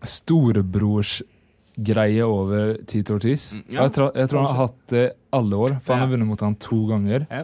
storebrorsgreie 0.04 2.22
over 2.26 2.76
Tito 2.86 3.14
Ortiz. 3.18 3.52
Mm, 3.54 3.64
ja, 3.68 3.82
jeg, 3.86 3.92
tror, 3.96 4.10
jeg 4.14 4.28
tror 4.30 4.40
han 4.44 4.48
har 4.52 4.60
hatt 4.66 4.80
det 4.92 5.04
alle 5.34 5.56
år, 5.66 5.76
for 5.82 5.94
han 5.94 6.02
har 6.04 6.10
vunnet 6.14 6.28
mot 6.30 6.40
han 6.44 6.56
to 6.60 6.80
ganger. 6.90 7.20
Ja. 7.30 7.42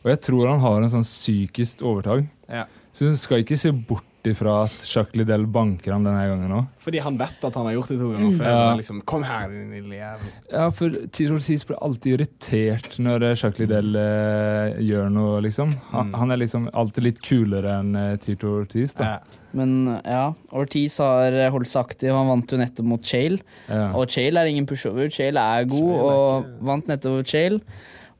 Og 0.00 0.08
jeg 0.14 0.20
tror 0.24 0.48
han 0.48 0.62
har 0.64 0.80
en 0.82 0.90
sånn 0.92 1.04
psykisk 1.06 1.82
overtak. 1.86 2.24
Ja. 2.48 2.64
Så 2.96 3.00
hun 3.10 3.16
skal 3.20 3.38
ikke 3.44 3.58
se 3.60 3.70
bort 3.72 4.04
ifra 4.28 4.64
at 4.66 4.82
Chuck 4.84 5.14
Liddell 5.16 5.46
banker 5.48 5.92
ham 5.94 6.04
denne 6.04 6.26
gangen 6.28 6.52
òg. 6.58 6.66
Fordi 6.84 7.00
han 7.00 7.16
vet 7.20 7.44
at 7.48 7.54
han 7.56 7.66
har 7.68 7.74
gjort 7.78 7.88
det 7.92 7.98
to 8.02 8.10
ganger 8.12 8.34
før. 8.36 8.50
Ja. 8.52 8.74
Liksom, 8.76 9.00
Kom 9.08 9.22
her, 9.24 9.48
din 9.48 9.70
lille 9.78 9.96
jævel. 10.00 10.32
Ja, 10.52 10.66
for 10.76 10.90
Tito 11.12 11.34
Ortiz 11.38 11.64
blir 11.68 11.78
alltid 11.80 12.18
irritert 12.18 12.98
når 13.00 13.24
Chuck 13.40 13.58
Liddell 13.62 13.96
eh, 13.96 14.80
gjør 14.84 15.08
noe, 15.14 15.40
liksom. 15.46 15.72
Han, 15.92 16.10
Mm. 16.10 16.14
han 16.20 16.30
er 16.30 16.36
liksom 16.40 16.68
alltid 16.74 17.04
litt 17.04 17.20
kulere 17.22 17.78
enn 17.80 17.94
eh, 17.96 18.16
Tito 18.16 18.52
Ortiz, 18.62 18.92
da. 18.98 19.04
Ja. 19.04 19.38
Men 19.52 20.00
ja, 20.06 20.32
Ortiz 20.54 20.98
har 21.02 21.32
eh, 21.32 21.50
holdt 21.50 21.66
seg 21.72 21.82
aktiv. 21.88 22.12
Han 22.14 22.28
vant 22.30 22.52
jo 22.52 22.58
nettopp 22.60 22.86
mot 22.86 23.02
Chale. 23.02 23.40
Ja. 23.68 23.88
Og 23.98 24.06
Chale 24.12 24.40
er 24.44 24.50
ingen 24.52 24.66
pushover. 24.66 25.08
Chale 25.10 25.40
er 25.40 25.64
god 25.70 25.88
Chale 25.90 26.10
er 26.10 26.20
og 26.20 26.52
vant 26.70 26.86
nettopp 26.92 27.16
mot 27.18 27.26
Chale. 27.26 27.60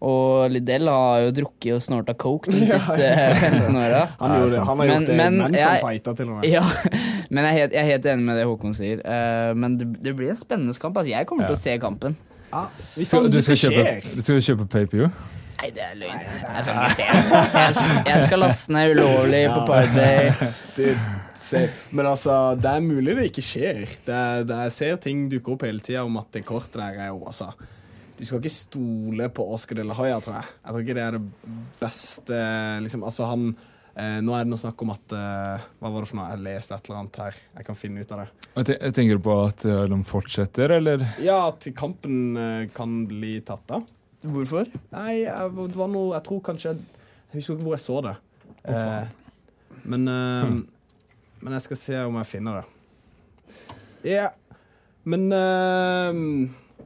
Og 0.01 0.49
Liddell 0.49 0.89
har 0.89 1.27
jo 1.27 1.33
drukket 1.37 1.75
og 1.77 1.83
snorta 1.85 2.15
coke 2.17 2.53
de 2.55 2.63
siste 2.71 3.09
15 3.37 3.77
åra. 3.77 4.07
Han, 4.21 4.31
han 4.33 4.55
har 4.65 4.77
Men- 4.81 4.89
gjort 4.95 5.07
det 5.11 5.17
men 5.19 5.37
mens 5.43 5.59
jeg- 5.59 5.69
han 5.69 5.83
fighta, 5.85 6.15
til 6.17 6.31
og 6.31 6.39
med. 6.39 6.47
Ja, 6.49 6.63
men 7.31 7.45
jeg 7.45 7.51
er, 7.51 7.59
helt, 7.59 7.73
jeg 7.77 7.83
er 7.85 7.91
helt 7.93 8.07
enig 8.15 8.25
med 8.31 8.41
det 8.41 8.47
Håkon 8.49 8.75
sier. 8.79 9.03
Uh, 9.05 9.51
men 9.61 9.77
det, 9.77 9.91
det 10.07 10.15
blir 10.17 10.33
en 10.33 10.41
spennende 10.41 10.73
kamp. 10.81 10.97
Altså, 10.97 11.13
jeg 11.13 11.29
kommer 11.29 11.51
til 11.51 11.59
å 11.59 11.61
se 11.61 11.77
kampen. 11.83 12.17
Ja, 12.51 12.65
hvis 12.97 13.13
Skal, 13.13 13.29
du, 13.31 13.39
skal 13.45 13.61
kjøpe, 13.61 13.93
du 14.17 14.23
skal 14.25 14.41
kjøpe 14.43 14.65
pay-per-view? 14.73 15.13
Nei, 15.61 15.69
det 15.77 15.83
er 15.85 15.97
løgn. 16.01 16.23
Jeg 16.25 16.65
skal 16.65 16.79
ikke 16.81 16.97
se 16.97 17.09
det. 17.13 17.41
Jeg 17.61 17.75
skal, 17.77 17.97
jeg 18.09 18.23
skal 18.25 18.41
laste 18.41 18.73
ned 18.73 18.95
ulovlig 18.97 19.43
på 19.53 19.61
Party. 19.69 20.47
det. 20.81 20.95
Men 21.93 22.07
altså, 22.09 22.39
det 22.57 22.71
er 22.73 22.81
mulig 22.85 23.17
det 23.19 23.27
ikke 23.31 23.45
skjer. 23.45 23.83
Det, 24.07 24.23
det, 24.49 24.57
jeg 24.65 24.73
ser 24.79 24.97
ting 25.05 25.27
dukke 25.33 25.53
opp 25.55 25.67
hele 25.69 25.85
tida 25.85 26.07
om 26.09 26.17
at 26.21 26.33
det 26.33 26.43
kortet 26.49 26.81
der 26.81 26.97
er 27.05 27.13
jo 27.13 27.21
altså 27.29 27.51
Du 28.21 28.27
skal 28.29 28.43
ikke 28.43 28.53
stole 28.53 29.27
på 29.33 29.45
Oscar 29.55 29.79
de 29.81 29.85
la 29.89 29.95
Hoya, 29.97 30.19
tror 30.21 30.35
jeg. 30.37 30.49
Jeg 30.61 30.75
tror 30.75 30.83
ikke 30.85 30.97
det 30.99 31.05
er 31.07 31.15
det 31.17 31.53
beste 31.81 32.41
liksom, 32.85 33.05
Altså, 33.09 33.29
han 33.31 33.47
eh, 33.95 34.19
Nå 34.21 34.35
er 34.37 34.45
det 34.45 34.53
noe 34.53 34.61
snakk 34.61 34.83
om 34.85 34.93
at 34.93 35.15
eh, 35.17 35.65
Hva 35.81 35.93
var 35.95 36.05
det 36.05 36.11
for 36.11 36.19
noe? 36.21 36.27
Jeg 36.35 36.43
leste 36.45 36.77
et 36.77 36.91
eller 36.91 36.99
annet 37.01 37.21
her. 37.25 37.39
Jeg 37.57 37.69
kan 37.71 37.79
finne 37.81 38.05
ut 38.05 38.13
av 38.13 38.21
det. 38.27 38.29
Jeg 38.77 38.93
tenker 38.99 39.17
du 39.17 39.25
på 39.25 39.39
at 39.47 39.65
eh, 39.65 39.81
de 39.95 40.01
fortsetter, 40.11 40.77
eller? 40.77 41.07
Ja, 41.25 41.39
at 41.49 41.65
kampen 41.79 42.21
eh, 42.37 42.67
kan 42.77 42.99
bli 43.09 43.39
tatt 43.49 43.65
da. 43.73 43.81
Hvorfor? 44.29 44.69
Nei, 44.93 45.23
jeg, 45.23 45.53
det 45.57 45.79
var 45.81 45.89
noe 45.89 46.11
Jeg 46.13 46.27
tror 46.27 46.41
kanskje 46.45 46.75
Jeg 46.77 47.39
husker 47.39 47.55
ikke 47.57 47.65
hvor 47.71 47.77
jeg 47.79 47.85
så 47.87 48.01
det. 48.05 48.17
Eh, 48.69 49.15
men 49.89 50.09
eh, 50.13 50.51
Men 51.41 51.57
jeg 51.57 51.65
skal 51.71 51.81
se 51.89 52.03
om 52.05 52.21
jeg 52.21 52.29
finner 52.37 52.61
det. 52.61 52.67
Ja. 54.13 54.27
Men 55.09 55.31
eh, 55.33 56.21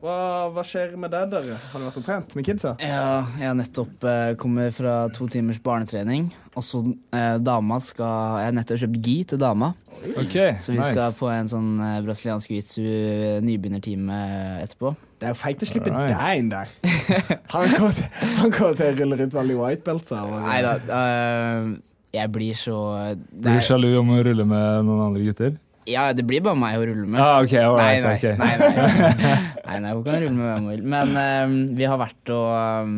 hva, 0.04 0.50
hva 0.52 0.62
skjer 0.66 0.94
med 1.00 1.12
deg, 1.14 1.30
dere? 1.32 1.56
Har 1.70 1.80
du 1.80 1.86
vært 1.86 1.98
og 2.00 2.04
trent 2.04 2.34
med 2.36 2.44
kidsa? 2.46 2.74
Ja, 2.84 3.24
jeg 3.40 3.48
har 3.48 3.56
nettopp 3.56 4.04
eh, 4.10 4.34
kommet 4.40 4.76
fra 4.76 4.96
to 5.14 5.28
timers 5.32 5.60
barnetrening. 5.64 6.26
Og 6.54 6.62
så 6.66 6.82
eh, 7.16 7.38
dama 7.42 7.80
skal 7.82 8.36
Jeg 8.42 8.50
har 8.50 8.58
nettopp 8.58 8.82
kjøpt 8.84 8.98
gi 9.08 9.16
til 9.32 9.40
dama. 9.40 9.72
Okay, 10.20 10.58
Så 10.60 10.74
vi 10.74 10.78
nice. 10.82 10.90
skal 10.92 11.16
på 11.16 11.30
en 11.32 11.48
sånn 11.48 11.70
eh, 11.80 11.96
brasiliansk 12.04 12.52
jiu-jitsu 12.52 12.84
nybegynnertime 13.46 14.20
etterpå. 14.66 14.92
Det 15.18 15.30
er 15.30 15.32
jo 15.32 15.40
feigt 15.40 15.64
å 15.64 15.70
slippe 15.70 15.94
right. 15.94 16.12
deg 16.12 16.42
inn 16.42 16.52
der. 16.52 16.76
Han 17.54 17.72
kommer 17.72 17.96
til, 17.96 18.08
han 18.42 18.52
kommer 18.52 18.76
til 18.76 18.90
å 18.90 18.94
rulle 19.00 19.20
rundt 19.22 19.40
veldig 19.40 19.58
white 19.62 19.86
belts 19.88 20.12
her. 20.12 20.36
Nei 20.44 20.60
da. 20.66 20.76
eh, 21.00 21.74
jeg 22.14 22.30
blir 22.30 22.54
så 22.58 22.78
Blir 23.32 23.56
du 23.56 23.64
sjalu 23.64 23.88
om 23.98 24.12
å 24.14 24.20
rulle 24.26 24.44
med 24.46 24.84
noen 24.86 25.06
andre 25.08 25.24
gutter? 25.24 25.56
Ja, 25.90 26.06
det 26.16 26.24
blir 26.24 26.40
bare 26.44 26.56
meg 26.56 26.78
å 26.80 26.84
rulle 26.88 27.04
med. 27.06 27.20
Ah, 27.20 27.42
OK. 27.44 27.52
right, 27.52 27.76
Nei, 27.76 28.00
nei, 28.00 28.14
okay. 28.16 28.36
nei, 28.40 28.54
nei. 28.58 29.38
nei, 29.68 29.78
nei, 29.84 29.90
hun 29.92 30.04
kan 30.06 30.16
rulle 30.22 30.36
med 30.36 30.46
hvem 30.48 30.62
hun 30.64 30.70
vil. 30.72 30.84
Men 30.94 31.12
uh, 31.18 31.56
vi 31.76 31.88
har 31.90 32.00
vært 32.00 32.32
og 32.32 32.48
um, 32.88 32.94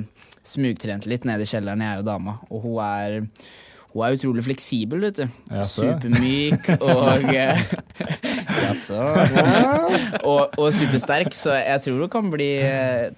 smugtrent 0.47 1.09
litt 1.11 1.26
nede 1.26 1.43
i 1.47 1.51
kjelleren, 1.51 1.82
jeg 1.82 2.03
og 2.03 2.07
dama. 2.07 2.37
Og 2.51 2.62
hun 2.68 2.78
er, 2.87 3.18
hun 3.97 4.07
er 4.11 4.18
utrolig 4.18 4.44
fleksibel, 4.47 5.01
vet 5.07 5.22
du. 5.22 5.26
Supermyk 5.66 6.68
og 6.90 7.30
eh, 7.32 7.62
Jaså. 8.66 8.99
og, 10.30 10.55
og 10.59 10.70
supersterk, 10.74 11.32
så 11.36 11.55
jeg 11.59 11.82
tror 11.84 11.99
hun 12.05 12.11
kan 12.12 12.30
bli, 12.32 12.49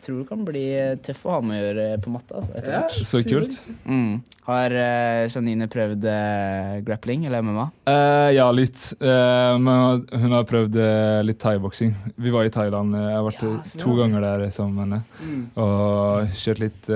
tror 0.05 0.21
hun 0.23 0.29
kan 0.29 0.43
bli 0.47 0.65
tøff 1.07 1.23
å 1.29 1.37
ha 1.37 1.41
med 1.45 1.59
å 1.59 1.63
gjøre 1.69 1.87
på 2.05 2.13
matta. 2.13 2.41
Altså, 2.41 2.59
ja. 2.59 3.05
Så 3.07 3.23
kult. 3.27 3.55
Mm. 3.87 4.19
Har 4.49 4.73
uh, 4.73 5.27
Janine 5.29 5.69
prøvd 5.71 6.07
uh, 6.09 6.79
grappling 6.87 7.27
eller 7.29 7.45
MMA? 7.45 7.67
Uh, 7.89 8.29
ja, 8.35 8.47
litt. 8.55 8.81
Uh, 9.03 9.55
men 9.61 10.07
hun 10.09 10.35
har 10.35 10.47
prøvd 10.49 10.79
eh, 10.81 11.19
litt 11.27 11.39
thaiboksing. 11.43 11.93
Vi 12.17 12.33
var 12.35 12.49
i 12.49 12.53
Thailand. 12.55 12.95
eh, 12.97 13.09
Jeg 13.11 13.19
har 13.19 13.27
vært 13.29 13.45
Ja, 13.45 13.53
eh, 13.59 13.75
to 13.83 13.97
ganger 13.99 14.25
der 14.25 14.47
sammen 14.55 14.75
med 14.79 14.99
henne. 14.99 15.43
Og 15.61 16.33
kjørt 16.39 16.63
litt 16.65 16.89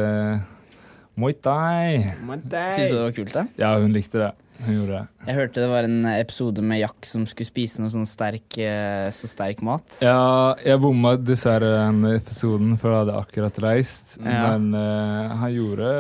Muay 1.15 1.35
Thai. 1.45 2.15
Syns 2.23 2.89
du 2.89 2.95
det 2.97 2.97
det 2.97 3.03
var 3.03 3.13
kult, 3.19 3.35
da? 3.35 3.47
Ja, 3.61 3.75
hun 3.79 3.93
likte 3.93 4.19
det. 4.23 4.31
Hun 4.63 4.75
gjorde 4.79 4.93
det. 5.01 5.07
Jeg 5.23 5.37
hørte 5.37 5.63
det 5.63 5.69
var 5.71 5.87
en 5.87 6.07
episode 6.11 6.63
med 6.67 6.81
Jack 6.81 7.07
som 7.07 7.23
skulle 7.31 7.47
spise 7.47 7.83
noe 7.83 7.93
sånn 7.95 8.09
sterk, 8.11 8.57
eh, 8.59 9.07
så 9.15 9.29
sterk 9.31 9.61
mat. 9.63 9.85
Ja, 10.03 10.57
jeg 10.59 10.81
bomma 10.83 11.15
dessverre 11.15 11.69
den 11.77 12.03
episoden, 12.11 12.73
for 12.75 12.91
jeg 12.91 13.05
hadde 13.05 13.21
akkurat 13.21 13.61
reist. 13.63 14.17
Ja. 14.19 14.57
Men 14.57 14.75
uh, 14.75 15.37
han 15.45 15.55
gjorde 15.55 15.93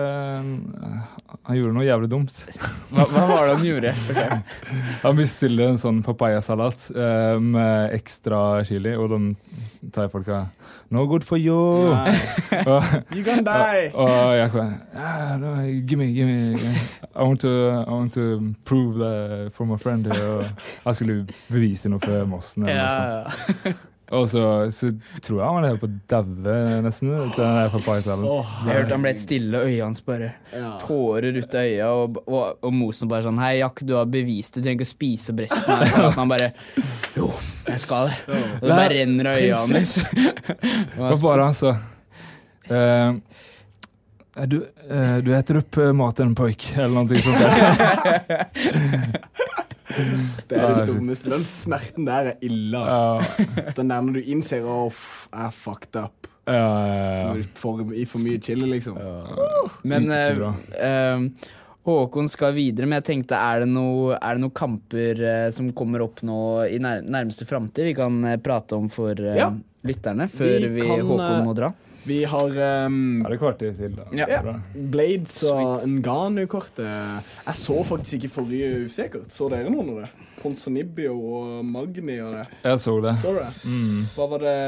Han 1.46 1.56
gjorde 1.56 1.76
noe 1.76 1.86
jævlig 1.86 2.10
dumt. 2.10 2.34
Hva, 2.92 3.06
hva 3.08 3.22
var 3.30 3.46
det 3.46 3.54
han 3.56 3.64
gjorde? 3.64 3.94
Han 5.06 5.16
bestilte 5.16 5.70
en 5.70 5.78
sånn 5.80 6.02
papayasalat 6.04 6.90
uh, 6.92 7.38
med 7.40 7.94
ekstra 7.96 8.42
chili, 8.68 8.92
og 8.98 9.14
de 9.14 10.10
folka 10.12 10.42
No 10.92 11.06
good 11.06 11.24
for 11.24 11.40
you! 11.40 11.56
og, 12.66 12.84
You 13.14 13.24
gonna 13.24 13.42
die! 13.46 13.88
og, 13.94 14.10
og 14.10 14.36
jeg 14.36 14.50
bare 14.52 14.72
ah, 14.94 15.38
no, 15.40 15.54
Give 15.88 15.96
me, 15.96 16.12
give 16.12 16.26
me 16.26 16.74
I 17.14 17.22
want 17.22 17.40
to, 17.40 17.48
I 17.48 17.90
want 17.90 18.12
to 18.12 18.54
prove 18.64 18.98
that 18.98 19.11
for 19.54 19.68
my 19.68 19.78
friend. 19.80 20.06
Og 20.12 20.44
jeg 20.88 20.98
skulle 21.00 21.22
bevise 21.52 21.90
noe 21.92 22.02
for 22.02 22.26
Mossen. 22.30 22.66
Eller 22.68 22.84
noe 22.84 23.32
sånt. 23.32 23.72
Ja, 23.72 23.78
Og 24.12 24.26
så, 24.28 24.40
så 24.76 24.90
tror 25.24 25.38
jeg 25.38 25.46
han 25.46 25.54
var 25.56 25.64
helt 25.70 25.80
på 25.80 25.88
å 25.88 25.94
daue, 26.12 26.56
nesten. 26.84 27.12
Papayasalaten. 27.32 28.26
Jeg 28.68 28.74
hørte 28.76 28.92
han 28.92 29.04
ble 29.06 29.12
et 29.14 29.22
stille, 29.22 29.62
øya 29.64 29.86
hans 29.86 30.02
bare 30.04 30.26
Ja. 30.52 30.74
tårer 30.82 31.38
ut 31.38 31.54
av 31.56 31.64
øya, 31.70 31.86
og, 31.96 32.18
og, 32.26 32.58
og 32.60 32.74
Mosen 32.76 33.08
bare 33.08 33.24
sånn 33.24 33.40
Hei, 33.40 33.54
Jack, 33.62 33.80
du 33.88 33.94
har 33.96 34.10
bevist 34.12 34.52
det, 34.52 34.60
du 34.60 34.66
trenger 34.68 34.82
ikke 34.82 34.90
å 34.90 34.92
spise 34.92 35.32
opp 35.32 35.40
resten 35.46 35.72
av 35.72 35.86
salaten. 35.94 36.18
Han 36.18 36.28
bare 36.34 36.50
Jo, 37.16 37.30
jeg 37.70 37.80
skal 37.86 38.10
det. 38.10 38.18
Og 38.60 38.68
det 38.68 38.76
bare 38.82 38.92
renner 38.98 39.30
av 39.32 39.40
øya 39.40 39.62
hans. 39.62 39.94
Hva 40.98 41.14
var 41.24 41.40
det 41.40 41.48
han 41.48 41.56
sa? 41.62 41.72
Eh, 42.68 43.16
du, 44.48 44.56
eh, 44.88 45.18
du 45.24 45.30
eter 45.36 45.58
opp 45.60 45.76
Martin 45.76 45.96
maten, 45.98 46.34
poik, 46.38 46.62
eller 46.76 46.94
noe 47.02 47.16
sånt. 47.20 47.42
Det 50.48 50.56
er 50.56 50.72
det 50.78 50.86
dummeste. 50.88 51.28
Den 51.28 51.42
smerten 51.44 52.06
der 52.08 52.26
er 52.30 52.36
ille, 52.46 52.78
ass. 52.80 53.28
Den 53.76 53.90
der 53.92 54.00
når 54.06 54.12
du 54.16 54.22
innser 54.32 54.64
at 54.64 54.96
jeg 54.96 55.44
er 55.44 55.52
fucked 55.52 55.96
up. 56.00 56.16
Ja, 56.48 56.54
ja, 56.56 57.36
ja. 57.36 57.42
For, 57.54 57.82
i 57.94 58.06
for 58.08 58.18
mye 58.24 58.40
chili, 58.42 58.66
liksom. 58.70 58.96
Men 59.86 60.08
uh, 60.10 60.48
uh, 60.48 60.54
eh, 60.74 61.20
Håkon 61.86 62.28
skal 62.30 62.54
videre, 62.54 62.86
men 62.86 63.00
jeg 63.00 63.06
tenkte, 63.08 63.38
er 63.38 63.64
det 63.64 63.70
noen 63.72 64.42
noe 64.42 64.54
kamper 64.54 65.18
eh, 65.18 65.48
som 65.54 65.72
kommer 65.74 66.04
opp 66.04 66.20
nå 66.26 66.38
i 66.70 66.78
nær, 66.82 67.02
nærmeste 67.02 67.46
framtid 67.48 67.88
vi 67.90 67.94
kan 67.98 68.20
eh, 68.28 68.38
prate 68.42 68.78
om 68.78 68.86
for 68.92 69.18
eh, 69.18 69.34
Ja. 69.38 69.48
lytterne, 69.82 70.28
før 70.30 70.62
Vi 70.62 70.68
vi, 70.76 70.84
kan, 70.86 71.02
Håkon 71.02 71.24
eh, 71.26 71.42
må 71.42 71.56
dra? 71.58 71.72
Vi 72.04 72.24
har 72.26 72.50
um, 72.86 73.22
Er 73.22 73.30
det 73.30 73.36
er 73.36 73.40
kvarter 73.40 73.74
til, 73.76 73.94
da. 73.94 74.06
Ja. 74.16 74.40
Bra. 74.42 74.56
Blades 74.74 75.36
og 75.46 75.60
Sweet. 75.82 75.92
Ngannou-kortet. 76.00 76.88
Jeg 77.46 77.58
så 77.60 77.76
faktisk 77.86 78.18
ikke 78.18 78.32
forrige 78.40 78.70
UFC-kort. 78.82 79.30
Så 79.30 79.46
dere 79.52 79.70
noen 79.70 79.92
av 79.92 80.00
det? 80.02 80.10
Ponsonibio 80.40 81.14
og 81.14 81.62
Magni 81.66 82.18
og 82.24 82.34
det. 82.40 82.46
Jeg 82.64 82.82
så 82.82 82.96
det. 83.04 83.14
Så 83.22 83.36
det? 83.38 83.48
Mm. 83.62 84.02
Hva 84.16 84.28
var 84.34 84.42
det 84.42 84.58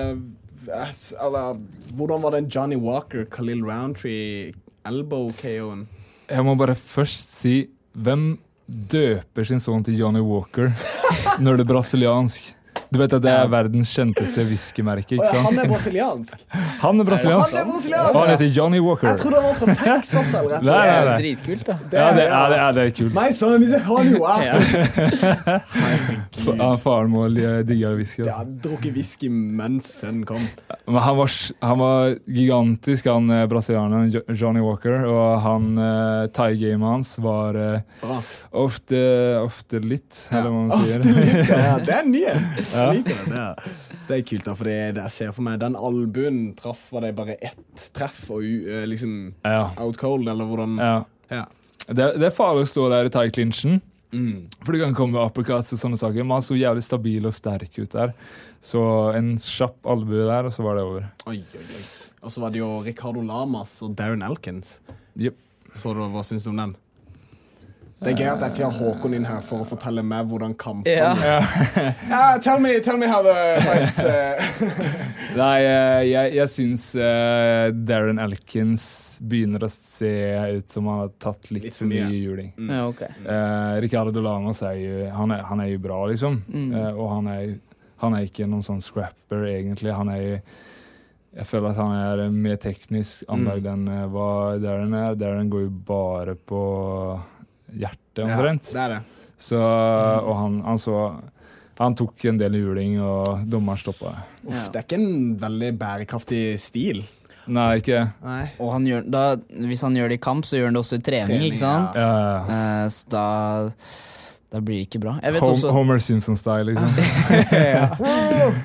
Eller 1.27 1.59
hvordan 1.93 2.23
var 2.23 2.37
den 2.39 2.49
Johnny 2.49 2.79
Walker, 2.81 3.27
Khalil 3.31 3.65
Roundtree, 3.67 4.55
elbow-KO-en? 4.87 5.87
Jeg 6.31 6.45
må 6.47 6.55
bare 6.57 6.77
først 6.79 7.35
si 7.41 7.67
hvem 7.93 8.37
døper 8.65 9.45
sin 9.45 9.61
sønn 9.61 9.85
til 9.85 9.99
Johnny 9.99 10.23
Walker 10.25 10.71
når 11.43 11.59
det 11.59 11.67
er 11.67 11.73
brasiliansk? 11.75 12.55
Du 12.95 12.99
vet 13.01 13.11
at 13.17 13.23
det 13.25 13.31
er 13.35 13.49
verdens 13.51 13.91
kjenteste 13.91 14.45
whiskymerke, 14.47 15.17
ikke 15.17 15.27
sant? 15.27 15.43
han 15.49 15.57
er 15.59 15.67
brasiliansk! 15.67 16.43
Han 16.79 17.03
er 17.03 17.09
brasiliansk. 17.09 17.57
Han 17.57 17.65
er 17.65 17.73
brasiliansk! 17.73 18.15
Og 18.15 18.19
han 18.21 18.29
heter 18.31 18.53
Johnny 18.55 18.79
Walker. 18.85 19.09
Jeg 19.09 19.19
trodde 19.19 19.41
han 19.41 19.49
var 19.49 19.57
fra 19.59 19.75
Texas 19.81 20.31
eller 20.39 20.55
et 20.61 20.69
Nei, 20.69 20.77
Det 20.85 20.93
er 20.95 21.25
dritkult, 21.25 21.65
da. 21.67 21.75
Ja, 21.91 22.05
det, 22.15 22.27
er, 22.29 22.53
det, 22.53 22.59
er, 22.61 22.77
det 22.77 22.85
er 22.85 22.93
kult. 23.01 23.17
My 23.17 23.33
son 23.35 23.65
is 23.67 23.73
a 23.75 23.81
Johnny 23.83 24.15
Walker! 24.23 24.55
Faren 26.85 27.11
må 27.11 27.25
digge 27.67 27.91
whisky. 27.99 28.23
Jeg 28.23 28.31
altså. 28.31 28.55
drukket 28.69 28.95
whisky 28.95 29.33
mens 29.33 29.91
sønnen 29.99 30.23
kom. 30.29 30.47
Men 30.87 31.01
han 31.03 31.19
var, 31.19 31.35
han 31.67 31.83
var 31.83 32.15
gigantisk, 32.39 33.11
han 33.11 33.27
eh, 33.35 33.43
brasilianeren 33.51 34.39
Johnny 34.39 34.63
Walker. 34.63 35.03
Og 35.11 35.43
han 35.49 35.75
uh, 35.81 36.31
thai-gamet 36.31 36.91
hans 36.93 37.17
var 37.25 37.59
uh, 37.59 38.15
ofte, 38.55 39.03
ofte 39.43 39.83
litt, 39.83 40.23
eller 40.31 40.55
hva 40.55 40.63
man 40.63 40.87
sier. 40.87 41.03
Ofte 41.03 41.19
litt, 41.19 41.51
ja, 41.51 41.77
det 41.83 41.99
er 41.99 42.11
nye. 42.15 42.39
Liker 42.93 43.17
det. 43.17 43.25
Det 43.31 43.41
er, 43.41 43.73
det 44.09 44.17
er 44.19 44.23
kult, 44.29 44.45
da, 44.45 44.55
for 44.55 44.65
det, 44.69 44.77
jeg 45.01 45.11
ser 45.11 45.33
for 45.33 45.43
meg 45.47 45.59
Den 45.63 45.75
albuen 45.77 46.39
traff 46.59 46.83
Var 46.93 47.01
det 47.07 47.15
bare 47.17 47.37
ett 47.41 47.85
treff 47.97 48.27
og 48.35 48.45
eh, 48.45 48.85
liksom 48.91 49.15
Ja. 49.45 49.71
out 49.81 49.97
cold, 50.01 50.29
eller 50.29 50.45
hvordan 50.45 50.77
ja. 50.79 50.95
Ja. 51.33 51.45
Det, 51.87 52.15
det 52.21 52.27
er 52.29 52.35
farlig 52.37 52.65
å 52.67 52.71
stå 52.71 52.89
der 52.93 53.09
i 53.09 53.13
tight 53.13 53.35
clinchen. 53.37 53.81
Mm. 54.15 54.47
For 54.65 54.73
det 54.73 54.81
kan 54.85 54.95
komme 54.97 55.21
uppercuts 55.21 55.73
og 55.75 55.81
sånne 55.81 55.99
saker. 56.01 56.23
Men 56.25 56.39
han 56.39 56.45
så 56.47 56.57
jævlig 56.57 56.85
stabil 56.87 57.25
og 57.27 57.35
sterk 57.35 57.77
ut 57.81 57.91
der. 57.93 58.13
Så 58.65 58.81
en 59.17 59.35
kjapp 59.43 59.85
albue 59.91 60.25
der, 60.25 60.47
og 60.49 60.55
så 60.55 60.65
var 60.65 60.79
det 60.79 60.85
over. 60.87 61.09
Oi, 61.29 61.41
oi, 61.43 61.65
oi. 61.65 61.83
Og 62.25 62.33
så 62.33 62.41
var 62.41 62.55
det 62.55 62.63
jo 62.63 62.71
Ricardo 62.87 63.21
Lamas 63.21 63.75
og 63.85 63.93
Darren 63.99 64.23
Elkins. 64.25 64.79
Yep. 65.21 65.37
Så 65.77 65.93
du, 65.93 66.01
Hva 66.15 66.23
syns 66.25 66.47
du 66.47 66.53
om 66.55 66.61
den? 66.63 66.73
Det 68.03 68.11
er 68.11 68.17
gøy 68.19 68.27
at 68.35 68.43
jeg 68.43 68.53
ikke 68.53 68.67
har 68.69 68.75
Håkon 68.77 69.15
inn 69.17 69.25
her 69.25 69.41
for 69.47 69.63
å 69.63 69.67
fortelle 69.69 70.03
meg 70.05 70.27
hvordan 70.29 70.53
kampen 70.61 70.91
Ja. 70.91 71.13
Ja, 72.11 72.23
tell, 72.43 72.59
me, 72.61 72.75
tell 72.85 72.99
me 73.01 73.07
how 73.09 73.23
the 73.25 73.35
fights 73.65 73.99
uh, 74.03 74.75
Nei, 75.39 75.61
eh, 75.63 76.01
jeg, 76.11 76.35
jeg 76.37 76.51
syns 76.53 76.85
eh, 77.01 77.71
Darren 77.89 78.21
Elkins 78.23 78.85
begynner 79.25 79.65
å 79.65 79.71
se 79.73 80.11
ut 80.59 80.75
som 80.75 80.91
han 80.91 81.05
har 81.05 81.13
tatt 81.23 81.49
litt, 81.55 81.69
Litt 81.71 81.79
for 81.79 81.89
mye 81.89 82.05
mye. 82.11 82.19
juling. 82.19 82.51
Ja, 82.59 82.83
okay. 82.91 83.09
uh, 83.25 83.79
Ricardo 83.83 84.21
Lamas 84.23 84.61
er 84.67 84.77
jo, 84.83 84.95
han 85.15 85.33
er, 85.35 85.45
han 85.49 85.63
er 85.65 85.71
jo 85.73 85.81
bra, 85.87 86.01
liksom. 86.11 86.41
Eh, 86.51 86.91
og 86.93 87.09
han 87.15 87.31
er, 87.31 87.55
han 88.03 88.17
er 88.19 88.27
ikke 88.29 88.47
noen 88.51 88.63
sånn 88.67 88.83
scrapper, 88.85 89.47
egentlig. 89.55 89.95
Han 89.97 90.11
er 90.13 90.23
jo 90.27 90.39
Jeg 91.35 91.47
føler 91.51 91.73
at 91.73 91.79
han 91.83 91.95
er 91.99 92.21
mer 92.31 92.59
teknisk 92.63 93.25
anlagd 93.33 93.65
enn 93.67 93.89
eh, 93.91 94.05
hva 94.13 94.29
Darren 94.63 94.93
er. 94.95 95.17
Darren 95.19 95.49
går 95.51 95.65
jo 95.65 95.73
bare 95.89 96.37
på 96.39 96.61
hjertet, 97.79 98.25
omtrent. 98.25 98.71
Ja, 98.71 98.75
det 98.75 98.83
er 98.85 98.95
det. 98.97 99.29
Så, 99.45 99.59
og 99.59 100.35
han, 100.39 100.61
han 100.65 100.79
så 100.81 100.99
Han 101.77 101.97
tok 101.99 102.23
en 102.31 102.39
del 102.39 102.55
juling, 102.55 103.01
og 103.03 103.49
dommeren 103.51 103.81
stoppa. 103.81 104.13
Uff, 104.47 104.69
det 104.71 104.79
er 104.79 104.85
ikke 104.87 104.99
en 105.01 105.33
veldig 105.41 105.71
bærekraftig 105.81 106.43
stil. 106.63 107.01
Nei, 107.51 107.81
ikke. 107.83 107.99
Nei. 108.25 108.45
Og 108.63 108.71
han 108.73 108.87
gjør, 108.89 109.09
da, 109.11 109.23
hvis 109.69 109.83
han 109.85 109.99
gjør 109.99 110.13
det 110.13 110.21
i 110.21 110.23
kamp, 110.23 110.47
så 110.47 110.57
gjør 110.57 110.71
han 110.71 110.79
det 110.79 110.83
også 110.85 111.01
i 111.01 111.03
trening, 111.05 111.33
Trening, 111.35 111.51
ikke 111.51 111.61
sant? 111.61 111.99
Ja. 111.99 112.15
Eh, 112.55 112.85
så 112.95 113.11
da, 113.13 113.25
da 114.55 114.61
blir 114.63 114.79
det 114.79 114.85
ikke 114.87 115.01
bra. 115.03 115.17
Jeg 115.19 115.35
vet 115.35 115.43
Hom 115.43 115.53
også 115.57 115.71
Homer 115.75 115.99
Simpson-style, 115.99 116.71
liksom. 116.71 116.91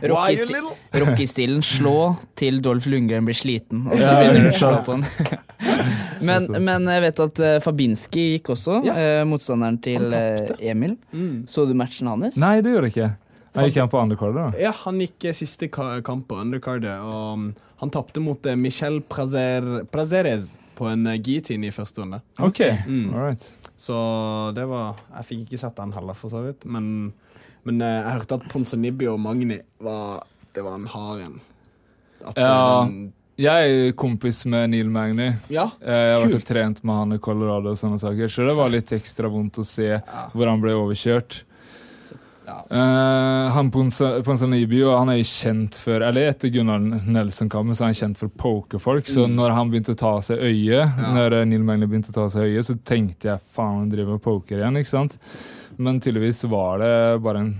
Little 0.05 0.61
Rocky-stilen 1.01 1.61
slå 1.65 1.95
til 2.39 2.59
Dolph 2.65 2.87
Lundgren 2.91 3.25
blir 3.27 3.37
sliten, 3.37 3.85
og 3.89 3.97
så 3.99 4.13
begynner 4.19 4.45
du 4.45 4.51
å 4.51 4.57
slå 4.59 4.71
på 4.85 4.97
den. 4.97 5.39
men, 6.29 6.45
men 6.65 6.85
jeg 6.93 7.03
vet 7.07 7.21
at 7.25 7.41
uh, 7.43 7.55
Fabinski 7.63 8.25
gikk 8.35 8.51
også, 8.55 8.79
Ja. 8.87 8.93
uh, 8.99 9.23
motstanderen 9.29 9.79
til 9.83 10.05
uh, 10.13 10.53
Emil. 10.61 10.95
Mm. 11.13 11.43
Så 11.49 11.65
du 11.69 11.73
matchen 11.77 12.09
hans? 12.11 12.37
Nei, 12.41 12.59
det 12.65 12.75
gjør 12.75 12.87
jeg 12.89 12.95
ikke. 12.95 13.09
Jeg 13.59 13.71
gikk 13.71 13.81
han 13.81 13.89
på 13.91 14.01
undercardet, 14.03 14.37
da. 14.39 14.61
Ja, 14.61 14.71
han 14.85 15.01
gikk 15.01 15.29
siste 15.35 15.69
ka- 15.73 15.99
kamp 16.05 16.27
på 16.29 16.37
undercardet, 16.39 16.95
og 17.01 17.33
um, 17.33 17.49
han 17.81 17.93
tapte 17.93 18.21
mot 18.23 18.45
Michel 18.59 19.01
Prazer 19.09 19.65
Prazeres 19.91 20.53
på 20.77 20.87
en 20.87 21.07
uh, 21.09 21.17
guillotine 21.19 21.67
i 21.67 21.73
første 21.75 22.03
runde. 22.05 22.21
OK, 22.39 22.61
Mm. 22.85 23.09
all 23.13 23.25
right. 23.31 23.49
Så 23.79 23.95
det 24.57 24.65
var 24.67 24.97
Jeg 25.15 25.25
fikk 25.29 25.45
ikke 25.47 25.59
sett 25.61 25.77
den 25.79 25.93
heller, 25.95 26.17
for 26.19 26.29
så 26.33 26.41
vidt. 26.43 26.65
Men, 26.67 27.13
men 27.63 27.81
eh, 27.81 28.01
jeg 28.03 28.17
hørte 28.19 28.39
at 28.41 28.49
Ponsonibbi 28.51 29.07
og 29.07 29.19
Magni 29.23 29.59
var 29.79 30.25
Det 30.53 30.63
var 30.65 30.75
en 30.75 30.89
hard 30.91 31.21
en. 31.27 31.39
Eh, 32.25 32.33
Ja. 32.35 32.83
den- 32.85 33.13
Jeg 33.39 33.71
er 33.71 33.91
kompis 33.95 34.41
med 34.45 34.69
Neil 34.71 34.89
Magny. 34.91 35.29
ja. 35.49 35.69
Eh, 35.81 35.93
Jeg 35.93 36.17
har 36.19 36.25
vært 36.27 36.35
og 36.35 36.43
trent 36.43 36.83
med 36.83 36.95
han 36.95 37.13
i 37.13 37.17
Colorado, 37.23 37.69
og 37.71 37.77
sånne 37.79 37.97
saker, 38.01 38.27
så 38.27 38.45
det 38.45 38.55
var 38.57 38.67
litt 38.69 38.91
ekstra 38.91 39.29
vondt 39.31 39.59
å 39.59 39.65
se 39.65 40.01
hvor 40.33 40.45
han 40.49 40.59
ble 40.59 40.71
overkjørt. 40.75 41.43
Ja. 42.49 42.57
Eh, 42.71 43.51
han 43.53 43.69
han 43.69 45.09
er 45.13 45.19
jo 45.19 45.27
kjent 45.29 45.77
for 45.77 46.01
Eller 46.01 46.31
etter 46.31 46.49
Gunnar 46.53 46.79
Nelson-kampen 47.05 47.75
så 47.77 47.85
er 47.85 47.91
han 47.93 47.99
kjent 48.01 48.17
for 48.17 48.27
å 48.31 48.37
poke 48.37 48.79
folk. 48.81 49.05
Så 49.05 49.27
Mm. 49.27 49.35
når 49.37 49.51
han 49.55 49.69
begynte 49.71 49.93
å 49.93 49.99
ta 49.99 50.15
av 50.17 50.21
seg 50.25 50.39
øyet, 50.39 50.97
når 51.13 51.33
eh, 51.41 51.45
Neil 51.45 51.63
Magne 51.63 51.87
begynte 51.87 52.09
å 52.11 52.13
ta 52.17 52.25
av 52.25 52.31
seg 52.33 52.49
øyet, 52.49 52.65
så 52.65 52.75
tenkte 52.83 53.29
jeg 53.33 53.39
faen, 53.53 53.79
han 53.85 53.89
driver 53.89 54.13
med 54.17 54.21
poker 54.25 54.57
igjen, 54.59 54.77
ikke 54.81 54.89
sant? 54.95 55.17
Men 55.77 55.99
tydeligvis 56.01 56.43
var 56.49 56.79
det 56.79 57.21
bare 57.23 57.39
en 57.45 57.51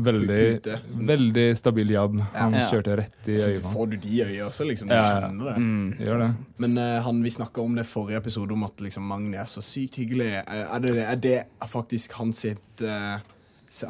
veldig, 0.00 0.62
Pute. 0.62 0.78
veldig 1.06 1.56
stabil 1.58 1.90
jabb. 1.92 2.20
Han 2.34 2.54
Ja. 2.54 2.70
kjørte 2.70 2.96
rett 2.96 3.28
i 3.28 3.36
øyet. 3.36 3.60
Så 3.60 3.72
får 3.74 3.90
du 3.90 3.96
de 3.96 4.22
øyene 4.24 4.46
også, 4.46 4.64
liksom. 4.66 4.88
Du 4.88 4.94
Ja, 4.94 5.02
ja. 5.02 5.20
kjenner 5.28 5.44
det. 5.50 5.56
Mm. 5.58 5.98
Gjør 6.00 6.18
det. 6.24 6.36
Men 6.58 6.78
uh, 6.78 7.02
han, 7.02 7.22
vi 7.22 7.30
snakka 7.30 7.60
om 7.62 7.74
det 7.74 7.84
i 7.84 7.88
forrige 7.90 8.16
episode, 8.16 8.52
om 8.52 8.64
at 8.64 8.76
liksom, 8.80 9.02
Magni 9.02 9.36
er 9.36 9.44
så 9.44 9.60
sykt 9.60 9.96
hyggelig. 10.00 10.42
Uh, 10.48 10.74
Er 10.76 10.80
det, 10.80 10.96
er 10.96 11.16
det 11.16 11.44
faktisk 11.68 12.12
hans 12.12 12.38
sitt 12.38 12.80
s- 12.82 13.20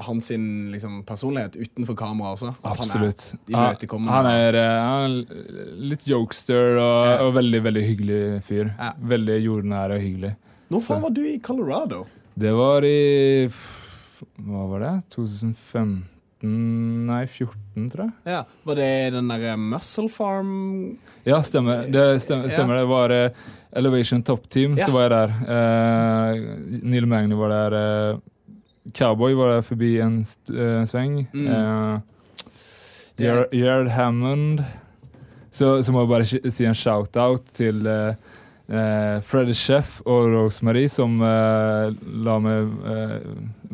hans 0.06 0.28
liksom, 0.74 1.00
personlighet 1.08 1.56
utenfor 1.56 1.96
kamera 1.96 2.34
også? 2.36 2.52
At 2.62 2.78
Absolutt. 2.80 3.24
Han 3.52 3.64
er 3.64 3.86
Han, 3.90 4.08
han 4.08 4.26
er, 4.30 4.54
eh, 4.60 4.76
han 4.84 5.16
er 5.16 5.74
litt 5.92 6.04
jokester 6.06 6.76
og, 6.78 7.26
og 7.26 7.34
veldig 7.38 7.62
veldig 7.64 7.84
hyggelig 7.88 8.20
fyr. 8.44 8.74
Ja. 8.78 8.92
Veldig 9.14 9.38
jordnær 9.44 9.96
og 9.96 10.00
hyggelig. 10.04 10.34
Når 10.70 10.80
faen 10.86 11.02
var 11.02 11.10
du 11.16 11.22
i 11.26 11.38
Colorado? 11.42 12.04
Det 12.40 12.52
var 12.54 12.84
i 12.86 13.48
Hva 13.50 14.66
var 14.70 14.80
det? 14.84 14.92
2015 15.16 16.06
Nei, 16.42 17.26
14, 17.28 17.88
tror 17.92 18.06
jeg. 18.06 18.12
Ja. 18.32 18.44
Var 18.64 18.78
det 18.78 18.90
den 19.12 19.28
derre 19.28 19.56
Muscle 19.60 20.08
Farm 20.08 20.52
Ja, 21.28 21.42
stemmer. 21.44 21.82
Det 21.92 22.04
stemmer, 22.24 22.48
Ja. 22.48 22.64
det. 22.78 22.86
var 22.88 23.10
eh, 23.12 23.30
Elevation 23.76 24.22
Top 24.22 24.48
Team, 24.48 24.76
Ja. 24.78 24.86
så 24.86 24.92
var 24.92 25.02
jeg 25.02 25.10
der. 25.10 25.28
Eh, 25.52 26.80
Neil 26.82 27.06
Magny 27.06 27.34
var 27.36 27.48
der. 27.50 27.74
eh, 28.14 28.18
Cowboy 28.96 29.34
var 29.38 29.54
der 29.56 29.62
forbi 29.66 29.98
en 30.00 30.20
uh, 30.50 30.56
eh, 30.56 30.84
sveng. 30.90 31.26
Mm. 31.32 31.46
Uh, 31.46 32.00
Gerard 33.52 33.88
Hammond. 33.88 34.62
Så, 35.52 35.82
så 35.82 35.92
må 35.92 36.04
jeg 36.04 36.08
bare 36.08 36.24
si- 36.24 36.64
en 36.66 36.74
shout-out 36.78 37.48
til 37.58 37.82
uh, 37.86 38.12
Freddy 39.26 39.52
Chef 39.58 39.98
og 40.06 40.28
Rosemary, 40.30 40.84
som 40.88 41.16
eh, 41.26 41.88
la 42.22 42.36
meg 42.38 42.68
eh, 42.86 43.16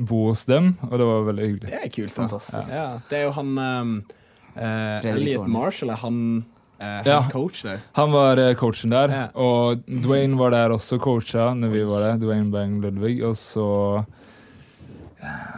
bo 0.08 0.22
hos 0.30 0.46
dem, 0.48 0.70
og 0.88 0.94
det 0.96 1.04
var 1.10 1.26
veldig 1.26 1.48
hyggelig. 1.50 1.68
Det 1.68 1.80
er 1.84 1.90
kult. 1.92 2.14
Fantastisk. 2.16 2.72
Ja, 2.72 2.86
det 3.10 3.18
er 3.18 3.26
jo 3.26 3.34
han 3.36 3.50
um, 3.60 3.90
eh, 4.56 5.04
Elliot. 5.12 5.48
Marshall, 5.52 5.92
er 5.92 6.00
han 6.06 6.20
Uh, 6.76 7.00
Ja. 7.08 7.22
coach 7.32 7.62
der? 7.64 7.78
Han 7.96 8.10
var 8.12 8.36
uh, 8.36 8.50
coachen 8.60 8.90
der, 8.92 9.08
Ja. 9.08 9.20
og 9.32 9.78
Dwayne 9.88 10.36
var 10.36 10.50
der 10.52 10.74
også 10.74 10.98
coacha 11.00 11.54
når 11.56 11.70
vi 11.72 11.84
var 11.88 12.02
der. 12.04 12.18
Dwayne 12.20 12.50
Bang 12.52 12.82
Ludvig. 12.82 13.22
Og 13.24 13.32
så 13.40 14.04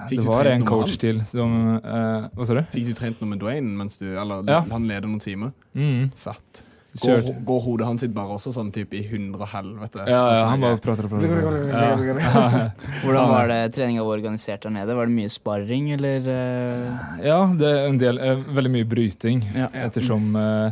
Fikk 0.08 0.20
Det 0.22 0.26
var 0.28 0.44
en 0.52 0.64
coach 0.64 0.94
han? 0.94 1.00
til 1.02 1.18
som 1.26 1.54
uh, 1.82 2.28
Hva 2.36 2.46
sa 2.46 2.54
du? 2.54 2.62
Fikk 2.72 2.86
du 2.92 2.94
trent 2.96 3.20
noe 3.20 3.32
med 3.34 3.40
Dwayne 3.42 3.74
mens 3.76 3.98
du 3.98 4.06
Eller 4.14 4.44
Ja. 4.48 4.60
han 4.70 4.86
leder 4.88 5.08
noen 5.10 5.20
timer? 5.20 5.50
Mm. 5.74 6.10
Fett. 6.16 6.64
Går, 6.98 7.26
går 7.46 7.58
hodet 7.62 7.86
hans 7.86 8.00
sitt 8.02 8.14
bare 8.16 8.32
også 8.38 8.50
sånn 8.54 8.70
type 8.74 8.96
i 8.96 9.02
hundre 9.10 9.44
og 9.44 9.50
helvete? 9.52 10.06
Ja, 10.08 10.22
ja, 10.34 10.46
han 10.48 10.62
bare 10.62 10.78
prater 10.82 11.04
og 11.06 11.12
prater. 11.12 11.28
prater. 11.28 12.22
Ja. 12.24 12.70
Hvordan 13.04 13.28
var 13.30 13.50
det 13.52 13.58
treninga 13.76 14.02
var 14.06 14.16
organisert 14.16 14.64
der 14.64 14.72
nede? 14.74 14.96
Var 14.96 15.06
det 15.10 15.14
mye 15.18 15.30
sparring, 15.30 15.90
eller 15.98 16.26
eh, 16.32 17.04
ja, 17.28 17.36
det 17.60 17.68
er 17.74 17.84
en 17.90 18.00
del 18.00 18.18
eh, 18.24 18.40
Veldig 18.56 18.72
mye 18.72 18.88
bryting, 18.88 19.44
Ja. 19.54 19.68
ettersom 19.84 20.32
uh, 20.34 20.70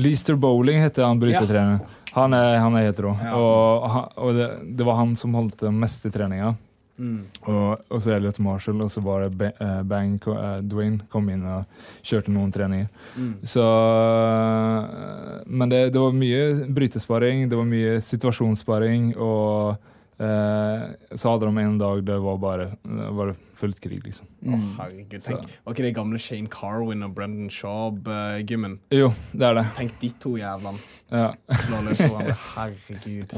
Leaster 0.00 0.34
Bowling 0.40 0.80
heter 0.82 1.04
han 1.06 1.20
brytetreneren. 1.20 1.84
Han, 2.16 2.32
er, 2.34 2.56
han 2.64 2.74
er 2.80 2.88
helt 2.88 3.04
rå. 3.04 3.12
Ja. 3.22 3.36
Og, 3.36 4.16
og 4.24 4.34
det, 4.34 4.48
det 4.78 4.86
var 4.88 4.96
han 5.02 5.14
som 5.20 5.36
holdt 5.36 5.60
den 5.60 5.76
meste 5.78 6.10
treninga. 6.10 6.54
Mm. 6.98 7.20
Og, 7.46 7.84
og 7.88 8.02
så 8.02 8.16
Elliot 8.16 8.40
Marshall, 8.42 8.80
og 8.82 8.90
så 8.90 9.02
var 9.04 9.24
det 9.24 9.52
eh, 9.62 9.82
Bang 9.86 10.18
eh, 10.18 10.58
Dwayne 10.66 11.06
kom 11.12 11.28
inn 11.30 11.44
og 11.46 11.66
kjørte 12.02 12.34
noen 12.34 12.50
treninger. 12.54 12.88
Mm. 13.14 13.34
Så 13.46 13.64
eh, 13.64 15.44
Men 15.46 15.72
det, 15.72 15.82
det 15.94 16.02
var 16.02 16.16
mye 16.18 16.42
brytesparing, 16.74 17.46
det 17.50 17.58
var 17.58 17.68
mye 17.68 17.98
situasjonssparing, 18.04 19.12
og 19.16 19.78
så 20.18 21.30
hadde 21.30 21.46
de 21.46 21.62
en 21.62 21.76
dag 21.78 22.00
det 22.02 22.16
var 22.24 22.38
bare, 22.42 22.64
det 22.82 23.10
var 23.14 23.28
fullt 23.58 23.78
krig, 23.82 24.00
liksom. 24.04 24.26
Å, 24.26 24.54
Oh, 24.54 24.64
herregud. 24.78 25.22
Tenk, 25.22 25.44
var 25.64 25.74
ikke 25.74 25.84
det 25.86 25.92
gamle 25.96 26.18
Shane 26.22 26.50
Carwin 26.50 27.02
og 27.06 27.14
Brendan 27.14 27.48
Schaub-gymmen? 27.50 28.76
Jo, 28.94 29.08
det 29.32 29.46
er 29.48 29.56
det. 29.58 29.64
Tenk 29.78 29.96
de 30.02 30.10
to 30.22 30.32
jævlene 30.38 30.78
Ja. 31.10 31.28
Slå 31.64 31.80
løs 31.86 31.98
på 32.02 32.08
hverandre. 32.12 32.36
Herregud. 32.54 33.34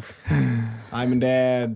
Nei, 0.92 1.04
men 1.12 1.20
det, 1.22 1.34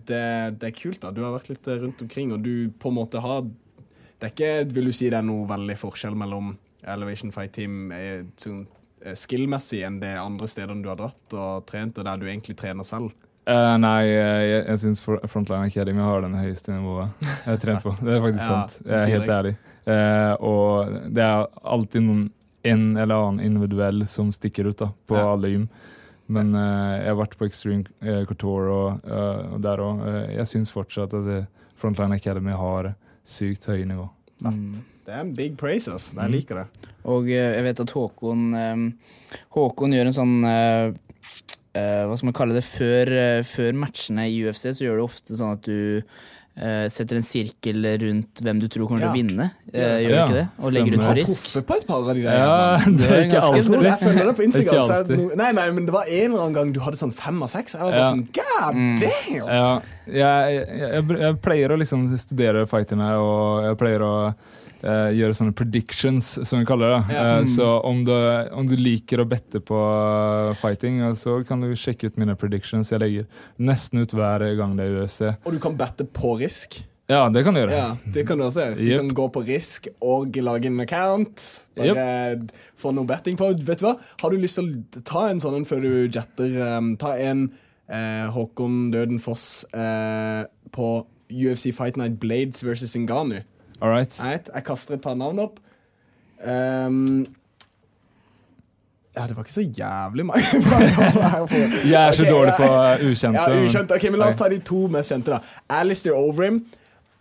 det, 0.08 0.22
det 0.60 0.70
er 0.70 0.76
kult, 0.76 1.00
da. 1.04 1.12
Du 1.16 1.22
har 1.24 1.32
vært 1.36 1.48
litt 1.52 1.68
eh, 1.72 1.80
rundt 1.84 2.00
omkring, 2.04 2.32
og 2.36 2.44
du 2.44 2.70
på 2.80 2.92
en 2.92 2.98
måte 3.00 3.20
har 3.24 3.44
Det 3.44 4.28
er 4.30 4.32
ikke, 4.34 4.52
vil 4.76 4.88
du 4.88 4.94
si 4.96 5.08
det 5.12 5.18
er 5.20 5.26
noe 5.28 5.44
veldig 5.50 5.76
forskjell 5.80 6.16
mellom 6.16 6.54
Elevation 6.84 7.32
Fight 7.32 7.52
Team 7.56 7.92
eh, 7.96 8.24
sånn, 8.40 8.64
eh, 9.04 9.16
skill-messig 9.16 9.82
enn 9.88 10.00
det 10.04 10.14
andre 10.20 10.48
stedene 10.48 10.84
du 10.84 10.88
har 10.92 11.00
dratt 11.00 11.36
og 11.36 11.64
trent, 11.68 11.96
og 12.00 12.04
der 12.08 12.20
du 12.20 12.26
egentlig 12.28 12.56
trener 12.60 12.84
selv? 12.88 13.12
Eh, 13.46 13.76
nei, 13.78 14.04
eh, 14.08 14.42
jeg, 14.48 14.60
jeg 14.70 14.78
syns 14.80 15.00
Frontline 15.04 15.66
Academy 15.68 16.00
har 16.00 16.22
den 16.24 16.32
høyeste 16.38 16.72
nivået 16.72 17.10
jeg 17.20 17.50
har 17.50 17.58
trent 17.60 17.82
på. 17.84 17.92
Det 18.00 18.14
er 18.16 18.22
faktisk 18.24 18.44
Ja, 18.44 18.52
sant. 18.66 18.78
Jeg 18.88 19.00
er 19.02 19.12
helt 19.18 19.32
ærlig. 19.38 19.54
Uh, 19.84 20.32
og 20.40 20.94
det 21.12 21.20
er 21.26 21.42
alltid 21.68 22.06
noen 22.06 22.22
en 22.64 22.84
eller 22.96 23.18
annen 23.26 23.44
individuell 23.44 24.06
som 24.08 24.30
stikker 24.32 24.70
ut 24.70 24.78
da, 24.80 24.88
på 25.06 25.18
Ja. 25.18 25.26
alle 25.34 25.50
gym. 25.52 25.66
Men 26.32 26.54
uh, 26.56 26.94
jeg 27.02 27.10
har 27.10 27.18
vært 27.20 27.36
på 27.36 27.44
Extreme 27.50 27.84
Couture 28.30 28.72
og, 28.72 29.04
og 29.52 29.58
der 29.60 29.82
òg. 29.84 30.00
jeg 30.38 30.48
syns 30.48 30.72
fortsatt 30.72 31.12
at 31.12 31.28
Frontline 31.76 32.16
Academy 32.16 32.56
har 32.56 32.94
sykt 33.28 33.68
høye 33.68 33.84
nivå. 33.84 34.08
Mm. 34.40 34.80
Det 35.04 35.12
er 35.12 35.20
en 35.20 35.34
big 35.36 35.58
praise, 35.60 35.92
ass. 35.92 36.14
Jeg 36.14 36.24
Mm. 36.24 36.32
liker 36.32 36.62
det. 36.62 36.88
Og 37.04 37.28
jeg 37.28 37.62
vet 37.66 37.80
at 37.84 37.90
Håkon 37.92 38.46
Håkon 39.52 39.92
gjør 39.92 40.08
en 40.08 40.16
sånn 40.16 40.34
eh, 41.74 41.82
eh, 41.82 42.04
Hva 42.06 42.16
skal 42.16 42.30
man 42.30 42.38
kalle 42.38 42.54
det? 42.56 42.64
Før, 42.66 43.10
uh, 43.10 43.42
før 43.48 43.72
matchene 43.84 44.28
i 44.30 44.40
UFC 44.46 44.70
så 44.72 44.86
gjør 44.86 45.00
du 45.00 45.04
ofte 45.08 45.36
sånn 45.38 45.52
at 45.56 45.62
du 45.66 46.00
uh, 46.54 46.86
setter 46.92 47.18
en 47.18 47.26
sirkel 47.26 47.82
rundt 48.02 48.42
hvem 48.46 48.60
du 48.62 48.68
tror 48.70 48.86
kommer 48.86 49.02
Ja. 49.02 49.10
til 49.10 49.14
å 49.14 49.18
vinne. 49.18 49.46
Ja, 49.74 49.88
gjør 49.98 50.08
du 50.08 50.14
ja. 50.14 50.24
ikke 50.28 50.38
det? 50.38 50.44
Og 50.62 50.72
legger 50.76 50.94
ut 50.94 51.02
på 51.02 51.14
risk. 51.18 51.42
truffet 51.50 51.66
på 51.66 51.76
et 51.80 51.86
par 51.88 51.96
av 51.98 52.10
de 52.14 52.22
der. 52.22 52.38
Ja, 52.38 52.78
det 52.86 53.10
er 53.10 53.24
ikke 53.26 53.42
alltid. 53.42 53.82
Jeg 53.88 53.98
følger 54.04 54.26
det 54.30 54.36
på 54.38 54.46
Instagram. 54.46 54.88
det 54.88 55.18
så 55.18 55.18
jeg, 55.18 55.38
nei, 55.42 55.50
nei, 55.58 55.66
men 55.74 55.88
det 55.90 55.94
var 55.96 56.06
en 56.06 56.24
eller 56.30 56.44
annen 56.44 56.58
gang 56.60 56.72
du 56.76 56.80
hadde 56.84 57.00
sånn 57.00 57.14
fem 57.14 57.42
av 57.42 57.50
seks. 57.50 57.74
Jeg 57.74 57.82
var 57.82 57.90
bare 57.90 58.04
Ja. 58.04 58.10
sånn, 58.12 58.26
god 58.38 58.42
Mm. 58.74 58.96
damn! 59.00 59.48
Ja, 59.50 59.80
jeg, 60.06 60.68
jeg, 60.68 60.78
jeg, 60.94 61.18
jeg 61.20 61.40
pleier 61.42 61.72
å 61.74 61.78
liksom 61.80 62.06
studere 62.22 62.66
fighterne, 62.70 63.10
og 63.18 63.66
jeg 63.68 63.76
pleier 63.80 64.04
å 64.06 64.14
eh, 64.82 65.10
gjøre 65.18 65.36
sånne 65.36 65.54
predictions, 65.56 66.32
som 66.48 66.60
vi 66.60 66.66
kaller 66.68 66.94
det. 66.96 67.14
Ja. 67.14 67.24
Eh, 67.38 67.44
så 67.50 67.68
om 67.86 68.02
du, 68.06 68.12
om 68.56 68.66
du 68.68 68.74
liker 68.78 69.22
å 69.22 69.28
bette 69.28 69.60
på 69.64 69.78
eh, 69.78 70.54
fighting, 70.60 71.00
så 71.18 71.38
kan 71.46 71.62
du 71.64 71.74
sjekke 71.78 72.10
ut 72.10 72.18
mine 72.20 72.34
predictions. 72.40 72.90
Jeg 72.92 73.02
legger 73.02 73.28
nesten 73.58 74.02
ut 74.02 74.16
hver 74.16 74.44
gang 74.58 74.74
det 74.78 74.88
er 74.88 74.98
UFC. 75.04 75.22
Og 75.44 75.54
du 75.56 75.60
kan 75.62 75.76
bette 75.78 76.06
på 76.08 76.34
risk. 76.42 76.80
Ja, 77.10 77.26
det 77.28 77.42
kan 77.44 77.52
du 77.52 77.60
gjøre. 77.60 77.76
Ja, 77.76 77.88
det 78.14 78.22
kan 78.26 78.40
du 78.40 78.46
også. 78.46 78.70
Du 78.78 78.80
Yep. 78.80 79.00
kan 79.02 79.08
gå 79.18 79.24
på 79.34 79.42
risk 79.44 79.88
og 80.00 80.36
lage 80.40 80.70
en 80.70 80.80
account. 80.80 81.42
Bare 81.76 82.38
få 82.80 82.94
noe 82.96 83.04
betting 83.04 83.36
på. 83.36 83.50
Vet 83.60 83.82
du 83.82 83.90
hva? 83.90 83.98
Har 84.22 84.32
du 84.32 84.38
lyst 84.40 84.56
til 84.56 84.70
å 84.72 85.02
ta 85.04 85.26
en 85.28 85.42
sånn 85.42 85.58
en 85.58 85.66
før 85.68 85.84
du 85.84 85.90
jetter? 86.08 86.56
Um, 86.78 86.94
ta 86.96 87.12
en 87.20 87.50
uh, 87.92 88.32
Håkon 88.32 88.88
Døden 88.94 89.20
Foss 89.20 89.66
på 90.72 90.88
UFC 91.28 91.74
Fight 91.76 91.98
Night 92.00 92.16
Blades 92.20 92.64
versus 92.64 92.96
Ngannou. 92.96 93.42
All 93.80 93.90
right. 93.90 94.20
Jeg 94.54 94.64
kaster 94.64 94.94
et 94.94 95.02
par 95.02 95.14
navn 95.14 95.38
opp. 95.38 95.58
Um, 96.44 97.26
ja, 99.16 99.26
det 99.26 99.36
var 99.36 99.42
ikke 99.42 99.54
så 99.54 99.62
jævlig 99.62 100.26
mange. 100.26 100.44
Jeg 101.90 102.08
er 102.08 102.12
så 102.12 102.22
okay, 102.22 102.32
dårlig 102.32 102.54
på 102.56 102.62
eh, 102.62 103.10
ukjente. 103.10 103.40
Ja, 103.40 103.64
ukjente. 103.64 103.94
Ok, 103.94 104.06
men 104.10 104.20
La 104.20 104.28
oss 104.28 104.38
ta 104.38 104.48
de 104.50 104.58
to 104.58 104.86
mest 104.90 105.12
kjente. 105.12 105.30
da 105.30 105.38
Alistair 105.70 106.14
Overim 106.18 106.64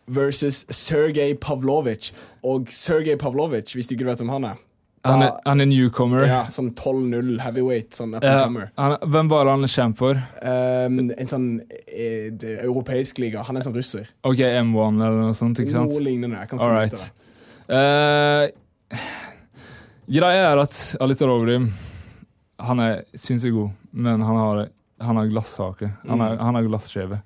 versus 0.07 0.65
Sergej 0.69 1.37
Pavlovic. 1.41 2.11
Og 2.43 2.67
Sergej 2.69 3.15
Pavlovic, 3.15 3.73
hvis 3.73 3.87
du 3.87 3.93
ikke 3.93 4.09
vet 4.09 4.23
hvem 4.23 4.33
han 4.33 4.43
er 4.43 4.61
han, 5.05 5.21
er, 5.25 5.31
han 5.45 5.61
er 5.61 5.65
newcomer. 5.67 6.25
ja, 6.27 6.41
Sånn 6.49 6.69
12-0 6.79 7.39
heavyweight. 7.43 7.89
Sånn 7.97 8.13
up 8.15 8.23
and 8.23 8.43
comer. 8.45 8.69
han, 8.77 8.97
hvem 9.11 9.29
var 9.29 9.45
han 9.51 9.65
kjempet 9.67 9.97
for? 9.99 10.21
Um, 10.41 10.99
en 11.11 11.27
sånn 11.27 11.47
eh, 11.87 12.29
det- 12.31 12.59
europeisk 12.63 13.19
liga. 13.19 13.43
Han 13.43 13.57
er 13.57 13.61
sånn 13.65 13.75
russer. 13.75 14.07
OK, 14.23 14.39
M1 14.39 15.01
eller 15.03 15.19
noe 15.25 15.33
sånt, 15.35 15.59
ikke 15.59 15.71
sant? 15.75 15.91
Noe 15.91 15.99
lignende. 16.05 16.39
Jeg 16.39 16.49
kan 16.53 16.59
All 16.59 16.69
finne 16.69 16.85
ut 16.85 16.91
right. 16.91 16.93
av 16.93 17.05
det. 17.07 17.19
Eh, 18.93 18.99
greia 20.19 20.49
er 20.53 20.61
at 20.63 20.79
Alistair 21.01 21.29
Rovrim 21.31 21.69
Han 22.63 22.79
er 22.83 23.03
sinnssykt 23.15 23.55
god, 23.55 23.71
men 23.91 24.21
han 24.23 24.35
har, 24.39 24.67
han 25.03 25.17
har 25.19 25.27
glasshake. 25.31 25.89
Han, 26.07 26.19
Mm. 26.19 26.21
er, 26.31 26.37
han 26.37 26.55
har 26.55 26.63
glasskjeve. 26.63 27.17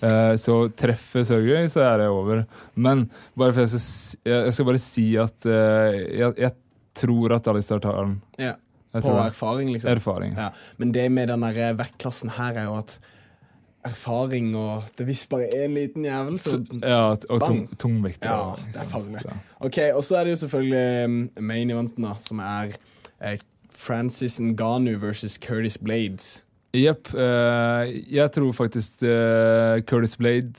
Eh, 0.00 0.34
så 0.40 0.54
treffer 0.72 1.24
Sørgøy, 1.24 1.66
så 1.68 1.82
er 1.84 1.98
det 1.98 2.06
over. 2.08 2.46
Men 2.76 3.10
bare 3.36 3.52
for 3.52 3.60
jeg 3.60 3.68
skal, 3.68 3.80
s- 3.80 4.16
jeg 4.24 4.44
jeg 4.46 4.54
skal 4.54 4.64
bare 4.70 4.78
si 4.80 5.04
at 5.20 5.46
eh, 5.46 5.98
jeg, 6.16 6.34
jeg 6.38 6.52
tror 6.96 7.36
at 7.36 7.48
Alistair 7.48 7.82
tar 7.84 8.00
den. 8.02 8.16
Ja. 8.40 8.54
På 8.96 9.12
erfaring, 9.20 9.72
liksom. 9.74 9.90
Erfaring. 9.92 10.32
Ja. 10.38 10.50
Men 10.80 10.92
det 10.94 11.10
med 11.12 11.28
den 11.28 11.44
der 11.44 11.76
vektklassen 11.76 12.32
her 12.38 12.56
er 12.56 12.70
jo 12.70 12.78
at 12.78 12.98
erfaring 13.86 14.54
og 14.56 14.82
Det 14.98 15.06
visste 15.06 15.28
bare 15.30 15.48
én 15.54 15.74
liten 15.74 16.04
jævel, 16.04 16.38
så 16.38 16.58
Ja, 16.82 17.14
og 17.28 17.40
tung, 17.40 17.68
tungvekt. 17.78 18.24
Ja, 18.24 18.54
det 18.72 18.80
er 18.82 18.88
farlig. 18.90 19.22
OK, 19.60 19.78
og 19.94 20.04
så 20.04 20.16
er 20.16 20.24
det 20.24 20.30
jo 20.30 20.36
selvfølgelig 20.36 21.04
um, 21.04 21.30
main 21.40 21.70
eventen, 21.70 22.04
da, 22.04 22.16
som 22.20 22.38
er 22.38 22.76
eh, 23.20 23.38
Francis 23.70 24.40
Ngannou 24.40 24.98
versus 24.98 25.38
Curtis 25.38 25.78
Blades. 25.78 26.44
Jepp. 26.74 27.14
eh, 27.14 28.14
jeg 28.14 28.32
tror 28.32 28.52
faktisk 28.52 29.02
eh, 29.02 29.82
Curtis 29.82 30.16
Blade 30.16 30.52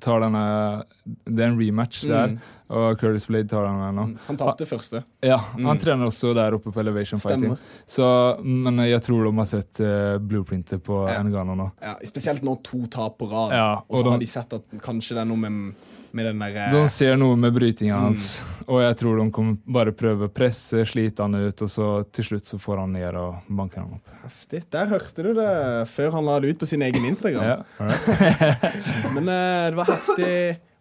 tar 0.00 0.20
denne 0.20 0.84
Det 1.26 1.42
er 1.44 1.48
en 1.50 1.58
rematch 1.58 2.04
der, 2.06 2.28
Mm. 2.28 2.38
og 2.70 2.98
Curtis 3.00 3.26
Blade 3.26 3.48
tar 3.48 3.64
denne 3.66 3.88
nå. 3.96 4.04
Han 4.28 4.36
tapte 4.36 4.66
første. 4.66 5.02
Ja, 5.22 5.36
han 5.38 5.62
Mm. 5.62 5.78
trener 5.80 6.06
også 6.06 6.34
der 6.34 6.54
oppe 6.54 6.70
på 6.72 6.80
Elevation 6.80 7.18
Fighting. 7.18 7.56
Stemmer. 7.56 7.58
Så, 7.86 8.40
men 8.44 8.76
jeg 8.78 9.00
tror 9.02 9.24
de 9.24 9.36
har 9.36 9.46
sett 9.46 9.80
uh, 9.80 10.18
blueprintet 10.18 10.82
på 10.82 11.08
Ja. 11.08 11.22
Ngano 11.22 11.54
nå. 11.56 11.70
Ja, 11.82 11.96
spesielt 12.04 12.42
nå 12.42 12.62
to 12.62 12.86
tap 12.86 13.18
på 13.18 13.28
rad. 13.30 13.52
Ja, 13.52 13.80
og 13.88 14.04
så 14.04 14.10
har 14.10 14.18
de 14.18 14.26
sett 14.26 14.52
at 14.52 14.62
kanskje 14.78 15.14
det 15.16 15.18
er 15.18 15.24
noe 15.24 15.36
med, 15.36 15.74
med 16.16 16.26
den 16.26 16.38
der 16.42 16.72
De 16.72 16.82
ser 16.88 17.16
noe 17.20 17.36
med 17.36 17.52
brytinga 17.54 17.96
Mm. 17.96 18.02
hans, 18.08 18.42
og 18.66 18.80
jeg 18.82 18.96
tror 19.00 19.16
de 19.20 19.30
kommer 19.30 19.56
bare 19.66 19.92
prøve 19.92 20.28
å 20.28 20.32
presse, 20.32 20.84
slite 20.86 21.22
han 21.22 21.34
ut, 21.34 21.62
og 21.62 21.68
så 21.68 21.88
til 22.12 22.24
slutt 22.24 22.44
så 22.50 22.58
får 22.58 22.78
han 22.82 22.92
ned 22.92 23.14
og 23.16 23.42
banker 23.48 23.80
han 23.84 23.94
opp. 23.98 24.12
Heftig. 24.24 24.62
Der 24.70 24.86
hørte 24.86 25.22
du 25.22 25.32
det 25.34 25.88
før 25.88 26.12
han 26.18 26.24
la 26.24 26.38
det 26.40 26.50
ut 26.54 26.58
på 26.58 26.66
sin 26.66 26.82
egen 26.82 27.04
Instagram. 27.04 27.44
Ja. 27.44 27.62
Men 29.14 29.28
uh, 29.28 29.70
det 29.70 29.76
var 29.76 29.90
heftig 29.90 30.32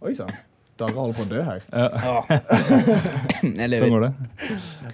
Oi 0.01 0.13
sann. 0.15 0.31
Dere 0.79 0.95
holder 0.95 1.15
på 1.17 1.25
å 1.25 1.29
dø 1.29 1.41
her. 1.43 1.59
Sånn 3.39 3.93
går 3.93 4.05
det. 4.05 4.11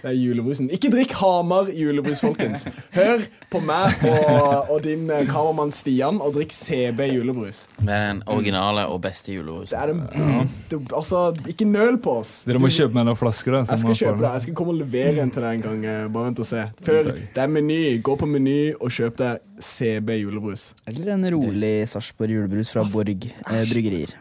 Det 0.02 0.10
er 0.12 0.16
julebrusen. 0.18 0.68
Ikke 0.74 0.90
drikk 0.94 1.14
Hamar 1.20 1.70
julebrus, 1.74 2.22
folkens. 2.24 2.66
Hør 2.96 3.24
på 3.54 3.62
meg 3.64 4.04
og, 4.10 4.72
og 4.76 4.80
din 4.86 5.06
eh, 5.14 5.24
kameramann 5.30 5.72
Stian 5.74 6.20
og 6.22 6.34
drikk 6.36 6.54
CB 6.56 7.06
julebrus. 7.14 7.64
Det 7.80 7.90
er 7.94 8.08
den 8.12 8.22
originale 8.32 8.86
og 8.92 9.00
beste 9.06 9.34
julebrusen. 9.36 9.72
Det 9.72 9.82
er 9.82 9.94
den, 9.94 10.52
det, 10.72 10.82
altså, 10.96 11.24
ikke 11.52 11.68
nøl 11.70 12.00
på 12.04 12.18
oss. 12.22 12.34
Dere 12.50 12.62
må 12.62 12.70
kjøpe 12.74 12.98
meg 12.98 13.08
noen 13.10 13.20
flasker. 13.20 13.56
da 13.60 13.64
Jeg 13.66 13.84
skal 13.86 14.00
kjøpe 14.02 14.24
det. 14.26 14.34
Jeg 14.40 14.46
skal 14.48 14.58
komme 14.62 14.76
og 14.76 14.82
levere 14.84 15.24
en 15.26 15.34
til 15.36 15.46
deg 15.48 15.60
en 15.60 15.66
gang. 15.70 15.86
eh, 15.90 16.06
Bare 16.16 16.30
vent 16.32 16.44
og 16.46 16.50
se. 16.50 16.66
Før 16.86 17.12
det 17.16 17.46
er 17.46 17.52
Meny. 17.56 17.82
Gå 18.06 18.18
på 18.22 18.30
Meny 18.30 18.60
og 18.80 18.94
kjøp 18.94 19.18
deg 19.22 19.55
CB 19.60 20.10
julebrus. 20.20 20.76
Eller 20.86 21.14
en 21.14 21.32
rolig 21.32 21.90
Sarpsborg 21.90 22.32
julebrus 22.32 22.70
fra 22.74 22.84
Borg 22.84 23.26
eh, 23.52 23.62
bryggerier. 23.70 24.12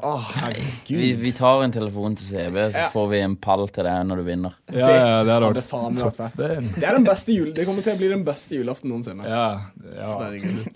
Å, 0.00 0.12
Vi, 0.88 1.12
vi 1.20 1.32
tar 1.36 1.64
en 1.64 1.74
telefon 1.74 2.16
til 2.16 2.30
CB, 2.30 2.58
så 2.72 2.86
får 2.94 3.08
vi 3.12 3.20
en 3.26 3.36
pall 3.36 3.66
til 3.68 3.84
deg 3.88 4.06
når 4.08 4.22
du 4.22 4.26
vinner. 4.30 4.56
Ja, 4.72 4.88
ja, 4.88 5.18
det 5.28 5.34
er 5.36 5.46
det, 5.58 5.64
faen. 5.66 5.98
Det 5.98 6.48
er, 6.48 6.64
Det 6.64 6.86
er 6.88 6.96
den 6.96 7.06
beste 7.06 7.34
jul 7.36 7.52
Det 7.56 7.66
kommer 7.68 7.84
til 7.84 7.94
å 7.94 8.00
bli 8.00 8.08
den 8.12 8.24
beste 8.26 8.56
julaften 8.58 8.92
noensinne. 8.92 9.28
ja, 9.28 9.46
ja. 9.96 10.08
Sverige. 10.14 10.66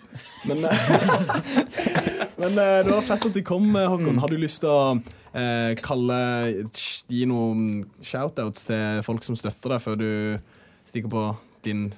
Men, 0.49 0.65
eh, 0.69 0.87
men 2.43 2.59
eh, 2.59 2.79
det 2.85 2.95
var 2.95 3.07
fett 3.09 3.29
at 3.31 3.37
du 3.37 3.43
kom, 3.47 3.71
eh, 3.77 3.89
Håkon. 3.91 4.21
Har 4.23 4.33
du 4.33 4.39
lyst 4.41 4.63
til 4.65 4.73
å 4.73 4.83
eh, 5.33 5.73
kalle 5.85 6.21
Gi 7.11 7.25
noen 7.29 7.85
shoutouts 8.05 8.69
til 8.69 9.05
folk 9.07 9.25
som 9.27 9.37
støtter 9.39 9.75
deg, 9.77 9.85
før 9.85 10.01
du 10.01 10.11
stikker 10.89 11.13
på 11.13 11.25
din 11.65 11.91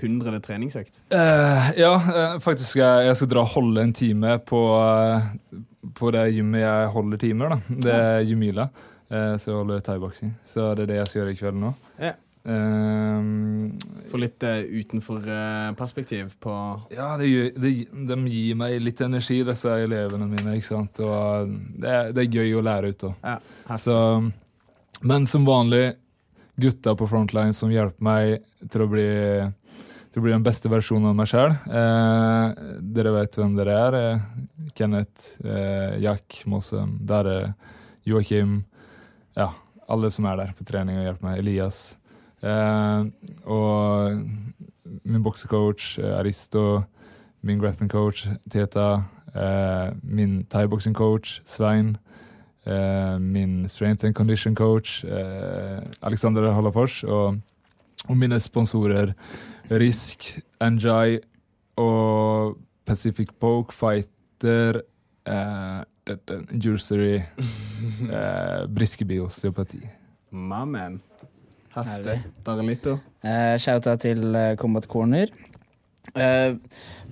hundrede 0.00 0.40
treningsøkt? 0.44 1.02
Uh, 1.12 1.70
ja, 1.76 1.92
eh, 1.96 2.38
faktisk 2.42 2.78
jeg, 2.80 3.06
jeg 3.08 3.18
skal 3.18 3.30
dra 3.34 3.44
og 3.44 3.52
holde 3.54 3.84
en 3.84 3.92
time 3.96 4.38
på, 4.48 4.62
eh, 4.80 5.28
på 5.96 6.12
det 6.16 6.24
gymmet 6.36 6.64
jeg 6.64 6.88
holder 6.96 7.20
timer. 7.20 7.54
da. 7.54 7.76
Det 7.86 7.98
er 7.98 8.24
Jumila. 8.28 8.70
Uh, 9.10 9.36
så 9.36 9.50
jeg 9.50 9.58
holder 9.58 9.84
thaiboksing. 9.84 10.34
Så 10.46 10.72
det 10.78 10.86
er 10.86 10.92
det 10.92 10.98
jeg 11.00 11.10
skal 11.10 11.22
gjøre 11.22 11.36
i 11.36 11.40
kveld 11.40 11.60
nå. 11.60 11.72
Ja. 12.00 12.16
Eh, 12.40 13.24
Få 14.08 14.16
litt 14.16 14.42
uh, 14.48 14.62
utenfor-perspektiv 14.64 16.30
på 16.40 16.52
ja, 16.88 17.10
det, 17.20 17.52
det, 17.60 17.72
de 17.92 18.16
gir 18.32 18.56
meg 18.56 18.78
litt 18.80 19.02
energi, 19.04 19.42
disse 19.44 19.74
elevene 19.84 20.28
mine. 20.30 20.56
ikke 20.56 20.70
sant? 20.70 21.02
Og 21.04 21.50
det, 21.76 21.98
det 22.16 22.24
er 22.24 22.38
gøy 22.40 22.54
å 22.56 22.64
lære 22.64 22.94
ut 22.94 23.10
òg. 23.10 23.26
ja. 23.26 23.36
Så, 23.78 23.96
men 25.06 25.26
som 25.28 25.44
vanlig, 25.46 25.94
gutta 26.60 26.94
på 26.98 27.08
frontline 27.08 27.54
som 27.56 27.72
hjelper 27.72 28.04
meg 28.04 28.44
til 28.70 28.84
å 28.84 28.88
bli, 28.90 29.08
til 30.10 30.20
å 30.20 30.24
bli 30.24 30.34
den 30.34 30.44
beste 30.46 30.70
versjonen 30.72 31.10
av 31.10 31.16
meg 31.18 31.30
sjøl. 31.30 31.54
Eh, 31.54 32.66
dere 32.96 33.14
vet 33.16 33.38
hvem 33.38 33.54
dere 33.58 33.76
er. 33.86 33.98
Eh, 33.98 34.26
Kenneth, 34.76 35.40
eh, 35.44 35.98
Jack, 36.02 36.42
Mossem, 36.46 36.98
Darre, 37.06 37.54
Joakim. 38.06 38.64
Ja, 39.36 39.52
alle 39.88 40.10
som 40.10 40.28
er 40.30 40.36
der 40.40 40.52
på 40.56 40.66
trening 40.68 41.00
og 41.00 41.08
hjelper 41.08 41.28
meg. 41.28 41.40
Elias. 41.42 41.80
Eh, 42.42 43.04
og 43.44 44.20
min 45.04 45.24
boksecoach 45.24 45.98
eh, 45.98 46.18
Aristo. 46.18 46.84
Min 47.42 47.60
grappling 47.60 47.88
coach 47.88 48.26
Teta. 48.52 49.06
Min 50.02 50.44
thaiboksingcoach, 50.50 51.40
Svein. 51.46 51.94
Eh, 52.66 53.18
min 53.18 53.68
strength 53.68 54.04
and 54.04 54.14
condition 54.14 54.54
coach 54.54 55.04
eh, 55.04 55.80
Alexander 56.02 56.52
Hallafors. 56.52 57.04
Og, 57.04 57.38
og 58.08 58.16
mine 58.16 58.40
sponsorer 58.40 59.12
Risk, 59.70 60.38
Enjoy 60.60 61.18
og 61.76 62.56
Pacific 62.86 63.28
Poke, 63.40 63.72
Fighter, 63.74 64.80
eh, 65.26 65.84
det- 66.06 66.26
det- 66.28 66.46
eh, 68.12 68.66
Briskeby 68.74 69.20
osteopati. 69.20 69.80
My 70.32 70.64
man. 70.66 71.00
Heftig. 71.74 72.22
Darlito. 72.46 72.98
Eh, 73.24 73.58
Shout-out 73.58 74.00
til 74.00 74.34
eh, 74.34 74.56
Combat 74.56 74.84
Corner. 74.86 75.26
Eh, 76.14 76.56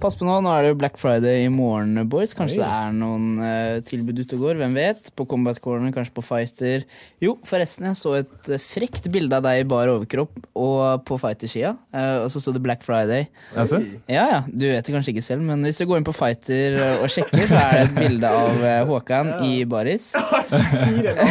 pass 0.01 0.17
på 0.17 0.27
nå, 0.27 0.39
nå 0.43 0.51
er 0.55 0.65
det 0.65 0.77
Black 0.79 0.97
Friday 0.99 1.45
i 1.45 1.51
morgen, 1.53 2.01
boys. 2.11 2.33
Kanskje 2.37 2.59
Oi. 2.59 2.63
det 2.63 2.69
er 2.71 2.95
noen 2.97 3.27
uh, 3.43 3.79
tilbud 3.87 4.21
ute 4.23 4.37
og 4.39 4.45
går. 4.47 4.59
Hvem 4.63 4.77
vet? 4.79 5.11
På 5.19 5.27
Combat 5.29 5.59
Corner, 5.63 5.93
kanskje 5.95 6.15
på 6.17 6.25
Fighter. 6.25 6.87
Jo, 7.23 7.37
forresten, 7.47 7.89
jeg 7.91 7.99
så 7.99 8.15
et 8.21 8.51
eh, 8.55 8.63
frekt 8.63 9.09
bilde 9.13 9.39
av 9.39 9.45
deg 9.47 9.63
i 9.63 9.67
bar 9.69 9.91
overkropp 9.93 10.39
og 10.59 11.05
på 11.09 11.19
Fighter-skia. 11.21 11.75
Uh, 11.95 12.25
og 12.25 12.31
så 12.33 12.43
sto 12.43 12.55
det 12.55 12.63
Black 12.65 12.87
Friday. 12.87 13.29
Oi. 13.59 13.83
Ja, 14.11 14.25
ja, 14.33 14.41
du 14.49 14.67
vet 14.67 14.87
det 14.87 14.95
kanskje 14.95 15.15
ikke 15.15 15.27
selv, 15.27 15.45
men 15.47 15.67
hvis 15.67 15.83
du 15.83 15.87
går 15.91 16.01
inn 16.01 16.09
på 16.09 16.17
Fighter 16.17 16.79
og 17.03 17.09
sjekker, 17.13 17.45
så 17.51 17.61
er 17.61 17.77
det 17.77 17.85
et 17.89 17.99
bilde 17.99 18.33
av 18.43 18.65
Håkan 18.89 19.35
i 19.47 19.63
baris. 19.69 20.13
Si 20.79 21.03
det! 21.05 21.15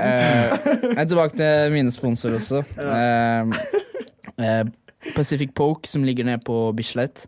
Eh, 0.00 0.52
jeg 0.82 0.98
er 0.98 1.08
tilbake 1.08 1.36
til 1.36 1.72
mine 1.74 1.92
sponsorer 1.92 2.38
også. 2.38 2.62
Eh, 4.40 4.62
Pacific 5.16 5.54
Poke, 5.56 5.88
som 5.88 6.04
ligger 6.04 6.24
nede 6.28 6.42
på 6.44 6.72
Bislett. 6.76 7.24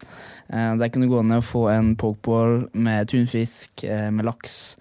Eh, 0.52 0.74
der 0.78 0.88
kan 0.88 1.02
du 1.02 1.08
gå 1.08 1.22
ned 1.22 1.40
og 1.40 1.48
få 1.48 1.68
en 1.72 1.94
pokeball 1.96 2.68
med 2.74 3.08
tunfisk, 3.08 3.84
eh, 3.84 4.10
med 4.12 4.24
laks. 4.28 4.76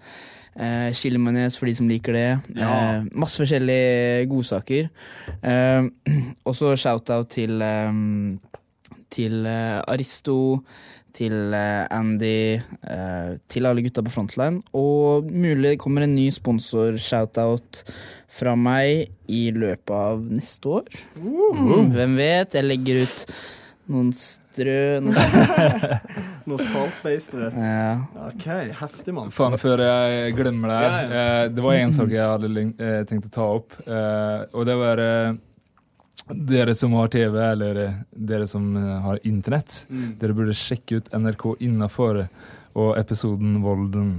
Eh, 0.60 0.92
Chilimanes 0.92 1.56
for 1.56 1.66
de 1.66 1.74
som 1.74 1.88
liker 1.88 2.12
det. 2.12 2.30
Eh, 2.60 3.04
masse 3.16 3.40
forskjellige 3.40 4.26
godsaker. 4.28 4.88
Eh, 5.42 5.82
også 6.44 6.76
shout-out 6.76 7.32
til 7.32 7.62
eh, 7.62 7.92
til 9.12 9.46
eh, 9.46 9.80
Aristo, 9.88 10.62
til 11.16 11.54
eh, 11.56 11.86
Andy, 11.92 12.58
eh, 12.88 13.30
til 13.52 13.68
alle 13.68 13.84
gutta 13.84 14.04
på 14.04 14.12
Frontline. 14.14 14.62
Og 14.78 15.30
mulig 15.30 15.74
det 15.74 15.80
kommer 15.82 16.06
en 16.06 16.14
ny 16.16 16.28
sponsor-shoutout 16.34 17.82
fra 18.32 18.54
meg 18.58 19.10
i 19.32 19.46
løpet 19.54 19.92
av 19.96 20.22
neste 20.32 20.78
år. 20.80 21.02
Mm, 21.18 21.90
hvem 21.94 22.16
vet? 22.20 22.56
Jeg 22.58 22.68
legger 22.68 23.04
ut 23.06 23.26
noen 23.92 24.12
strø 24.16 25.00
noen, 25.02 25.18
Noe 26.48 26.58
saltbeistere. 26.64 27.52
ja. 27.58 27.94
OK, 28.28 28.46
heftig, 28.80 29.14
mann. 29.16 29.32
Faen, 29.34 29.58
før 29.60 29.84
jeg 29.84 30.34
glemmer 30.38 30.72
det 30.72 30.80
her. 30.82 30.90
Ja, 30.92 31.22
Eh, 31.22 31.46
det 31.52 31.62
var 31.64 31.76
en 31.76 31.92
sak 31.94 32.12
jeg 32.14 32.24
hadde 32.24 33.04
tenkt 33.08 33.28
å 33.28 33.32
ta 33.34 33.48
opp. 33.58 33.74
Eh, 33.84 34.44
og 34.56 34.66
det 34.68 34.76
var 34.80 35.02
dere 36.34 36.74
som 36.78 36.92
har 36.98 37.08
TV, 37.12 37.36
eller 37.52 37.80
eh, 37.84 37.94
dere 38.10 38.46
som 38.50 38.76
eh, 38.76 38.92
har 39.04 39.18
internett. 39.28 39.86
Dere 40.20 40.34
burde 40.36 40.54
sjekke 40.56 41.00
ut 41.00 41.10
NRK 41.14 41.46
Innafor 41.68 42.24
og 42.72 42.94
episoden 42.98 43.58
Volden. 43.64 44.14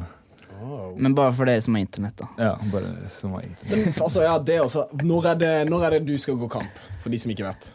Men 0.98 1.16
bare 1.18 1.34
for 1.36 1.50
dere 1.50 1.62
som 1.66 1.76
har 1.76 1.82
internett, 1.84 2.18
da. 2.22 2.28
Ja, 2.40 2.52
bare 2.72 3.10
som 3.12 3.34
har 3.36 3.42
internett. 3.48 3.86
Men 3.96 4.04
altså, 4.06 4.22
ja, 4.24 4.36
det 4.40 4.60
også. 4.62 4.86
Når 5.04 5.26
er 5.34 5.40
det, 5.42 5.54
når 5.70 5.86
er 5.88 5.96
det 5.98 6.04
du 6.08 6.18
skal 6.22 6.38
gå 6.40 6.48
kamp? 6.54 6.84
For 7.04 7.12
de 7.14 7.20
som 7.20 7.34
ikke 7.34 7.48
vet. 7.50 7.72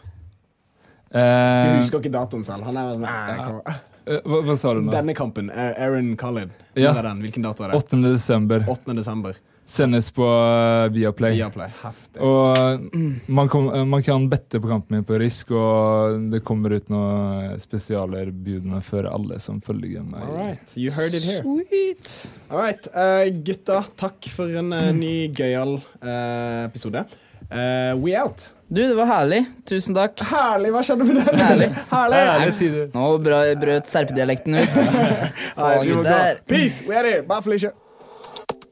Du 1.09 1.17
Eh, 1.17 1.79
husker 1.79 1.97
ikke 2.03 2.11
datoen 2.13 2.43
selv. 2.45 2.67
Han 2.67 2.77
er 2.77 2.91
sånn 2.93 3.05
eh, 3.07 4.19
hva, 4.29 4.39
hva 4.45 4.55
sa 4.61 4.75
du 4.77 4.83
nå? 4.85 4.91
Denne 4.93 5.15
kampen, 5.17 5.47
eh, 5.49 5.71
Aaron 5.81 6.11
Khalid. 6.17 6.51
Ja. 6.77 6.91
Hvilken 6.93 7.45
dato 7.45 7.65
er 7.65 7.73
det? 7.73 7.79
8. 7.81 7.97
desember. 8.05 8.65
8. 8.69 8.93
desember. 8.97 9.37
Sendes 9.69 10.07
på 10.11 10.25
eh, 10.25 10.91
Viaplay. 10.91 11.35
Viaplay. 11.37 11.69
Heftig. 11.83 12.21
Og 12.25 13.27
man, 13.29 13.49
kom, 13.49 13.67
man 13.89 14.01
kan 14.03 14.23
bette 14.29 14.57
på 14.57 14.67
kampen 14.67 14.97
min 14.97 15.05
på 15.05 15.19
Risk, 15.21 15.51
og 15.53 16.23
det 16.31 16.41
kommer 16.41 16.73
ut 16.73 16.87
noen 16.89 17.53
spesialer 17.61 18.31
budene 18.33 18.81
for 18.81 19.05
alle 19.05 19.37
som 19.43 19.59
følger 19.61 20.01
meg. 20.01 20.23
All 20.25 20.39
right, 20.39 20.71
you 20.73 20.89
heard 20.95 21.13
it 21.13 21.21
here. 21.21 21.43
Sweet. 21.45 22.09
All 22.49 22.63
right, 22.63 22.89
eh, 22.97 23.29
gutta, 23.45 23.83
takk 24.01 24.31
for 24.33 24.49
en 24.57 24.73
uh, 24.73 24.87
ny 24.95 25.29
gøyal 25.37 25.75
uh, 25.77 26.63
episode. 26.63 27.03
Uh, 27.51 27.93
we 28.01 28.15
out. 28.17 28.47
Du, 28.69 28.81
det 28.81 28.97
var 28.97 29.05
herlig. 29.11 29.43
Tusen 29.69 29.93
takk. 29.97 30.17
Herlig, 30.31 30.71
hva 30.73 30.81
skjedde 30.85 31.05
med 31.05 31.19
den? 31.21 31.43
Herlig. 31.43 31.69
Herlig. 31.93 32.23
herlig 32.31 32.57
tider. 32.57 32.89
Nå 32.97 33.11
brøt 33.21 33.93
serpedialekten 33.93 34.57
ut. 34.63 34.81
Gå. 35.61 35.69
gutter. 35.91 36.41
Peace, 36.49 36.81
we 36.89 36.97
are 36.97 37.05
here. 37.05 37.21
Bye, 37.29 37.45
Felicia. 37.45 37.75